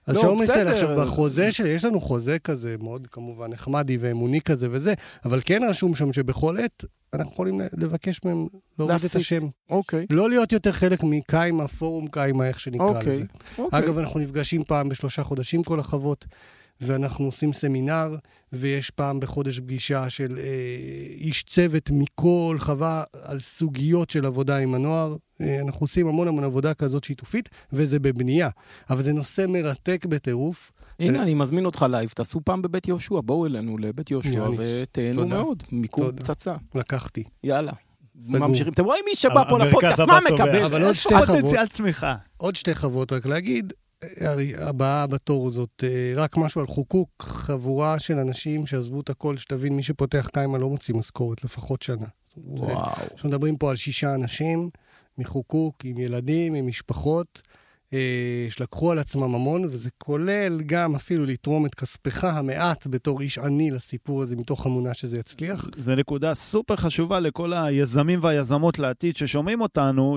אז 0.08 0.16
לא, 0.16 0.22
שלום 0.22 0.44
ישראל, 0.44 0.66
בסדר. 0.66 0.74
עכשיו 0.74 1.06
בחוזה 1.06 1.52
שלי, 1.52 1.70
יש 1.70 1.86
לנו 1.86 2.00
חוזה 2.00 2.40
כזה, 2.40 2.76
מאוד 2.80 3.08
כמובן 3.12 3.50
נחמדי 3.52 3.98
ואמוני 3.98 4.42
כזה 4.42 4.68
וזה, 4.72 4.94
אבל 5.26 5.40
כן 5.46 5.62
רשום 5.70 5.96
שם 5.96 6.14
שבכל 6.14 6.58
עת 6.58 6.86
אנחנו 7.14 7.34
יכולים 7.34 7.62
לבקש 7.78 8.20
מהם 8.26 8.48
להוריד 8.80 8.96
את 8.96 9.02
להפסיק. 9.04 9.22
השם. 9.22 9.48
אוקיי. 9.70 10.06
לא 10.10 10.30
להיות 10.30 10.52
יותר 10.52 10.72
חלק 10.72 11.04
מקיימה, 11.04 11.68
פורום 11.68 12.08
קיימה, 12.08 12.48
איך 12.48 12.60
שנקרא 12.60 12.86
אוקיי. 12.86 13.14
לזה. 13.14 13.26
אוקיי. 13.58 13.80
אגב, 13.80 13.98
אנחנו 13.98 14.20
נפגשים 14.20 14.64
פעם 14.64 14.90
בשלושה 14.90 15.24
חודשים 15.24 15.64
כל 15.64 15.80
החוות, 15.80 16.26
ואנחנו 16.82 17.26
עושים 17.26 17.54
סמינר, 17.54 18.16
ויש 18.54 18.90
פעם 18.90 19.20
בחודש 19.20 19.60
פגישה 19.60 20.10
של 20.10 20.38
אה, 20.38 20.44
איש 21.18 21.44
צוות 21.44 21.90
מכל 21.94 22.58
חווה 22.60 23.04
על 23.24 23.40
סוגיות 23.40 24.10
של 24.10 24.26
עבודה 24.26 24.58
עם 24.58 24.74
הנוער. 24.74 25.16
אה, 25.42 25.62
אנחנו 25.62 25.84
עושים 25.84 26.08
המון 26.08 26.28
המון 26.28 26.44
עבודה 26.44 26.74
כזאת 26.74 27.04
שיתופית, 27.04 27.50
וזה 27.74 28.00
בבנייה. 28.00 28.50
אבל 28.90 29.02
זה 29.02 29.14
נושא 29.14 29.46
מרתק 29.48 30.06
בטירוף. 30.10 30.72
הנה, 31.00 31.24
אני 31.24 31.34
מזמין 31.34 31.66
אותך 31.66 31.86
live, 31.90 32.10
תעשו 32.10 32.42
פעם 32.46 32.62
בבית 32.62 32.88
יהושע, 32.88 33.20
בואו 33.24 33.46
אלינו 33.46 33.78
לבית 33.78 34.12
יהושע 34.12 34.50
ותהנו. 34.58 35.28
מאוד, 35.28 35.64
מיקום 35.72 36.04
תודה. 36.04 36.24
פצצה. 36.24 36.56
לקחתי. 36.76 37.24
יאללה. 37.44 37.72
ממשיכים. 38.16 38.74
אתם 38.74 38.86
רואים 38.86 39.04
מי 39.10 39.16
שבא 39.16 39.44
פה 39.50 39.60
לפודקאסט, 39.60 40.00
מה. 40.00 40.20
מקבל? 40.34 40.66
אבל 40.66 40.84
עוד 40.84 40.92
יש 40.92 41.04
שתי 41.04 41.10
פה 41.10 41.26
חוות. 41.26 41.40
פוטנציאל 41.42 41.68
צמיחה. 41.68 42.16
עוד 42.38 42.56
שתי 42.56 42.76
חוות, 42.76 43.14
רק 43.14 43.26
להגיד, 43.26 43.74
אה, 43.74 43.89
הבאה 44.58 45.08
בתור 45.08 45.50
זאת 45.50 45.84
אה, 45.84 46.14
רק 46.16 46.38
משהו 46.38 46.62
על 46.62 46.68
חוקוק, 46.68 47.10
חבורה 47.22 48.00
של 48.00 48.18
אנשים 48.18 48.66
שעזבו 48.66 49.02
את 49.02 49.10
הכל, 49.10 49.38
שתבין, 49.38 49.76
מי 49.76 49.84
שפותח 49.84 50.30
קיימה 50.34 50.58
לא 50.58 50.70
מוציא 50.70 50.96
משכורת, 50.96 51.44
לפחות 51.44 51.82
שנה. 51.82 52.06
וואו. 52.38 52.92
אנחנו 53.12 53.30
מדברים 53.30 53.58
פה 53.58 53.70
על 53.70 53.76
שישה 53.76 54.16
אנשים 54.16 54.70
מחוקוק, 55.18 55.76
עם 55.84 55.98
ילדים, 55.98 56.54
עם 56.54 56.68
משפחות, 56.68 57.42
שלקחו 58.50 58.92
על 58.92 59.00
עצמם 59.00 59.36
המון, 59.36 59.66
וזה 59.66 59.90
כולל 59.98 60.62
גם 60.66 60.96
אפילו 60.96 61.26
לתרום 61.26 61.66
את 61.66 61.76
כספך 61.76 62.24
המעט 62.24 62.88
בתור 62.88 63.22
איש 63.22 63.38
עני 63.38 63.72
לסיפור 63.72 64.22
הזה, 64.22 64.36
מתוך 64.36 64.68
אמונה 64.68 64.94
שזה 64.94 65.18
יצליח. 65.20 65.68
זו 65.78 65.96
נקודה 65.96 66.34
סופר 66.34 66.76
חשובה 66.76 67.20
לכל 67.20 67.54
היזמים 67.54 68.20
והיזמות 68.22 68.80
לעתיד 68.80 69.16
ששומעים 69.18 69.62
אותנו, 69.62 70.16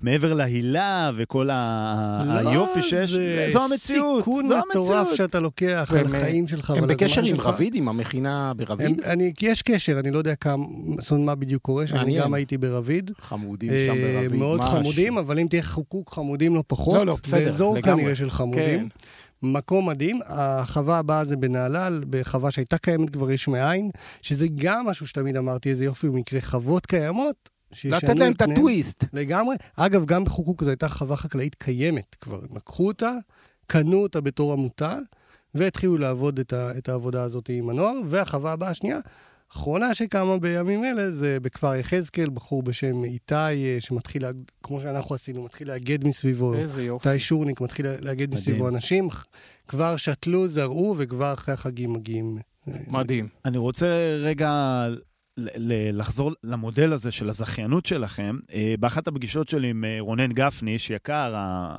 שמעבר 0.00 0.34
להילה 0.34 1.10
וכל 1.14 1.50
ה... 1.50 2.38
היופי 2.48 2.82
שיש, 2.82 3.12
לא, 3.12 3.18
זה 3.18 3.48
זו 3.52 3.64
המציאות, 3.64 4.18
סיכון 4.18 4.48
זו 4.48 4.54
מטורף 4.70 4.96
המציאות. 4.98 5.16
שאתה 5.16 5.40
לוקח 5.40 5.92
על 5.96 5.98
והם, 5.98 6.14
החיים 6.14 6.48
שלך 6.48 6.70
הם 6.70 6.76
ועל 6.76 6.84
הזמן 6.84 6.96
בקשר 6.96 7.20
עם 7.20 7.26
שלך. 7.26 7.46
רביד, 7.46 7.74
עם 7.74 7.88
המכינה 7.88 8.52
ברביד? 8.56 8.86
הם, 8.86 8.94
אני, 9.04 9.32
כי 9.36 9.46
יש 9.46 9.62
קשר, 9.62 9.98
אני 9.98 10.10
לא 10.10 10.18
יודע 10.18 10.34
כמה, 10.34 10.64
זאת 10.98 11.10
אומרת, 11.10 11.26
מה 11.26 11.34
בדיוק 11.34 11.62
קורה 11.62 11.86
שם, 11.86 11.96
אני 11.96 12.04
מעניין. 12.04 12.22
גם 12.22 12.34
הייתי 12.34 12.58
ברביד. 12.58 13.10
חמודים 13.20 13.70
אה, 13.70 13.86
שם 13.86 13.94
ברביד. 14.02 14.38
מאוד 14.38 14.60
ממש. 14.60 14.70
חמודים, 14.74 15.18
אבל 15.18 15.38
אם 15.38 15.46
תהיה 15.50 15.62
חוקוק 15.62 16.14
חמודים 16.14 16.56
לא 16.62 16.76
פחות, 16.76 16.98
לא, 16.98 17.06
לא, 17.06 17.16
בסדר, 17.22 17.44
זה 17.44 17.48
אזור 17.48 17.76
לגמרי. 17.76 18.02
כנראה 18.02 18.14
של 18.14 18.30
חמודים. 18.30 18.88
כן. 18.88 18.96
מקום 19.42 19.88
מדהים. 19.88 20.20
החווה 20.26 20.98
הבאה 20.98 21.24
זה 21.24 21.36
בנהלל, 21.36 22.04
בחווה 22.10 22.50
שהייתה 22.50 22.78
קיימת 22.78 23.10
כבר 23.10 23.30
יש 23.30 23.48
מאין, 23.48 23.90
שזה 24.22 24.46
גם 24.56 24.86
משהו 24.86 25.06
שתמיד 25.06 25.36
אמרתי, 25.36 25.70
איזה 25.70 25.84
יופי 25.84 26.08
במקרה, 26.08 26.40
חוות 26.40 26.86
קיימות. 26.86 27.50
לתת 27.84 28.18
להם 28.18 28.32
את. 28.32 28.42
הטוויסט. 28.42 29.04
לגמרי. 29.12 29.56
אגב, 29.76 30.04
גם 30.04 30.24
בחוקוק 30.24 30.64
זו 30.64 30.70
הייתה 30.70 30.88
חווה 30.88 31.16
חקלאית 31.16 31.54
קיימת 31.54 32.16
כבר. 32.20 32.40
הם 32.50 32.56
לקחו 32.56 32.86
אותה, 32.86 33.12
קנו 33.66 34.02
אותה 34.02 34.20
בתור 34.20 34.52
עמותה, 34.52 34.98
והתחילו 35.54 35.98
לעבוד 35.98 36.38
את, 36.38 36.52
ה, 36.52 36.78
את 36.78 36.88
העבודה 36.88 37.22
הזאת 37.22 37.48
עם 37.48 37.70
הנוער. 37.70 37.94
והחווה 38.04 38.52
הבאה 38.52 38.70
השנייה, 38.70 38.98
האחרונה 39.54 39.94
שקמה 39.94 40.38
בימים 40.38 40.84
אלה, 40.84 41.10
זה 41.10 41.40
בכפר 41.40 41.74
יחזקאל, 41.74 42.30
בחור 42.30 42.62
בשם 42.62 43.04
איתי, 43.04 43.34
אה, 43.34 43.76
שמתחיל, 43.80 44.24
כמו 44.62 44.80
שאנחנו 44.80 45.14
עשינו, 45.14 45.42
מתחיל 45.44 45.68
לאגד 45.68 46.06
מסביבו. 46.06 46.54
איזה 46.54 46.82
יופי. 46.82 47.08
איתי 47.08 47.18
שורניק 47.18 47.60
מתחיל 47.60 47.86
לאגד 47.86 48.28
מדהים. 48.28 48.30
מסביבו 48.30 48.68
אנשים, 48.68 49.08
כבר 49.68 49.96
שתלו, 49.96 50.48
זרעו, 50.48 50.94
וכבר 50.98 51.32
אחרי 51.32 51.54
החגים 51.54 51.92
מגיעים. 51.92 52.38
אה, 52.68 52.74
מדהים. 52.88 53.28
אני 53.44 53.58
רוצה 53.58 53.86
רגע 54.20 54.50
לחזור 55.92 56.32
למודל 56.44 56.92
הזה 56.92 57.10
של 57.10 57.28
הזכיינות 57.28 57.86
שלכם. 57.86 58.38
אה, 58.54 58.74
באחת 58.80 59.08
הפגישות 59.08 59.48
שלי 59.48 59.70
עם 59.70 59.84
אה, 59.84 59.96
רונן 60.00 60.32
גפני, 60.32 60.72
איש 60.72 60.90
יקר, 60.90 61.32
ה- 61.36 61.74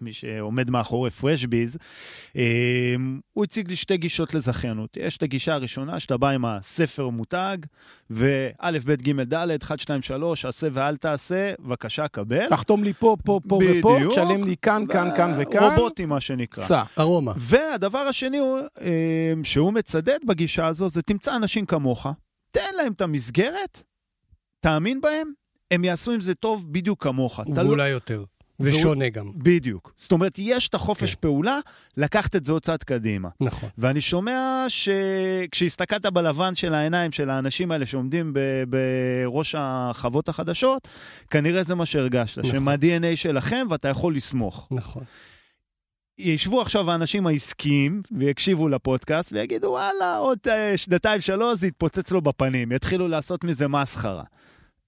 מי 0.00 0.12
שעומד 0.12 0.70
מאחורי 0.70 1.10
פרשביז, 1.10 1.76
אה, 2.36 2.94
הוא 3.32 3.44
הציג 3.44 3.68
לי 3.68 3.76
שתי 3.76 3.96
גישות 3.96 4.34
לזכיינות. 4.34 4.96
יש 4.96 5.16
את 5.16 5.22
הגישה 5.22 5.54
הראשונה, 5.54 6.00
שאתה 6.00 6.16
בא 6.16 6.28
עם 6.30 6.44
הספר 6.44 7.08
מותג, 7.08 7.58
וא', 8.10 8.48
ב', 8.86 8.92
ג', 8.94 9.20
ד', 9.34 9.62
1, 9.62 9.80
2, 9.80 10.02
3, 10.02 10.44
עשה 10.44 10.66
ואל 10.72 10.96
תעשה, 10.96 11.52
בבקשה, 11.60 12.08
קבל. 12.08 12.46
תחתום 12.50 12.84
לי 12.84 12.92
פה, 12.92 13.16
פה, 13.24 13.40
פה 13.48 13.60
ופה, 13.78 13.94
בדיוק. 13.96 14.12
תשלם 14.12 14.44
לי 14.44 14.54
כאן, 14.62 14.84
כאן, 14.88 15.08
כאן 15.16 15.34
וכאן. 15.38 15.62
רובוטי, 15.70 16.06
מה 16.06 16.20
שנקרא. 16.20 16.64
סע. 16.64 16.82
ארומה. 16.98 17.32
והדבר 17.36 17.98
השני 17.98 18.38
הוא, 18.38 18.58
שהוא 19.42 19.72
מצדד 19.72 20.18
בגישה 20.26 20.66
הזו, 20.66 20.88
זה 20.88 21.02
תמצא 21.02 21.36
אנשים 21.36 21.66
כמוך, 21.66 22.06
תן 22.50 22.74
להם 22.76 22.92
את 22.92 23.00
המסגרת, 23.00 23.82
תאמין 24.60 25.00
בהם, 25.00 25.32
הם 25.70 25.84
יעשו 25.84 26.12
עם 26.12 26.20
זה 26.20 26.34
טוב 26.34 26.72
בדיוק 26.72 27.02
כמוך. 27.02 27.40
לא- 27.56 27.62
ואולי 27.62 27.88
יותר. 27.88 28.24
והוא- 28.60 28.78
ושונה 28.78 29.08
גם. 29.08 29.30
בדיוק. 29.36 29.92
זאת 29.96 30.12
אומרת, 30.12 30.32
יש 30.38 30.68
את 30.68 30.74
החופש 30.74 31.14
כן. 31.14 31.20
פעולה, 31.20 31.58
לקחת 31.96 32.36
את 32.36 32.44
זה 32.44 32.52
עוד 32.52 32.62
צעד 32.62 32.82
קדימה. 32.82 33.28
נכון. 33.40 33.68
ואני 33.78 34.00
שומע 34.00 34.64
שכשהסתכלת 34.68 36.06
בלבן 36.06 36.54
של 36.54 36.74
העיניים 36.74 37.12
של 37.12 37.30
האנשים 37.30 37.70
האלה 37.72 37.86
שעומדים 37.86 38.32
ב- 38.32 38.62
בראש 38.68 39.54
החוות 39.58 40.28
החדשות, 40.28 40.88
כנראה 41.30 41.62
זה 41.62 41.74
מה 41.74 41.86
שהרגשת, 41.86 42.38
נכון. 42.38 42.50
שמה-DNA 42.50 43.16
שלכם 43.16 43.66
ואתה 43.70 43.88
יכול 43.88 44.16
לסמוך. 44.16 44.68
נכון. 44.70 45.04
ישבו 46.18 46.60
עכשיו 46.60 46.90
האנשים 46.90 47.26
העסקיים 47.26 48.02
ויקשיבו 48.10 48.68
לפודקאסט 48.68 49.32
ויגידו, 49.32 49.66
וואלה, 49.66 50.16
עוד 50.16 50.38
אה, 50.48 50.76
שנתיים, 50.76 51.20
שלוש, 51.20 51.58
זה 51.58 51.66
יתפוצץ 51.66 52.10
לו 52.10 52.22
בפנים, 52.22 52.72
יתחילו 52.72 53.08
לעשות 53.08 53.44
מזה 53.44 53.68
מסחרה. 53.68 54.24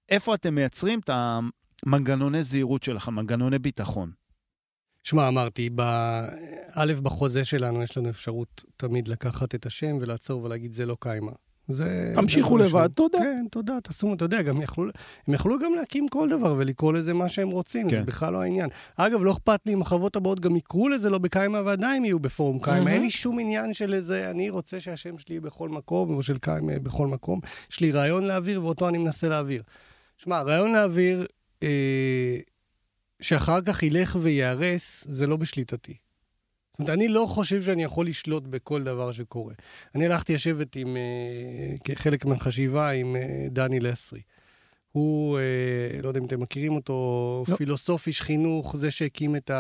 איפה 0.08 0.34
אתם 0.34 0.54
מייצרים 0.54 1.00
את 1.00 1.10
המנגנוני 1.12 2.42
זהירות 2.42 2.82
שלכם, 2.82 3.14
מנגנוני 3.14 3.58
ביטחון? 3.58 4.10
שמע, 5.02 5.28
אמרתי, 5.28 5.70
באלף 5.70 7.00
בחוזה 7.00 7.44
שלנו 7.44 7.82
יש 7.82 7.96
לנו 7.96 8.10
אפשרות 8.10 8.64
תמיד 8.76 9.08
לקחת 9.08 9.54
את 9.54 9.66
השם 9.66 9.96
ולעצור 10.00 10.44
ולהגיד 10.44 10.72
זה 10.72 10.86
לא 10.86 10.96
קיימה. 11.00 11.32
זה... 11.72 12.12
תמשיכו 12.14 12.58
לבד. 12.58 12.88
תודה. 12.94 13.18
כן, 13.18 13.46
תודה, 13.50 13.80
תעשו, 13.80 14.14
אתה 14.14 14.24
יודע, 14.24 14.42
גם 14.42 14.62
יכלו, 14.62 14.84
הם 15.28 15.34
יכלו 15.34 15.58
גם 15.58 15.74
להקים 15.74 16.08
כל 16.08 16.28
דבר 16.28 16.54
ולקרוא 16.58 16.92
לזה 16.92 17.14
מה 17.14 17.28
שהם 17.28 17.50
רוצים, 17.50 17.90
כן. 17.90 17.96
זה 17.96 18.02
בכלל 18.02 18.32
לא 18.32 18.42
העניין. 18.42 18.68
אגב, 18.96 19.24
לא 19.24 19.32
אכפת 19.32 19.60
לי 19.66 19.72
אם 19.72 19.82
החוות 19.82 20.16
הבאות 20.16 20.40
גם 20.40 20.56
יקראו 20.56 20.88
לזה 20.88 21.10
לא 21.10 21.18
בקיימה 21.18 21.62
ועדיין 21.64 22.04
יהיו 22.04 22.18
בפורום 22.18 22.58
קיימה. 22.58 22.78
מהמם. 22.78 22.88
אין 22.88 23.02
לי 23.02 23.10
שום 23.10 23.38
עניין 23.38 23.74
של 23.74 23.94
איזה, 23.94 24.30
אני 24.30 24.50
רוצה 24.50 24.80
שהשם 24.80 25.18
שלי 25.18 25.34
יהיה 25.34 25.40
בכל 25.40 25.68
מקום, 25.68 26.14
או 26.14 26.22
של 26.22 26.38
קיימה 26.38 26.78
בכל 26.78 27.06
מקום. 27.06 27.40
יש 27.70 27.80
לי 27.80 27.92
רעיון 27.92 28.24
להעביר 28.24 28.64
ואותו 28.64 28.88
אני 28.88 28.98
מנסה 28.98 29.28
להעביר. 29.28 29.62
שמע, 30.16 30.42
רעיון 30.42 30.72
להעביר 30.72 31.26
אה, 31.62 32.38
שאחר 33.20 33.60
כך 33.60 33.82
ילך 33.82 34.16
וייהרס, 34.20 35.04
זה 35.08 35.26
לא 35.26 35.36
בשליטתי. 35.36 35.94
זאת 36.80 36.88
אומרת, 36.88 36.98
אני 36.98 37.08
לא 37.08 37.26
חושב 37.28 37.62
שאני 37.62 37.82
יכול 37.84 38.06
לשלוט 38.06 38.42
בכל 38.42 38.82
דבר 38.82 39.12
שקורה. 39.12 39.54
אני 39.94 40.06
הלכתי 40.06 40.34
לשבת 40.34 40.76
עם, 40.76 40.96
אה, 40.96 41.76
כחלק 41.84 42.24
מהחשיבה 42.24 42.90
עם 42.90 43.16
אה, 43.16 43.46
דני 43.50 43.80
לסרי. 43.80 44.20
הוא, 44.92 45.38
אה, 45.38 46.02
לא 46.02 46.08
יודע 46.08 46.20
אם 46.20 46.24
אתם 46.24 46.40
מכירים 46.40 46.72
אותו, 46.72 47.44
לא. 47.48 47.56
פילוסוף 47.56 48.06
איש 48.06 48.22
חינוך, 48.22 48.76
זה 48.76 48.90
שהקים 48.90 49.36
את 49.36 49.50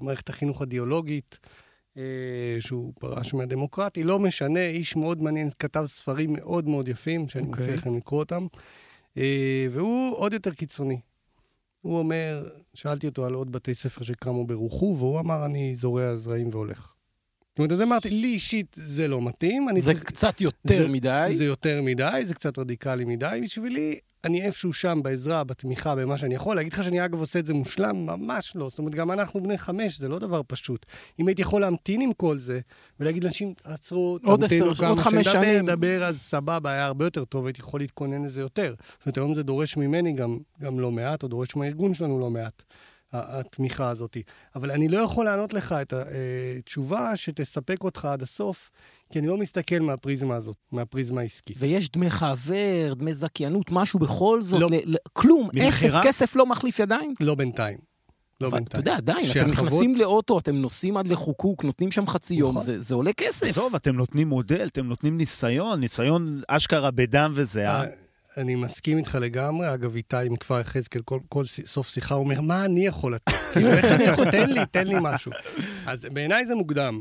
מערכת 0.00 0.28
החינוך 0.28 0.62
הדיאולוגית, 0.62 1.38
שהוא 2.60 2.92
פרש 3.00 3.34
מהדמוקרטי, 3.34 4.04
לא 4.04 4.18
משנה, 4.18 4.66
איש 4.66 4.96
מאוד 4.96 5.22
מעניין, 5.22 5.48
כתב 5.58 5.84
ספרים 5.86 6.32
מאוד 6.32 6.68
מאוד 6.68 6.88
יפים, 6.88 7.28
שאני 7.28 7.46
אוקיי. 7.46 7.64
מציע 7.64 7.76
לכם 7.76 7.96
לקרוא 7.96 8.18
אותם, 8.20 8.46
והוא 9.70 10.16
עוד 10.16 10.32
יותר 10.32 10.50
קיצוני. 10.50 11.00
הוא 11.86 11.98
אומר, 11.98 12.48
שאלתי 12.74 13.06
אותו 13.06 13.26
על 13.26 13.34
עוד 13.34 13.52
בתי 13.52 13.74
ספר 13.74 14.02
שקמו 14.04 14.46
ברוחו, 14.46 14.94
והוא 14.98 15.20
אמר, 15.20 15.44
אני 15.46 15.76
זורע 15.76 16.16
זרעים 16.16 16.48
והולך. 16.52 16.92
זאת 17.50 17.58
אומרת, 17.58 17.72
אז 17.72 17.80
אמרתי, 17.82 18.10
לי 18.10 18.26
אישית 18.28 18.76
זה 18.78 19.08
לא 19.08 19.22
מתאים, 19.22 19.66
זה 19.78 19.92
צריך... 19.92 20.04
קצת 20.04 20.40
יותר 20.40 20.82
זה- 20.82 20.88
מדי. 20.88 21.32
זה 21.36 21.44
יותר 21.44 21.82
מדי, 21.82 22.22
זה 22.26 22.34
קצת 22.34 22.58
רדיקלי 22.58 23.04
מדי 23.04 23.40
בשבילי. 23.44 23.98
אני 24.26 24.42
איפשהו 24.42 24.72
שם 24.72 25.00
בעזרה, 25.02 25.44
בתמיכה, 25.44 25.94
במה 25.94 26.18
שאני 26.18 26.34
יכול. 26.34 26.56
להגיד 26.56 26.72
לך 26.72 26.84
שאני 26.84 27.04
אגב 27.04 27.20
עושה 27.20 27.38
את 27.38 27.46
זה 27.46 27.54
מושלם? 27.54 28.06
ממש 28.06 28.52
לא. 28.56 28.68
זאת 28.68 28.78
אומרת, 28.78 28.94
גם 28.94 29.12
אנחנו 29.12 29.42
בני 29.42 29.58
חמש, 29.58 29.98
זה 29.98 30.08
לא 30.08 30.18
דבר 30.18 30.40
פשוט. 30.46 30.86
אם 31.20 31.28
הייתי 31.28 31.42
יכול 31.42 31.60
להמתין 31.60 32.00
עם 32.00 32.12
כל 32.12 32.38
זה, 32.38 32.60
ולהגיד 33.00 33.24
לאנשים, 33.24 33.54
עצרו, 33.64 34.18
תמתינו 34.18 34.74
כמה 34.74 34.88
עוד 34.88 34.98
חמש 34.98 35.26
שנדבר, 35.26 35.42
שנים. 35.42 35.66
דבר, 35.66 36.04
אז 36.04 36.20
סבבה, 36.20 36.70
היה 36.70 36.86
הרבה 36.86 37.04
יותר 37.04 37.24
טוב, 37.24 37.46
הייתי 37.46 37.60
יכול 37.60 37.80
להתכונן 37.80 38.24
לזה 38.24 38.40
יותר. 38.40 38.74
זאת 38.98 39.06
אומרת, 39.06 39.16
היום 39.16 39.34
זה 39.34 39.42
דורש 39.42 39.76
ממני 39.76 40.12
גם, 40.12 40.38
גם 40.60 40.80
לא 40.80 40.92
מעט, 40.92 41.22
או 41.22 41.28
דורש 41.28 41.56
מהארגון 41.56 41.94
שלנו 41.94 42.20
לא 42.20 42.30
מעט. 42.30 42.62
ה- 43.12 43.38
התמיכה 43.40 43.90
הזאת. 43.90 44.16
אבל 44.56 44.70
אני 44.70 44.88
לא 44.88 44.98
יכול 44.98 45.24
לענות 45.24 45.52
לך 45.54 45.72
את 45.72 45.92
התשובה 46.58 47.16
שתספק 47.16 47.84
אותך 47.84 48.04
עד 48.04 48.22
הסוף, 48.22 48.70
כי 49.12 49.18
אני 49.18 49.26
לא 49.26 49.36
מסתכל 49.36 49.78
מהפריזמה 49.78 50.36
הזאת, 50.36 50.56
מהפריזמה 50.72 51.20
העסקית. 51.20 51.56
ויש 51.60 51.90
דמי 51.90 52.10
חבר, 52.10 52.94
דמי 52.96 53.14
זכיינות, 53.14 53.66
משהו 53.72 53.98
בכל 53.98 54.42
זאת, 54.42 54.60
לא. 54.60 54.68
ל- 54.70 54.94
ל- 54.94 54.96
כלום, 55.12 55.50
אפס? 55.68 55.94
כסף 56.02 56.36
לא 56.36 56.46
מחליף 56.46 56.78
ידיים. 56.78 57.14
לא 57.20 57.34
בינתיים. 57.34 57.78
לא 58.40 58.50
בינתיים. 58.50 58.66
אתה 58.66 58.90
יודע, 58.90 58.96
עדיין, 58.96 59.18
אתם 59.24 59.28
שהחוות- 59.32 59.50
נכנסים 59.52 59.94
לאוטו, 59.96 60.38
אתם 60.38 60.56
נוסעים 60.56 60.96
עד 60.96 61.08
לחוקוק, 61.08 61.64
נותנים 61.64 61.92
שם 61.92 62.06
חצי 62.06 62.34
יום, 62.34 62.50
נכון. 62.54 62.66
זה 62.66 62.82
זה 62.82 62.94
עולה 62.94 63.12
כסף. 63.12 63.46
עזוב, 63.46 63.74
אתם 63.74 63.96
נותנים 63.96 64.28
מודל, 64.28 64.66
אתם 64.66 64.86
נותנים 64.86 65.16
ניסיון, 65.16 65.80
ניסיון 65.80 66.40
אשכרה 66.48 66.90
בדם 66.90 67.30
וזיעה. 67.34 67.84
אני 68.36 68.54
מסכים 68.54 68.98
איתך 68.98 69.18
לגמרי. 69.20 69.74
אגב, 69.74 69.96
איתי 69.96 70.16
מכפר 70.30 70.60
יחזקאל, 70.60 71.02
כל, 71.02 71.18
כל 71.28 71.44
סוף 71.46 71.88
שיחה 71.88 72.14
הוא 72.14 72.24
אומר, 72.24 72.40
מה 72.40 72.64
אני 72.64 72.86
יכול 72.86 73.14
לתת? 73.14 73.32
כאילו, 73.52 73.70
איך 73.70 73.84
אני 73.84 74.04
יכול? 74.04 74.30
תן 74.30 74.50
לי, 74.50 74.60
תן 74.70 74.86
לי 74.86 74.94
משהו. 75.00 75.32
אז 75.86 76.06
בעיניי 76.12 76.46
זה 76.46 76.54
מוקדם. 76.54 77.00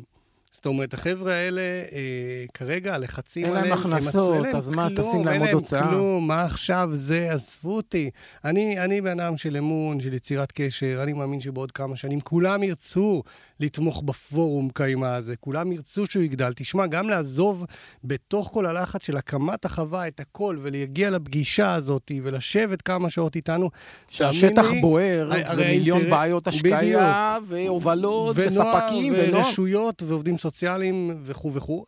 זאת 0.51 0.65
אומרת, 0.65 0.93
החבר'ה 0.93 1.33
האלה, 1.33 1.61
אה, 1.61 2.45
כרגע 2.53 2.95
הלחצים 2.95 3.45
אין 3.45 3.53
להם 3.53 3.63
עליהם, 3.63 3.93
הכנסות, 3.93 4.33
אין 4.33 4.43
להם 4.43 4.55
אז 4.55 4.69
מה, 4.69 4.87
תשים 4.95 5.25
להם 5.25 5.27
אין 5.27 5.41
עוד 5.41 5.47
להם 5.47 5.57
הוצאה? 5.57 5.89
כלום, 5.89 6.27
מה 6.27 6.43
עכשיו 6.43 6.89
זה, 6.93 7.31
עזבו 7.31 7.75
אותי. 7.75 8.09
אני, 8.45 8.79
אני 8.79 9.01
בן 9.01 9.19
אדם 9.19 9.37
של 9.37 9.57
אמון, 9.57 9.99
של 9.99 10.13
יצירת 10.13 10.51
קשר, 10.51 10.99
אני 11.03 11.13
מאמין 11.13 11.39
שבעוד 11.39 11.71
כמה 11.71 11.95
שנים 11.95 12.21
כולם 12.21 12.63
ירצו 12.63 13.23
לתמוך 13.59 14.01
בפורום 14.05 14.69
קיימה 14.73 15.15
הזה, 15.15 15.35
כולם 15.35 15.71
ירצו 15.71 16.05
שהוא 16.05 16.23
יגדל. 16.23 16.53
תשמע, 16.55 16.87
גם 16.87 17.09
לעזוב 17.09 17.65
בתוך 18.03 18.49
כל 18.53 18.65
הלחץ 18.65 19.05
של 19.05 19.17
הקמת 19.17 19.65
החווה 19.65 20.07
את 20.07 20.19
הכל, 20.19 20.57
ולהגיע 20.61 21.09
לפגישה 21.09 21.73
הזאת, 21.73 22.11
ולשבת 22.23 22.81
כמה 22.81 23.09
שעות 23.09 23.35
איתנו, 23.35 23.69
שהשטח 24.07 24.71
לי, 24.71 24.81
בוער, 24.81 25.29
הרי 25.45 25.63
ומיליון 25.65 26.01
האינטרס- 26.01 26.09
בעיות 26.09 26.47
השקיה, 26.47 27.37
והובלות, 27.47 28.35
וספקים, 28.39 29.13
ונוער. 29.17 29.45
ורשויות, 29.45 30.03
ועובדים 30.03 30.37
סוציאליים, 30.37 31.17
וכו' 31.23 31.53
וכו'. 31.53 31.85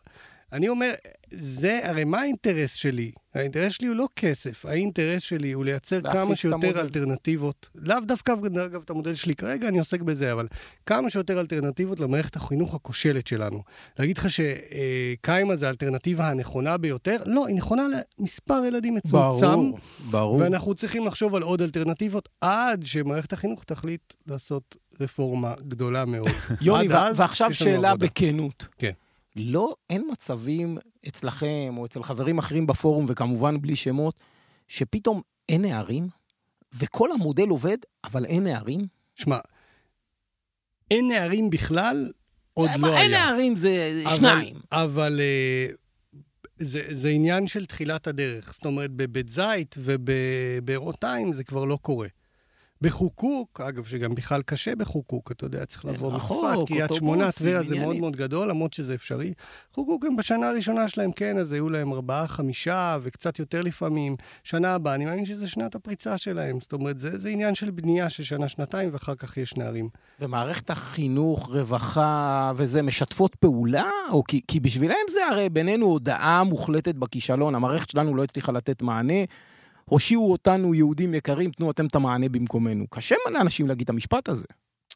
אני 0.54 0.70
אומר, 0.70 0.92
זה, 1.32 1.80
הרי 1.84 2.04
מה 2.04 2.22
האינטרס 2.22 2.74
שלי? 2.74 3.12
האינטרס 3.36 3.72
שלי 3.72 3.88
הוא 3.88 3.96
לא 3.96 4.08
כסף, 4.16 4.66
האינטרס 4.66 5.24
שלי 5.24 5.52
הוא 5.52 5.66
לייצר 5.66 6.02
כמה 6.02 6.36
שיותר 6.36 6.68
המודל. 6.68 6.80
אלטרנטיבות. 6.80 7.70
לאו 7.76 8.00
דווקא, 8.00 8.34
אגב, 8.66 8.82
את 8.86 8.90
המודל 8.90 9.16
שלי 9.16 9.36
כרגע, 9.36 9.68
אני 9.68 9.80
עוסק 9.80 10.02
בזה, 10.02 10.34
אבל 10.34 10.48
כמה 10.86 11.10
שיותר 11.10 11.40
אלטרנטיבות 11.40 12.00
למערכת 12.00 12.36
החינוך 12.36 12.76
הכושלת 12.76 13.28
שלנו. 13.28 13.64
להגיד 14.00 14.18
לך 14.18 14.28
שקיימה 14.30 15.56
זה 15.56 15.68
האלטרנטיבה 15.68 16.30
הנכונה 16.30 16.78
ביותר? 16.78 17.18
לא, 17.26 17.48
היא 17.48 17.56
נכונה 17.56 17.84
למספר 18.20 18.64
ילדים 18.68 18.96
מצומצם. 18.96 19.48
ברור, 19.48 19.80
ברור. 20.10 20.36
ואנחנו 20.36 20.76
צריכים 20.76 21.08
לחשוב 21.08 21.36
על 21.36 21.42
עוד 21.42 21.62
אלטרנטיבות 21.62 22.30
עד 22.42 22.86
שמערכת 22.86 23.34
החינוך 23.34 23.64
תחליט 23.64 24.14
לעשות 24.28 24.76
רפורמה 25.02 25.54
גדולה 25.68 26.06
מאוד. 26.06 26.28
יוני, 26.62 26.88
ועכשיו 27.16 27.54
שאלה. 27.54 27.96
בכנות. 27.96 28.68
כן. 28.78 28.92
לא, 29.38 29.76
אין 29.90 30.08
מצבים 30.12 30.78
אצלכם 31.08 31.74
או 31.78 31.86
אצל 31.86 32.04
חברים 32.04 32.38
אחרים 32.38 32.68
בפורום, 32.68 33.06
וכמובן 33.10 33.62
בלי 33.62 33.76
שמות, 33.76 34.22
שפתאום 34.68 35.22
אין 35.50 35.62
נערים, 35.62 36.08
וכל 36.74 37.12
המודל 37.12 37.48
עובד, 37.48 37.78
אבל 38.04 38.26
אין 38.26 38.44
נערים? 38.44 38.88
שמע, 39.16 39.38
אין 40.92 41.08
נערים 41.08 41.50
בכלל, 41.50 42.12
עוד 42.54 42.70
לא 42.78 42.88
היה. 42.88 43.02
אין 43.02 43.12
נערים, 43.12 43.56
זה 43.56 44.02
אבל- 44.06 44.16
שניים. 44.16 44.56
אבל 44.72 45.20
אה, 45.20 45.68
זה, 46.58 46.82
זה 46.90 47.10
עניין 47.10 47.48
של 47.48 47.66
תחילת 47.66 48.08
הדרך. 48.08 48.54
זאת 48.54 48.66
אומרת, 48.66 48.92
בבית 48.92 49.30
זית 49.30 49.76
ובבארותיים 49.78 51.34
זה 51.34 51.44
כבר 51.44 51.66
לא 51.66 51.78
קורה. 51.82 52.08
בחוקוק, 52.82 53.62
אגב, 53.62 53.86
שגם 53.86 54.16
בכלל 54.16 54.42
קשה 54.42 54.76
בחוקוק, 54.76 55.32
אתה 55.32 55.46
יודע, 55.46 55.66
צריך 55.66 55.86
לבוא 55.86 56.14
מצפת, 56.14 56.68
קריית 56.68 56.94
שמונה, 56.94 57.32
טבריה 57.32 57.64
זה 57.64 57.80
מאוד. 57.80 57.96
מאוד 57.96 58.16
גדול, 58.16 58.50
למרות 58.50 58.74
שזה 58.74 58.94
אפשרי. 58.94 59.34
חוקוק 59.74 60.06
הם 60.06 60.16
בשנה 60.16 60.50
הראשונה 60.50 60.90
שלהם, 60.90 61.12
כן, 61.12 61.38
אז 61.38 61.52
היו 61.52 61.70
להם 61.70 61.94
ארבעה, 61.94 62.28
חמישה, 62.28 62.98
וקצת 63.02 63.40
יותר 63.40 63.62
לפעמים. 63.62 64.16
שנה 64.44 64.74
הבאה, 64.74 64.96
אני 64.96 65.06
מאמין 65.06 65.26
שזה 65.26 65.48
שנת 65.48 65.76
הפריצה 65.76 66.18
שלהם. 66.18 66.60
זאת 66.62 66.74
אומרת, 66.74 67.00
זה, 67.00 67.18
זה 67.18 67.30
עניין 67.30 67.56
של 67.56 67.72
בנייה 67.72 68.10
של 68.10 68.24
שנה, 68.24 68.50
שנתיים, 68.50 68.90
ואחר 68.94 69.16
כך 69.16 69.38
יש 69.38 69.58
נערים. 69.58 69.90
ומערכת 70.22 70.70
החינוך, 70.70 71.50
רווחה 71.50 72.52
וזה, 72.56 72.82
משתפות 72.82 73.36
פעולה? 73.36 73.90
או 74.12 74.24
כי, 74.24 74.42
כי 74.48 74.60
בשבילם 74.60 74.96
זה 75.12 75.28
הרי 75.28 75.50
בינינו 75.50 75.86
הודעה 75.86 76.44
מוחלטת 76.44 76.96
בכישלון. 76.96 77.56
המערכת 77.56 77.90
שלנו 77.90 78.16
לא 78.16 78.24
הצליחה 78.24 78.52
לתת 78.52 78.82
מענה. 78.82 79.24
הושיעו 79.90 80.32
אותנו, 80.32 80.74
יהודים 80.74 81.14
יקרים, 81.14 81.52
תנו 81.52 81.72
אתם 81.72 81.86
את 81.86 81.96
המענה 81.96 82.30
במקומנו. 82.30 82.88
קשה 82.88 83.16
לאנשים 83.32 83.68
להגיד 83.68 83.84
את 83.84 83.90
המשפט 83.90 84.30
הזה. 84.30 84.46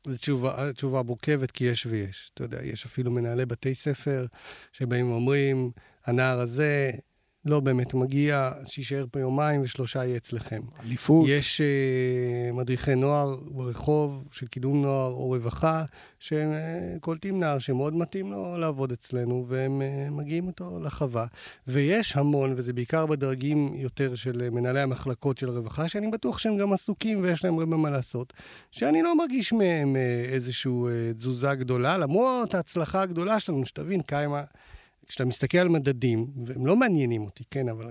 זו 0.07 0.17
תשובה, 0.17 0.73
תשובה 0.73 1.03
מורכבת, 1.03 1.51
כי 1.51 1.63
יש 1.63 1.85
ויש. 1.85 2.31
אתה 2.33 2.43
יודע, 2.43 2.63
יש 2.63 2.85
אפילו 2.85 3.11
מנהלי 3.11 3.45
בתי 3.45 3.75
ספר 3.75 4.25
שבאים 4.71 5.11
ואומרים, 5.11 5.71
הנער 6.05 6.39
הזה 6.39 6.91
לא 7.45 7.59
באמת 7.59 7.93
מגיע, 7.93 8.51
שיישאר 8.65 9.05
פה 9.11 9.19
יומיים 9.19 9.61
ושלושה 9.61 10.05
יהיה 10.05 10.17
אצלכם. 10.17 10.59
אליפות. 10.85 11.25
יש 11.29 11.61
uh, 11.61 12.55
מדריכי 12.55 12.95
נוער 12.95 13.35
ברחוב 13.35 14.23
של 14.31 14.47
קידום 14.47 14.81
נוער 14.81 15.11
או 15.11 15.27
רווחה, 15.27 15.83
שהם 16.19 16.51
uh, 16.51 16.99
קולטים 16.99 17.39
נער 17.39 17.59
שמאוד 17.59 17.95
מתאים 17.95 18.31
לו 18.31 18.57
לעבוד 18.57 18.91
אצלנו, 18.91 19.45
והם 19.49 19.81
uh, 19.81 20.11
מגיעים 20.11 20.47
אותו 20.47 20.79
לחווה. 20.83 21.25
ויש 21.67 22.15
המון, 22.15 22.53
וזה 22.57 22.73
בעיקר 22.73 23.05
בדרגים 23.05 23.73
יותר 23.75 24.15
של 24.15 24.43
uh, 24.47 24.55
מנהלי 24.55 24.81
המחלקות 24.81 25.37
של 25.37 25.49
הרווחה, 25.49 25.87
שאני 25.87 26.11
בטוח 26.11 26.37
שהם 26.37 26.57
גם 26.57 26.73
עסוקים 26.73 27.21
ויש 27.21 27.45
להם 27.45 27.59
הרבה 27.59 27.75
מה 27.75 27.89
לעשות, 27.89 28.33
שאני 28.71 29.01
לא 29.01 29.17
מרגיש 29.17 29.53
מהם 29.53 29.95
uh, 29.95 30.33
איזושהי 30.33 30.71
uh, 30.71 31.17
תזוזה 31.17 31.55
גדולה, 31.55 31.97
למרות 31.97 32.55
ההצלחה 32.55 33.01
הגדולה 33.01 33.39
שלנו, 33.39 33.65
שתבין, 33.65 34.01
קיימה... 34.01 34.43
כשאתה 35.11 35.25
מסתכל 35.25 35.57
על 35.57 35.69
מדדים, 35.69 36.27
והם 36.45 36.65
לא 36.65 36.75
מעניינים 36.75 37.21
אותי, 37.21 37.43
כן, 37.51 37.69
אבל 37.69 37.85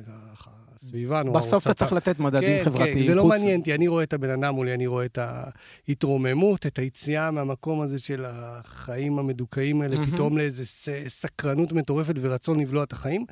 הסביבה 0.76 1.22
נורא 1.22 1.38
רוצה... 1.38 1.48
בסוף 1.48 1.66
אתה 1.66 1.74
צריך 1.74 1.92
לתת 1.92 2.18
מדדים 2.18 2.58
כן, 2.58 2.64
חברתיים. 2.64 2.98
כן, 2.98 3.06
זה 3.06 3.14
לא 3.14 3.24
מעניין 3.24 3.60
אותי, 3.60 3.74
אני 3.74 3.88
רואה 3.88 4.02
את 4.02 4.12
הבן 4.12 4.30
אדם 4.30 4.54
מולי, 4.54 4.74
אני 4.74 4.86
רואה 4.86 5.04
את 5.04 5.18
ההתרוממות, 5.88 6.66
את 6.66 6.78
היציאה 6.78 7.30
מהמקום 7.30 7.80
הזה 7.80 7.98
של 7.98 8.24
החיים 8.28 9.18
המדוכאים 9.18 9.82
האלה, 9.82 9.96
מהמם. 9.96 10.10
פתאום 10.10 10.38
לאיזו 10.38 10.62
סקרנות 11.08 11.72
מטורפת 11.72 12.14
ורצון 12.20 12.60
לבלוע 12.60 12.84
את 12.84 12.92
החיים. 12.92 13.24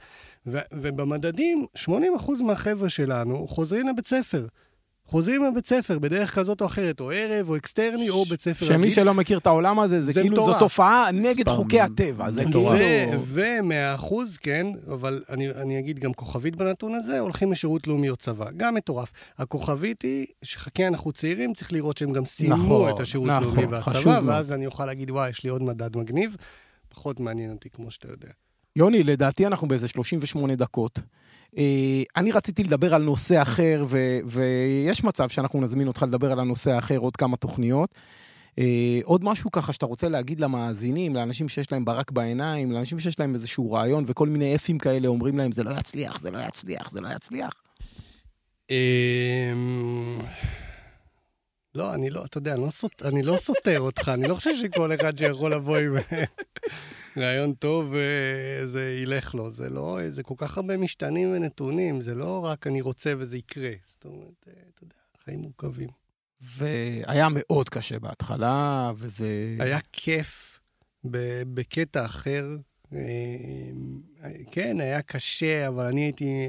ו- 0.47 0.59
ובמדדים, 0.72 1.66
80% 1.76 1.89
מהחבר'ה 2.47 2.89
שלנו 2.89 3.49
חוזרים 3.49 3.89
לבית 3.89 4.07
ספר. 4.07 4.47
חוזרים 5.11 5.44
לבית 5.44 5.66
ספר 5.66 5.98
בדרך 5.98 6.34
כזאת 6.34 6.61
או 6.61 6.66
אחרת, 6.66 7.00
או 7.00 7.11
ערב, 7.11 7.48
או 7.48 7.56
אקסטרני, 7.56 8.11
או 8.11 8.24
בית 8.24 8.40
ספר 8.40 8.66
שמי 8.66 8.90
שלא 8.90 9.14
מכיר 9.14 9.38
את 9.38 9.46
העולם 9.46 9.80
הזה, 9.80 10.00
זה 10.00 10.12
זה 10.12 10.20
כאילו, 10.20 10.36
זו. 10.36 10.59
תופעה 10.59 11.11
נגד 11.12 11.42
ספאם. 11.42 11.56
חוקי 11.56 11.80
הטבע. 11.80 12.30
זה 12.30 12.46
מטורף. 12.46 12.78
כאילו... 12.78 13.22
ומאה 13.24 13.94
אחוז, 13.94 14.36
כן, 14.36 14.66
אבל 14.92 15.22
אני, 15.28 15.50
אני 15.50 15.78
אגיד 15.78 15.98
גם 15.98 16.12
כוכבית 16.12 16.56
בנתון 16.56 16.94
הזה, 16.94 17.18
הולכים 17.18 17.52
לשירות 17.52 17.86
לאומי 17.86 18.11
או 18.11 18.16
צבא. 18.16 18.46
גם 18.56 18.74
מטורף. 18.74 19.12
הכוכבית 19.38 20.02
היא 20.02 20.26
שחכה, 20.42 20.86
אנחנו 20.86 21.12
צעירים, 21.12 21.54
צריך 21.54 21.72
לראות 21.72 21.96
שהם 21.96 22.12
גם 22.12 22.24
סיימו 22.24 22.56
נכון, 22.56 22.94
את 22.94 23.00
השירות 23.00 23.28
נכון, 23.28 23.59
הלאומי 23.59 23.80
חשוב 23.80 24.06
והצבא. 24.06 24.28
ואז 24.28 24.52
אני 24.52 24.66
אוכל 24.66 24.86
להגיד, 24.86 25.11
וואי, 25.11 25.30
יש 25.30 25.44
לי 25.44 25.50
עוד 25.50 25.62
מדד 25.62 25.96
מגניב. 25.96 26.36
פחות 26.88 27.20
מעניין 27.20 27.50
אותי, 27.50 27.70
כמו 27.70 27.90
שאתה 27.90 28.09
יודע. 28.09 28.28
יוני, 28.76 29.02
לדעתי 29.02 29.46
אנחנו 29.46 29.68
באיזה 29.68 29.88
38 29.88 30.54
דקות. 30.54 31.00
אה, 31.59 32.03
אני 32.16 32.32
רציתי 32.32 32.64
לדבר 32.64 32.94
על 32.94 33.03
נושא 33.03 33.42
אחר, 33.42 33.84
ו- 33.88 34.18
ויש 34.26 35.05
מצב 35.05 35.28
שאנחנו 35.28 35.61
נזמין 35.61 35.88
אותך 35.88 36.03
לדבר 36.03 36.32
על 36.32 36.40
הנושא 36.40 36.70
האחר 36.70 36.99
עוד 36.99 37.16
כמה 37.16 37.36
תוכניות. 37.36 37.94
אה, 38.59 39.01
עוד 39.05 39.24
משהו 39.24 39.51
ככה 39.51 39.72
שאתה 39.72 39.86
רוצה 39.86 40.09
להגיד 40.09 40.40
למאזינים, 40.40 41.14
לאנשים 41.14 41.49
שיש 41.49 41.72
להם 41.72 41.84
ברק 41.84 42.11
בעיניים, 42.11 42.72
לאנשים 42.72 42.99
שיש 42.99 43.20
להם 43.20 43.34
איזשהו 43.34 43.72
רעיון 43.72 44.05
וכל 44.07 44.28
מיני 44.28 44.55
אפים 44.55 44.78
כאלה 44.78 45.09
אומרים 45.09 45.38
להם 45.38 45.53
זה 45.53 45.64
לא 45.64 45.70
יצליח, 45.70 46.20
זה 46.20 46.30
לא 46.30 46.38
יצליח, 46.38 46.90
זה 46.90 47.01
לא 47.01 47.09
יצליח. 47.09 47.53
אמ, 48.70 50.18
לא, 51.74 51.94
אני 51.94 52.11
לא, 52.11 52.24
אתה 52.24 52.38
יודע, 52.38 52.57
לא, 52.57 52.68
אני 53.05 53.22
לא 53.22 53.36
סותר 53.36 53.80
אותך, 53.80 54.09
אני 54.09 54.28
לא 54.28 54.34
חושב 54.34 54.51
שכל 54.62 54.94
אחד 54.94 55.18
שיכול 55.18 55.55
לבוא 55.55 55.76
עם 55.76 55.96
רעיון 57.16 57.52
טוב, 57.52 57.94
אה, 57.94 58.66
זה 58.66 58.98
ילך 59.02 59.34
לו. 59.34 59.50
זה 59.50 59.70
לא, 59.70 59.98
זה 60.09 60.22
כל 60.22 60.34
כך 60.36 60.56
הרבה 60.56 60.76
משתנים 60.76 61.32
ונתונים, 61.32 62.00
זה 62.00 62.14
לא 62.14 62.44
רק 62.44 62.66
אני 62.66 62.80
רוצה 62.80 63.12
וזה 63.18 63.38
יקרה. 63.38 63.70
זאת 63.90 64.04
אומרת, 64.04 64.48
אה, 64.48 64.52
אתה 64.74 64.84
יודע, 64.84 64.94
חיים 65.24 65.40
מורכבים. 65.40 65.88
והיה 66.40 67.28
מאוד 67.30 67.68
קשה 67.68 67.98
בהתחלה, 67.98 68.92
וזה... 68.96 69.56
היה 69.61 69.78
כיף 69.92 70.61
בקטע 71.54 72.04
אחר. 72.04 72.56
אה, 72.92 73.00
כן, 74.50 74.80
היה 74.80 75.02
קשה, 75.02 75.68
אבל 75.68 75.84
אני 75.84 76.00
הייתי 76.00 76.48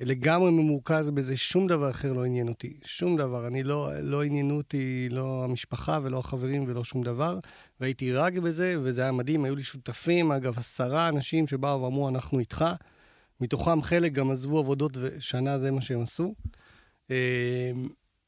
לגמרי 0.00 0.50
ממורכז 0.50 1.10
בזה, 1.10 1.36
שום 1.36 1.66
דבר 1.66 1.90
אחר 1.90 2.12
לא 2.12 2.24
עניין 2.24 2.48
אותי. 2.48 2.80
שום 2.84 3.16
דבר. 3.16 3.46
אני 3.46 3.62
לא, 3.62 3.90
לא 4.00 4.22
עניינו 4.22 4.56
אותי 4.56 5.08
לא 5.10 5.44
המשפחה 5.44 5.98
ולא 6.02 6.18
החברים 6.18 6.64
ולא 6.68 6.84
שום 6.84 7.02
דבר, 7.02 7.38
והייתי 7.80 8.12
רק 8.12 8.32
בזה, 8.32 8.76
וזה 8.82 9.02
היה 9.02 9.12
מדהים. 9.12 9.44
היו 9.44 9.56
לי 9.56 9.62
שותפים, 9.62 10.32
אגב, 10.32 10.58
עשרה 10.58 11.08
אנשים 11.08 11.46
שבאו 11.46 11.82
ואמרו, 11.82 12.08
אנחנו 12.08 12.38
איתך. 12.38 12.64
מתוכם 13.40 13.82
חלק 13.82 14.12
גם 14.12 14.30
עזבו 14.30 14.58
עבודות, 14.58 14.92
ושנה 15.00 15.58
זה 15.58 15.70
מה 15.70 15.80
שהם 15.80 16.02
עשו. 16.02 16.34
אה, 17.10 17.72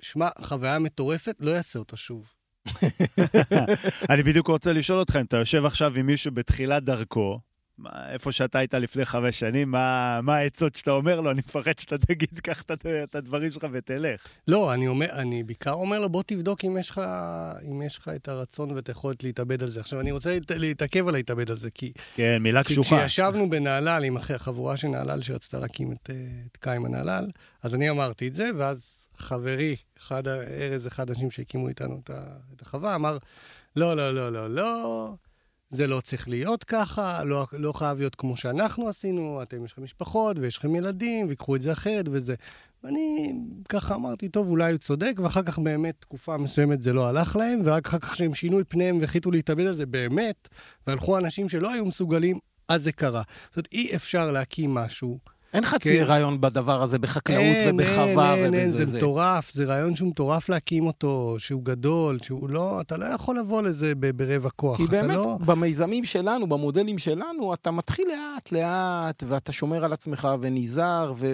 שמע, 0.03 0.29
חוויה 0.43 0.79
מטורפת, 0.79 1.37
לא 1.41 1.57
אעשה 1.57 1.79
אותה 1.79 1.97
שוב. 1.97 2.27
אני 4.11 4.23
בדיוק 4.23 4.47
רוצה 4.47 4.73
לשאול 4.73 4.99
אותך, 4.99 5.17
אם 5.17 5.25
אתה 5.25 5.37
יושב 5.37 5.65
עכשיו 5.65 5.97
עם 5.97 6.07
מישהו 6.07 6.33
בתחילת 6.33 6.85
דרכו, 6.85 7.41
מה, 7.81 7.91
איפה 8.13 8.33
שאתה 8.33 8.59
היית 8.59 8.75
לפני 8.75 9.05
חמש 9.05 9.39
שנים, 9.41 9.71
מה, 9.71 10.21
מה 10.23 10.37
העצות 10.37 10.75
שאתה 10.75 10.91
אומר 10.91 11.21
לו? 11.21 11.31
אני 11.31 11.39
מפחד 11.39 11.79
שאתה 11.79 11.99
תגיד, 11.99 12.41
קח 12.45 12.63
את, 12.63 13.15
הדברים 13.15 13.51
שלך 13.51 13.67
ותלך. 13.73 14.21
לא, 14.49 14.75
אני 14.75 14.89
אומר, 14.89 15.07
אני 15.13 15.43
בעיקר 15.43 15.73
אומר 15.73 15.99
לו, 15.99 16.09
בוא 16.09 16.23
תבדוק 16.27 16.65
אם 16.65 16.77
יש 16.81 16.91
לך, 16.91 17.01
אם 17.71 17.83
יש 17.83 17.99
לך 17.99 18.09
את 18.17 18.29
הרצון 18.29 18.71
ואת 18.71 18.89
היכולת 18.89 19.25
להתאבד 19.25 19.63
על 19.63 19.69
זה. 19.71 19.81
עכשיו, 19.81 20.01
אני 20.01 20.13
רוצה 20.13 20.35
להת- 20.35 20.51
להתעכב 20.51 21.09
על 21.09 21.15
להתאבד 21.15 21.51
על 21.51 21.59
זה, 21.59 21.71
כי, 21.71 21.93
כן, 22.15 22.39
מילה 22.43 22.63
כי 22.65 22.73
קשוחה. 22.73 22.99
כשישבנו 23.07 23.51
בנהלל 23.51 24.05
עם 24.05 24.17
החבורה 24.17 24.77
של 24.77 24.89
נהלל 24.89 25.23
שרצתה 25.23 25.59
להקים 25.59 25.93
את, 25.93 26.11
את 26.53 26.57
קיים 26.57 26.85
הנהלל, 26.87 27.27
אז 27.63 27.75
אני 27.75 27.91
אמרתי 27.91 28.29
את 28.29 28.35
זה, 28.35 28.51
ואז 28.57 29.09
חברי, 29.17 29.77
אחד, 29.99 30.29
ארז, 30.29 30.87
אחד 30.87 31.09
האנשים 31.11 31.31
שהקימו 31.31 31.69
איתנו 31.69 32.01
את, 32.05 32.11
החווה, 32.63 32.95
אמר, 32.95 33.19
לא, 33.77 33.97
לא, 33.97 34.15
לא, 34.15 34.33
לא, 34.33 34.51
לא, 34.55 35.15
זה 35.71 35.87
לא 35.87 36.01
צריך 36.01 36.29
להיות 36.29 36.65
ככה, 36.65 37.25
לא, 37.25 37.47
לא 37.53 37.73
חייב 37.73 37.99
להיות 37.99 38.15
כמו 38.15 38.37
שאנחנו 38.37 38.89
עשינו, 38.89 39.43
אתם 39.43 39.65
יש 39.65 39.73
לכם 39.73 39.83
משפחות 39.83 40.37
ויש 40.41 40.59
לכם 40.59 40.77
ילדים, 40.77 41.29
ויקחו 41.29 41.57
את 41.57 41.63
זה 41.63 41.73
אחרת 41.73 42.05
וזה. 42.11 42.35
ואני 42.85 43.33
ככה 43.69 43.95
אמרתי, 43.95 44.29
טוב, 44.29 44.49
אולי 44.49 44.73
הוא 44.73 44.79
צודק, 44.79 45.13
ואחר 45.17 45.43
כך 45.43 45.59
באמת, 45.59 45.95
תקופה 46.01 46.37
מסוימת 46.37 46.83
זה 46.83 46.93
לא 46.93 47.09
הלך 47.09 47.37
להם, 47.37 47.61
ורק 47.65 47.87
אחר 47.87 47.99
כך 47.99 48.17
שהם 48.17 48.35
שינו 48.35 48.61
את 48.61 48.67
פניהם 48.69 48.99
והחליטו 49.01 49.31
להתאבד 49.31 49.67
על 49.67 49.77
זה 49.77 49.87
באמת, 49.87 50.49
והלכו 50.87 51.19
אנשים 51.19 51.49
שלא 51.49 51.73
היו 51.73 51.85
מסוגלים, 51.85 52.39
אז 52.69 52.83
זה 52.83 52.93
קרה. 52.93 53.23
זאת 53.49 53.57
אומרת, 53.57 53.69
אי 53.73 53.97
אפשר 53.97 54.31
להקים 54.31 54.75
משהו. 54.75 55.19
אין 55.55 55.65
חצי 55.65 55.99
כן. 55.99 56.05
רעיון 56.05 56.41
בדבר 56.41 56.83
הזה 56.83 56.99
בחקלאות 56.99 57.41
אין, 57.41 57.75
ובחווה 57.75 58.35
אין, 58.35 58.45
אין, 58.45 58.55
אין, 58.55 58.69
ובזה. 58.69 58.85
זה 58.85 58.97
מטורף, 58.97 59.53
זה 59.53 59.65
רעיון 59.65 59.95
שהוא 59.95 60.09
מטורף 60.09 60.49
להקים 60.49 60.87
אותו, 60.87 61.37
שהוא 61.39 61.65
גדול, 61.65 62.19
שהוא 62.23 62.51
לא, 62.51 62.81
אתה 62.81 62.97
לא 62.97 63.05
יכול 63.05 63.39
לבוא 63.39 63.63
לזה 63.63 63.93
ברבע 64.17 64.51
כוח. 64.51 64.77
כי 64.77 64.87
באמת, 64.87 65.15
לא... 65.15 65.39
במיזמים 65.45 66.05
שלנו, 66.05 66.47
במודלים 66.47 66.99
שלנו, 66.99 67.55
אתה 67.55 67.71
מתחיל 67.71 68.09
לאט-לאט, 68.09 69.23
ואתה 69.27 69.53
שומר 69.53 69.85
על 69.85 69.93
עצמך 69.93 70.29
ונזהר 70.41 71.13
ו- 71.17 71.33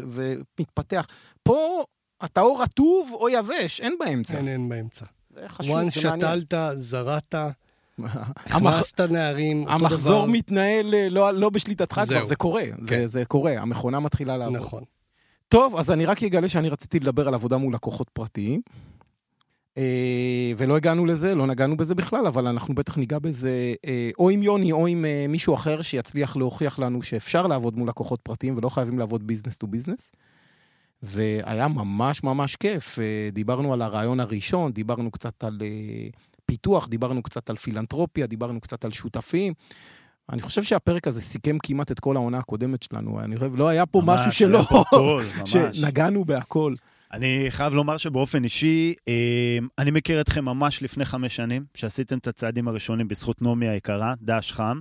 ומתפתח. 0.59 1.07
פה 1.43 1.85
אתה 2.25 2.41
או 2.41 2.57
רטוב 2.57 3.11
או 3.13 3.29
יבש, 3.29 3.81
אין 3.81 3.95
באמצע. 4.01 4.39
אין, 4.39 4.49
אין 4.49 4.69
באמצע. 4.69 5.05
זה 5.35 5.49
חשוב, 5.49 5.77
once 5.77 6.01
זה 6.01 6.09
מעניין. 6.09 6.41
שתלת, 6.41 6.55
זרעת, 6.75 7.35
הכנסת 8.47 9.01
נערים, 9.01 9.61
אותו 9.61 9.79
דבר. 9.79 9.87
המחזור 9.87 10.27
מתנהל 10.27 10.95
אה, 10.95 11.09
לא, 11.09 11.35
לא 11.35 11.51
בשליטתך 11.51 12.01
כבר. 12.07 12.25
זה 12.25 12.37
קורה, 12.37 12.65
זה, 12.81 12.89
כן. 12.89 13.07
זה 13.07 13.25
קורה, 13.25 13.53
המכונה 13.53 14.01
מתחילה 14.01 14.37
לעבוד. 14.37 14.57
נכון. 14.57 14.83
טוב, 15.49 15.77
אז 15.77 15.91
אני 15.91 16.07
רק 16.07 16.23
אגלה 16.23 16.49
שאני 16.49 16.69
רציתי 16.69 17.01
לדבר 17.01 17.29
על 17.29 17.35
עבודה 17.35 17.57
מול 17.57 17.75
לקוחות 17.75 18.11
פרטיים. 18.11 18.61
אה, 19.79 20.53
ולא 20.57 20.77
הגענו 20.77 21.07
לזה, 21.07 21.35
לא 21.35 21.47
נגענו 21.47 21.77
בזה 21.77 21.95
בכלל, 21.95 22.27
אבל 22.27 22.47
אנחנו 22.47 22.75
בטח 22.75 22.97
ניגע 22.97 23.19
בזה 23.19 23.75
אה, 23.87 24.11
או 24.19 24.31
עם 24.31 24.43
יוני 24.43 24.73
או 24.73 24.87
עם 24.87 25.05
מישהו 25.29 25.55
אחר 25.55 25.83
שיצליח 25.83 26.37
להוכיח 26.37 26.79
לנו 26.79 27.03
שאפשר 27.03 27.47
לעבוד 27.47 27.77
מול 27.77 27.89
לקוחות 27.89 28.21
פרטיים 28.23 28.57
ולא 28.57 28.69
חייבים 28.69 28.99
לעבוד 28.99 29.27
business 29.27 29.59
to 29.59 29.67
business. 29.67 30.11
והיה 31.03 31.69
ממש 31.69 32.23
ממש 32.23 32.57
כיף. 32.57 32.99
דיברנו 33.33 33.73
על 33.73 33.83
הרעיון 33.83 34.21
הראשון, 34.21 34.73
דיברנו 34.73 35.11
קצת 35.11 35.45
על 35.45 35.59
פיתוח, 36.47 36.89
דיברנו 36.89 37.23
קצת 37.23 37.51
על 37.51 37.57
פילנטרופיה, 37.57 38.27
דיברנו 38.27 38.61
קצת 38.61 38.85
על 38.85 38.93
שותפים. 38.93 39.53
אני 40.33 40.43
חושב 40.43 40.63
שהפרק 40.63 41.07
הזה 41.09 41.21
סיכם 41.21 41.57
כמעט 41.63 41.93
את 41.93 42.01
כל 42.01 42.17
העונה 42.17 42.39
הקודמת 42.39 42.83
שלנו. 42.83 43.21
אני 43.21 43.37
חושב, 43.37 43.57
לא 43.57 43.69
היה 43.69 43.87
פה 43.87 44.01
ממש, 44.01 44.21
משהו 44.21 44.33
שלא... 44.33 44.59
היה 44.59 44.67
פה 44.67 44.81
הכל, 44.81 45.23
ממש. 45.39 45.51
שנגענו 45.51 46.25
בהכל. 46.25 46.75
אני 47.13 47.47
חייב 47.49 47.75
לומר 47.75 47.97
שבאופן 47.97 48.45
אישי, 48.45 48.95
אה, 49.09 49.59
אני 49.79 49.91
מכיר 49.91 50.21
אתכם 50.21 50.45
ממש 50.45 50.83
לפני 50.83 51.05
חמש 51.05 51.37
שנים, 51.37 51.65
שעשיתם 51.75 52.19
את 52.19 52.27
הצעדים 52.27 52.69
הראשונים 52.69 53.09
בזכות 53.09 53.43
נעמי 53.43 53.69
היקרה, 53.69 54.15
דש 54.23 54.53
חם, 54.53 54.81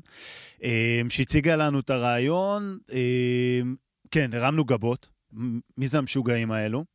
אה, 0.63 1.01
שהציגה 1.09 1.55
לנו 1.55 1.79
את 1.79 1.89
הרעיון. 1.89 2.77
אה, 2.93 3.59
כן, 4.11 4.29
הרמנו 4.33 4.65
גבות, 4.65 5.09
מי 5.77 5.87
זה 5.87 5.97
המשוגעים 5.97 6.51
האלו? 6.51 6.85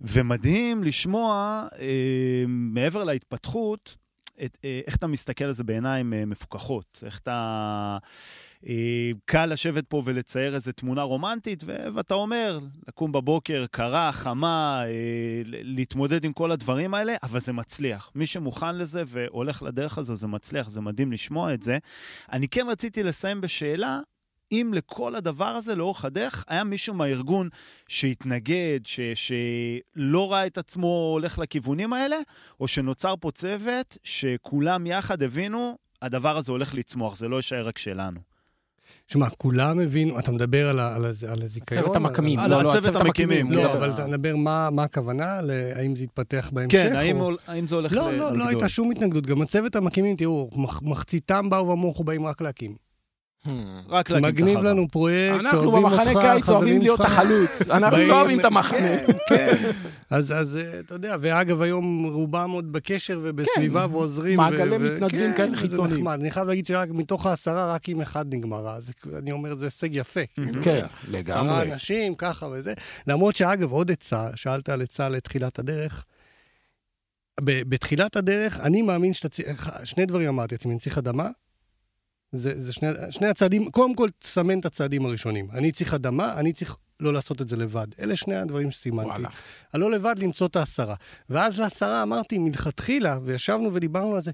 ומדהים 0.00 0.84
לשמוע, 0.84 1.66
אה, 1.80 2.44
מעבר 2.48 3.04
להתפתחות, 3.04 3.96
את, 4.44 4.58
אה, 4.64 4.80
איך 4.86 4.96
אתה 4.96 5.06
מסתכל 5.06 5.44
על 5.44 5.52
זה 5.52 5.64
בעיניים 5.64 6.14
אה, 6.14 6.24
מפוקחות, 6.24 7.02
איך 7.06 7.18
אתה... 7.18 7.98
אה, 8.66 9.10
קל 9.24 9.46
לשבת 9.46 9.86
פה 9.86 10.02
ולצייר 10.04 10.54
איזו 10.54 10.72
תמונה 10.72 11.02
רומנטית, 11.02 11.64
ו- 11.66 11.86
ואתה 11.94 12.14
אומר, 12.14 12.58
לקום 12.88 13.12
בבוקר, 13.12 13.64
קרה, 13.70 14.12
חמה, 14.12 14.82
אה, 14.86 15.42
להתמודד 15.44 16.24
עם 16.24 16.32
כל 16.32 16.50
הדברים 16.50 16.94
האלה, 16.94 17.14
אבל 17.22 17.40
זה 17.40 17.52
מצליח. 17.52 18.10
מי 18.14 18.26
שמוכן 18.26 18.76
לזה 18.76 19.02
והולך 19.06 19.62
לדרך 19.62 19.98
הזו, 19.98 20.16
זה 20.16 20.26
מצליח, 20.26 20.68
זה 20.68 20.80
מדהים 20.80 21.12
לשמוע 21.12 21.54
את 21.54 21.62
זה. 21.62 21.78
אני 22.32 22.48
כן 22.48 22.66
רציתי 22.68 23.02
לסיים 23.02 23.40
בשאלה, 23.40 24.00
אם 24.52 24.70
לכל 24.74 25.14
הדבר 25.14 25.44
הזה, 25.48 25.74
לאורך 25.74 26.04
הדרך, 26.04 26.44
היה 26.48 26.64
מישהו 26.64 26.94
מהארגון 26.94 27.48
שהתנגד, 27.88 28.80
ש- 28.84 29.00
שלא 29.14 30.32
ראה 30.32 30.46
את 30.46 30.58
עצמו 30.58 31.10
הולך 31.12 31.38
לכיוונים 31.38 31.92
האלה, 31.92 32.16
או 32.60 32.68
שנוצר 32.68 33.14
פה 33.20 33.30
צוות 33.30 33.98
שכולם 34.02 34.86
יחד 34.86 35.22
הבינו, 35.22 35.76
הדבר 36.02 36.36
הזה 36.36 36.52
הולך 36.52 36.74
לצמוח, 36.74 37.16
זה 37.16 37.28
לא 37.28 37.36
יישאר 37.36 37.66
רק 37.68 37.78
שלנו. 37.78 38.20
שמע, 39.08 39.28
כולם 39.30 39.80
הבינו, 39.80 40.18
אתה 40.18 40.30
מדבר 40.32 40.68
על, 40.68 40.80
ה- 40.80 40.96
על, 40.96 41.04
על 41.28 41.42
הזיכיון? 41.42 41.82
צוות 41.82 41.96
המקימים, 41.96 42.38
על 42.38 42.50
לא, 42.50 42.62
לא, 42.62 42.68
הצוות 42.68 42.84
הצוות 42.84 43.06
המקימים. 43.06 43.52
לא, 43.52 43.62
כן. 43.62 43.76
אבל 43.76 43.90
אתה 43.90 44.06
מדבר 44.06 44.36
מה, 44.36 44.70
מה 44.70 44.82
הכוונה, 44.82 45.40
האם 45.74 45.96
זה 45.96 46.04
יתפתח 46.04 46.50
בהמשך? 46.52 46.78
כן, 46.78 46.96
האם, 46.96 47.20
או... 47.20 47.30
האם 47.46 47.66
זה 47.66 47.74
הולך 47.74 47.92
לא, 47.92 48.12
ל- 48.12 48.14
לא, 48.14 48.18
לא 48.18 48.32
לגדול? 48.32 48.48
הייתה 48.48 48.68
שום 48.68 48.90
התנגדות. 48.90 49.26
גם 49.26 49.42
הצוות 49.42 49.76
המקימים, 49.76 50.16
תראו, 50.16 50.50
מח, 50.56 50.82
מחציתם 50.82 51.50
באו 51.50 51.68
ואמרו, 51.68 51.88
אנחנו 51.90 52.04
באים 52.04 52.26
רק 52.26 52.40
להקים. 52.40 52.87
רק 53.88 54.10
להגיד 54.10 54.26
את 54.28 54.34
מגניב 54.34 54.56
החווה. 54.56 54.70
לנו 54.72 54.88
פרויקט, 54.88 55.34
אנחנו 55.40 55.58
אוהבים 55.58 55.84
אותך, 55.84 55.96
במחנה 55.98 56.20
קיץ 56.34 56.48
אוהבים 56.48 56.80
להיות 56.80 56.98
שלך. 56.98 57.06
החלוץ. 57.18 57.62
אנחנו 57.70 57.96
לא 57.98 58.20
אוהבים 58.20 58.40
את 58.40 58.44
המחנה. 58.44 58.96
כן, 59.06 59.12
כן. 59.28 59.70
אז, 60.10 60.32
אז 60.32 60.56
אה, 60.56 60.80
אתה 60.80 60.94
יודע, 60.94 61.16
ואגב, 61.20 61.62
היום 61.62 62.04
רובם 62.06 62.50
עוד 62.50 62.72
בקשר 62.72 63.20
ובסביבה 63.22 63.86
ועוזרים. 63.90 64.32
כן. 64.38 64.44
מעגלי 64.44 64.76
ו- 64.76 64.80
ו- 64.80 64.94
מתנדבים 64.96 65.30
כן, 65.30 65.36
כאלה 65.36 65.52
וזה 65.52 65.60
חיצוניים. 65.60 65.96
נחמד. 65.96 66.18
אני 66.20 66.30
חייב 66.30 66.46
להגיד 66.46 66.66
שרק 66.66 66.88
מתוך 66.92 67.26
העשרה, 67.26 67.74
רק 67.74 67.88
עם 67.88 68.00
אחד 68.00 68.34
נגמר. 68.34 68.68
אז 68.68 68.92
אני 69.18 69.32
אומר, 69.32 69.54
זה 69.54 69.64
הישג 69.64 69.88
יפה. 69.92 70.20
כאילו, 70.34 70.62
כן, 70.62 70.70
עשרה 70.76 70.88
לגמרי. 71.10 71.72
אנשים, 71.72 72.14
ככה 72.14 72.46
וזה. 72.52 72.74
למרות 73.06 73.36
שאגב, 73.36 73.72
עוד 73.72 73.90
עצה, 73.90 74.28
שאלת 74.34 74.68
על 74.68 74.82
עצה 74.82 75.08
לתחילת 75.08 75.58
הדרך. 75.58 76.04
בתחילת 77.40 78.16
הדרך, 78.16 78.60
אני 78.60 78.82
מאמין 78.82 79.12
שאתה 79.12 79.28
צריך, 79.28 79.70
שני 79.84 80.06
דברים 80.06 80.28
אמרתי 80.28 80.54
לעצמי, 80.54 80.72
אני 80.72 80.80
צריך 80.80 80.98
אדמה. 80.98 81.28
זה, 82.32 82.60
זה 82.60 82.72
שני, 82.72 82.88
שני 83.10 83.26
הצעדים, 83.26 83.70
קודם 83.70 83.94
כל 83.94 84.08
תסמן 84.18 84.58
את 84.58 84.66
הצעדים 84.66 85.06
הראשונים. 85.06 85.48
אני 85.50 85.72
צריך 85.72 85.94
אדמה, 85.94 86.34
אני 86.40 86.52
צריך 86.52 86.76
לא 87.00 87.12
לעשות 87.12 87.42
את 87.42 87.48
זה 87.48 87.56
לבד. 87.56 87.86
אלה 88.00 88.16
שני 88.16 88.36
הדברים 88.36 88.70
שסימנתי. 88.70 89.08
וואלה. 89.08 89.28
הלא 89.72 89.90
לבד 89.90 90.14
למצוא 90.18 90.46
את 90.46 90.56
העשרה. 90.56 90.94
ואז 91.30 91.58
לעשרה 91.58 92.02
אמרתי 92.02 92.38
מלכתחילה, 92.38 93.18
וישבנו 93.24 93.74
ודיברנו 93.74 94.14
על 94.14 94.20
זה, 94.20 94.30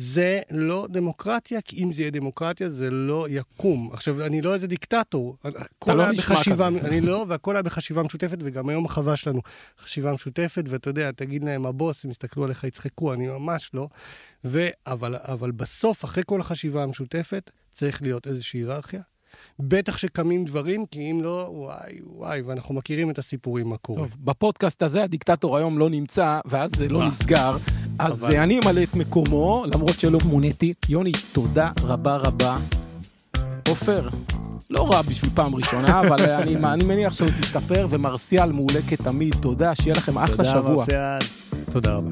זה 0.00 0.40
לא 0.50 0.86
דמוקרטיה, 0.90 1.60
כי 1.60 1.84
אם 1.84 1.92
זה 1.92 2.02
יהיה 2.02 2.10
דמוקרטיה, 2.10 2.68
זה 2.68 2.90
לא 2.90 3.26
יקום. 3.30 3.90
עכשיו, 3.92 4.26
אני 4.26 4.42
לא 4.42 4.54
איזה 4.54 4.66
דיקטטור. 4.66 5.36
הכל 5.44 5.92
לא 5.92 6.12
נשמע 6.12 6.34
בחשיבה, 6.34 6.68
כזה. 6.68 6.88
אני 6.88 7.00
לא, 7.00 7.24
והכל 7.28 7.56
היה 7.56 7.62
בחשיבה 7.62 8.02
משותפת, 8.02 8.38
וגם 8.40 8.68
היום 8.68 8.84
החווה 8.84 9.16
שלנו 9.16 9.40
חשיבה 9.80 10.12
משותפת, 10.12 10.64
ואתה 10.68 10.90
יודע, 10.90 11.10
תגיד 11.10 11.44
להם, 11.44 11.66
הבוס, 11.66 12.04
הם 12.04 12.10
יסתכלו 12.10 12.44
עליך, 12.44 12.64
יצחקו, 12.64 13.12
אני 13.12 13.28
ממש 13.28 13.70
לא. 13.74 13.88
ו, 14.44 14.66
אבל, 14.86 15.16
אבל 15.16 15.50
בסוף, 15.50 16.04
אחרי 16.04 16.22
כל 16.26 16.40
החשיבה 16.40 16.82
המשותפת, 16.82 17.50
צריך 17.72 18.02
להיות 18.02 18.26
איזושהי 18.26 18.60
היררכיה. 18.60 19.00
בטח 19.58 19.96
שקמים 19.96 20.44
דברים, 20.44 20.86
כי 20.86 21.10
אם 21.10 21.20
לא, 21.22 21.50
וואי, 21.52 22.00
וואי, 22.02 22.40
ואנחנו 22.40 22.74
מכירים 22.74 23.10
את 23.10 23.18
הסיפורים, 23.18 23.68
מה 23.68 23.76
קורה. 23.76 23.98
טוב, 23.98 24.16
בפודקאסט 24.18 24.82
הזה 24.82 25.04
הדיקטטור 25.04 25.56
היום 25.56 25.78
לא 25.78 25.90
נמצא, 25.90 26.40
ואז 26.44 26.70
זה 26.76 26.88
לא. 26.88 27.06
נסגר. 27.08 27.56
אז 27.98 28.22
חבל. 28.22 28.34
אה, 28.34 28.42
אני 28.42 28.60
אמלא 28.64 28.82
את 28.82 28.94
מקומו, 28.94 29.64
למרות 29.74 30.00
שלא 30.00 30.18
מוניתי. 30.24 30.74
יוני, 30.88 31.12
תודה 31.32 31.70
רבה 31.82 32.16
רבה. 32.16 32.56
עופר, 33.68 34.08
לא 34.70 34.90
רע 34.92 35.02
בשביל 35.02 35.30
פעם 35.34 35.54
ראשונה, 35.54 36.00
אבל 36.08 36.20
אה, 36.20 36.38
אני 36.38 36.56
אני 36.56 36.84
מניח 36.84 37.12
שהוא 37.12 37.28
תשתפר, 37.40 37.86
ומרסיאל 37.90 38.52
מעולה 38.52 38.82
כתמיד. 38.88 39.34
תודה, 39.40 39.74
שיהיה 39.74 39.94
לכם 39.96 40.18
אחלה 40.18 40.36
תודה, 40.36 40.50
שבוע. 40.50 40.76
מרסיאל. 40.76 41.18
תודה 41.72 41.94
רבה. 41.94 42.10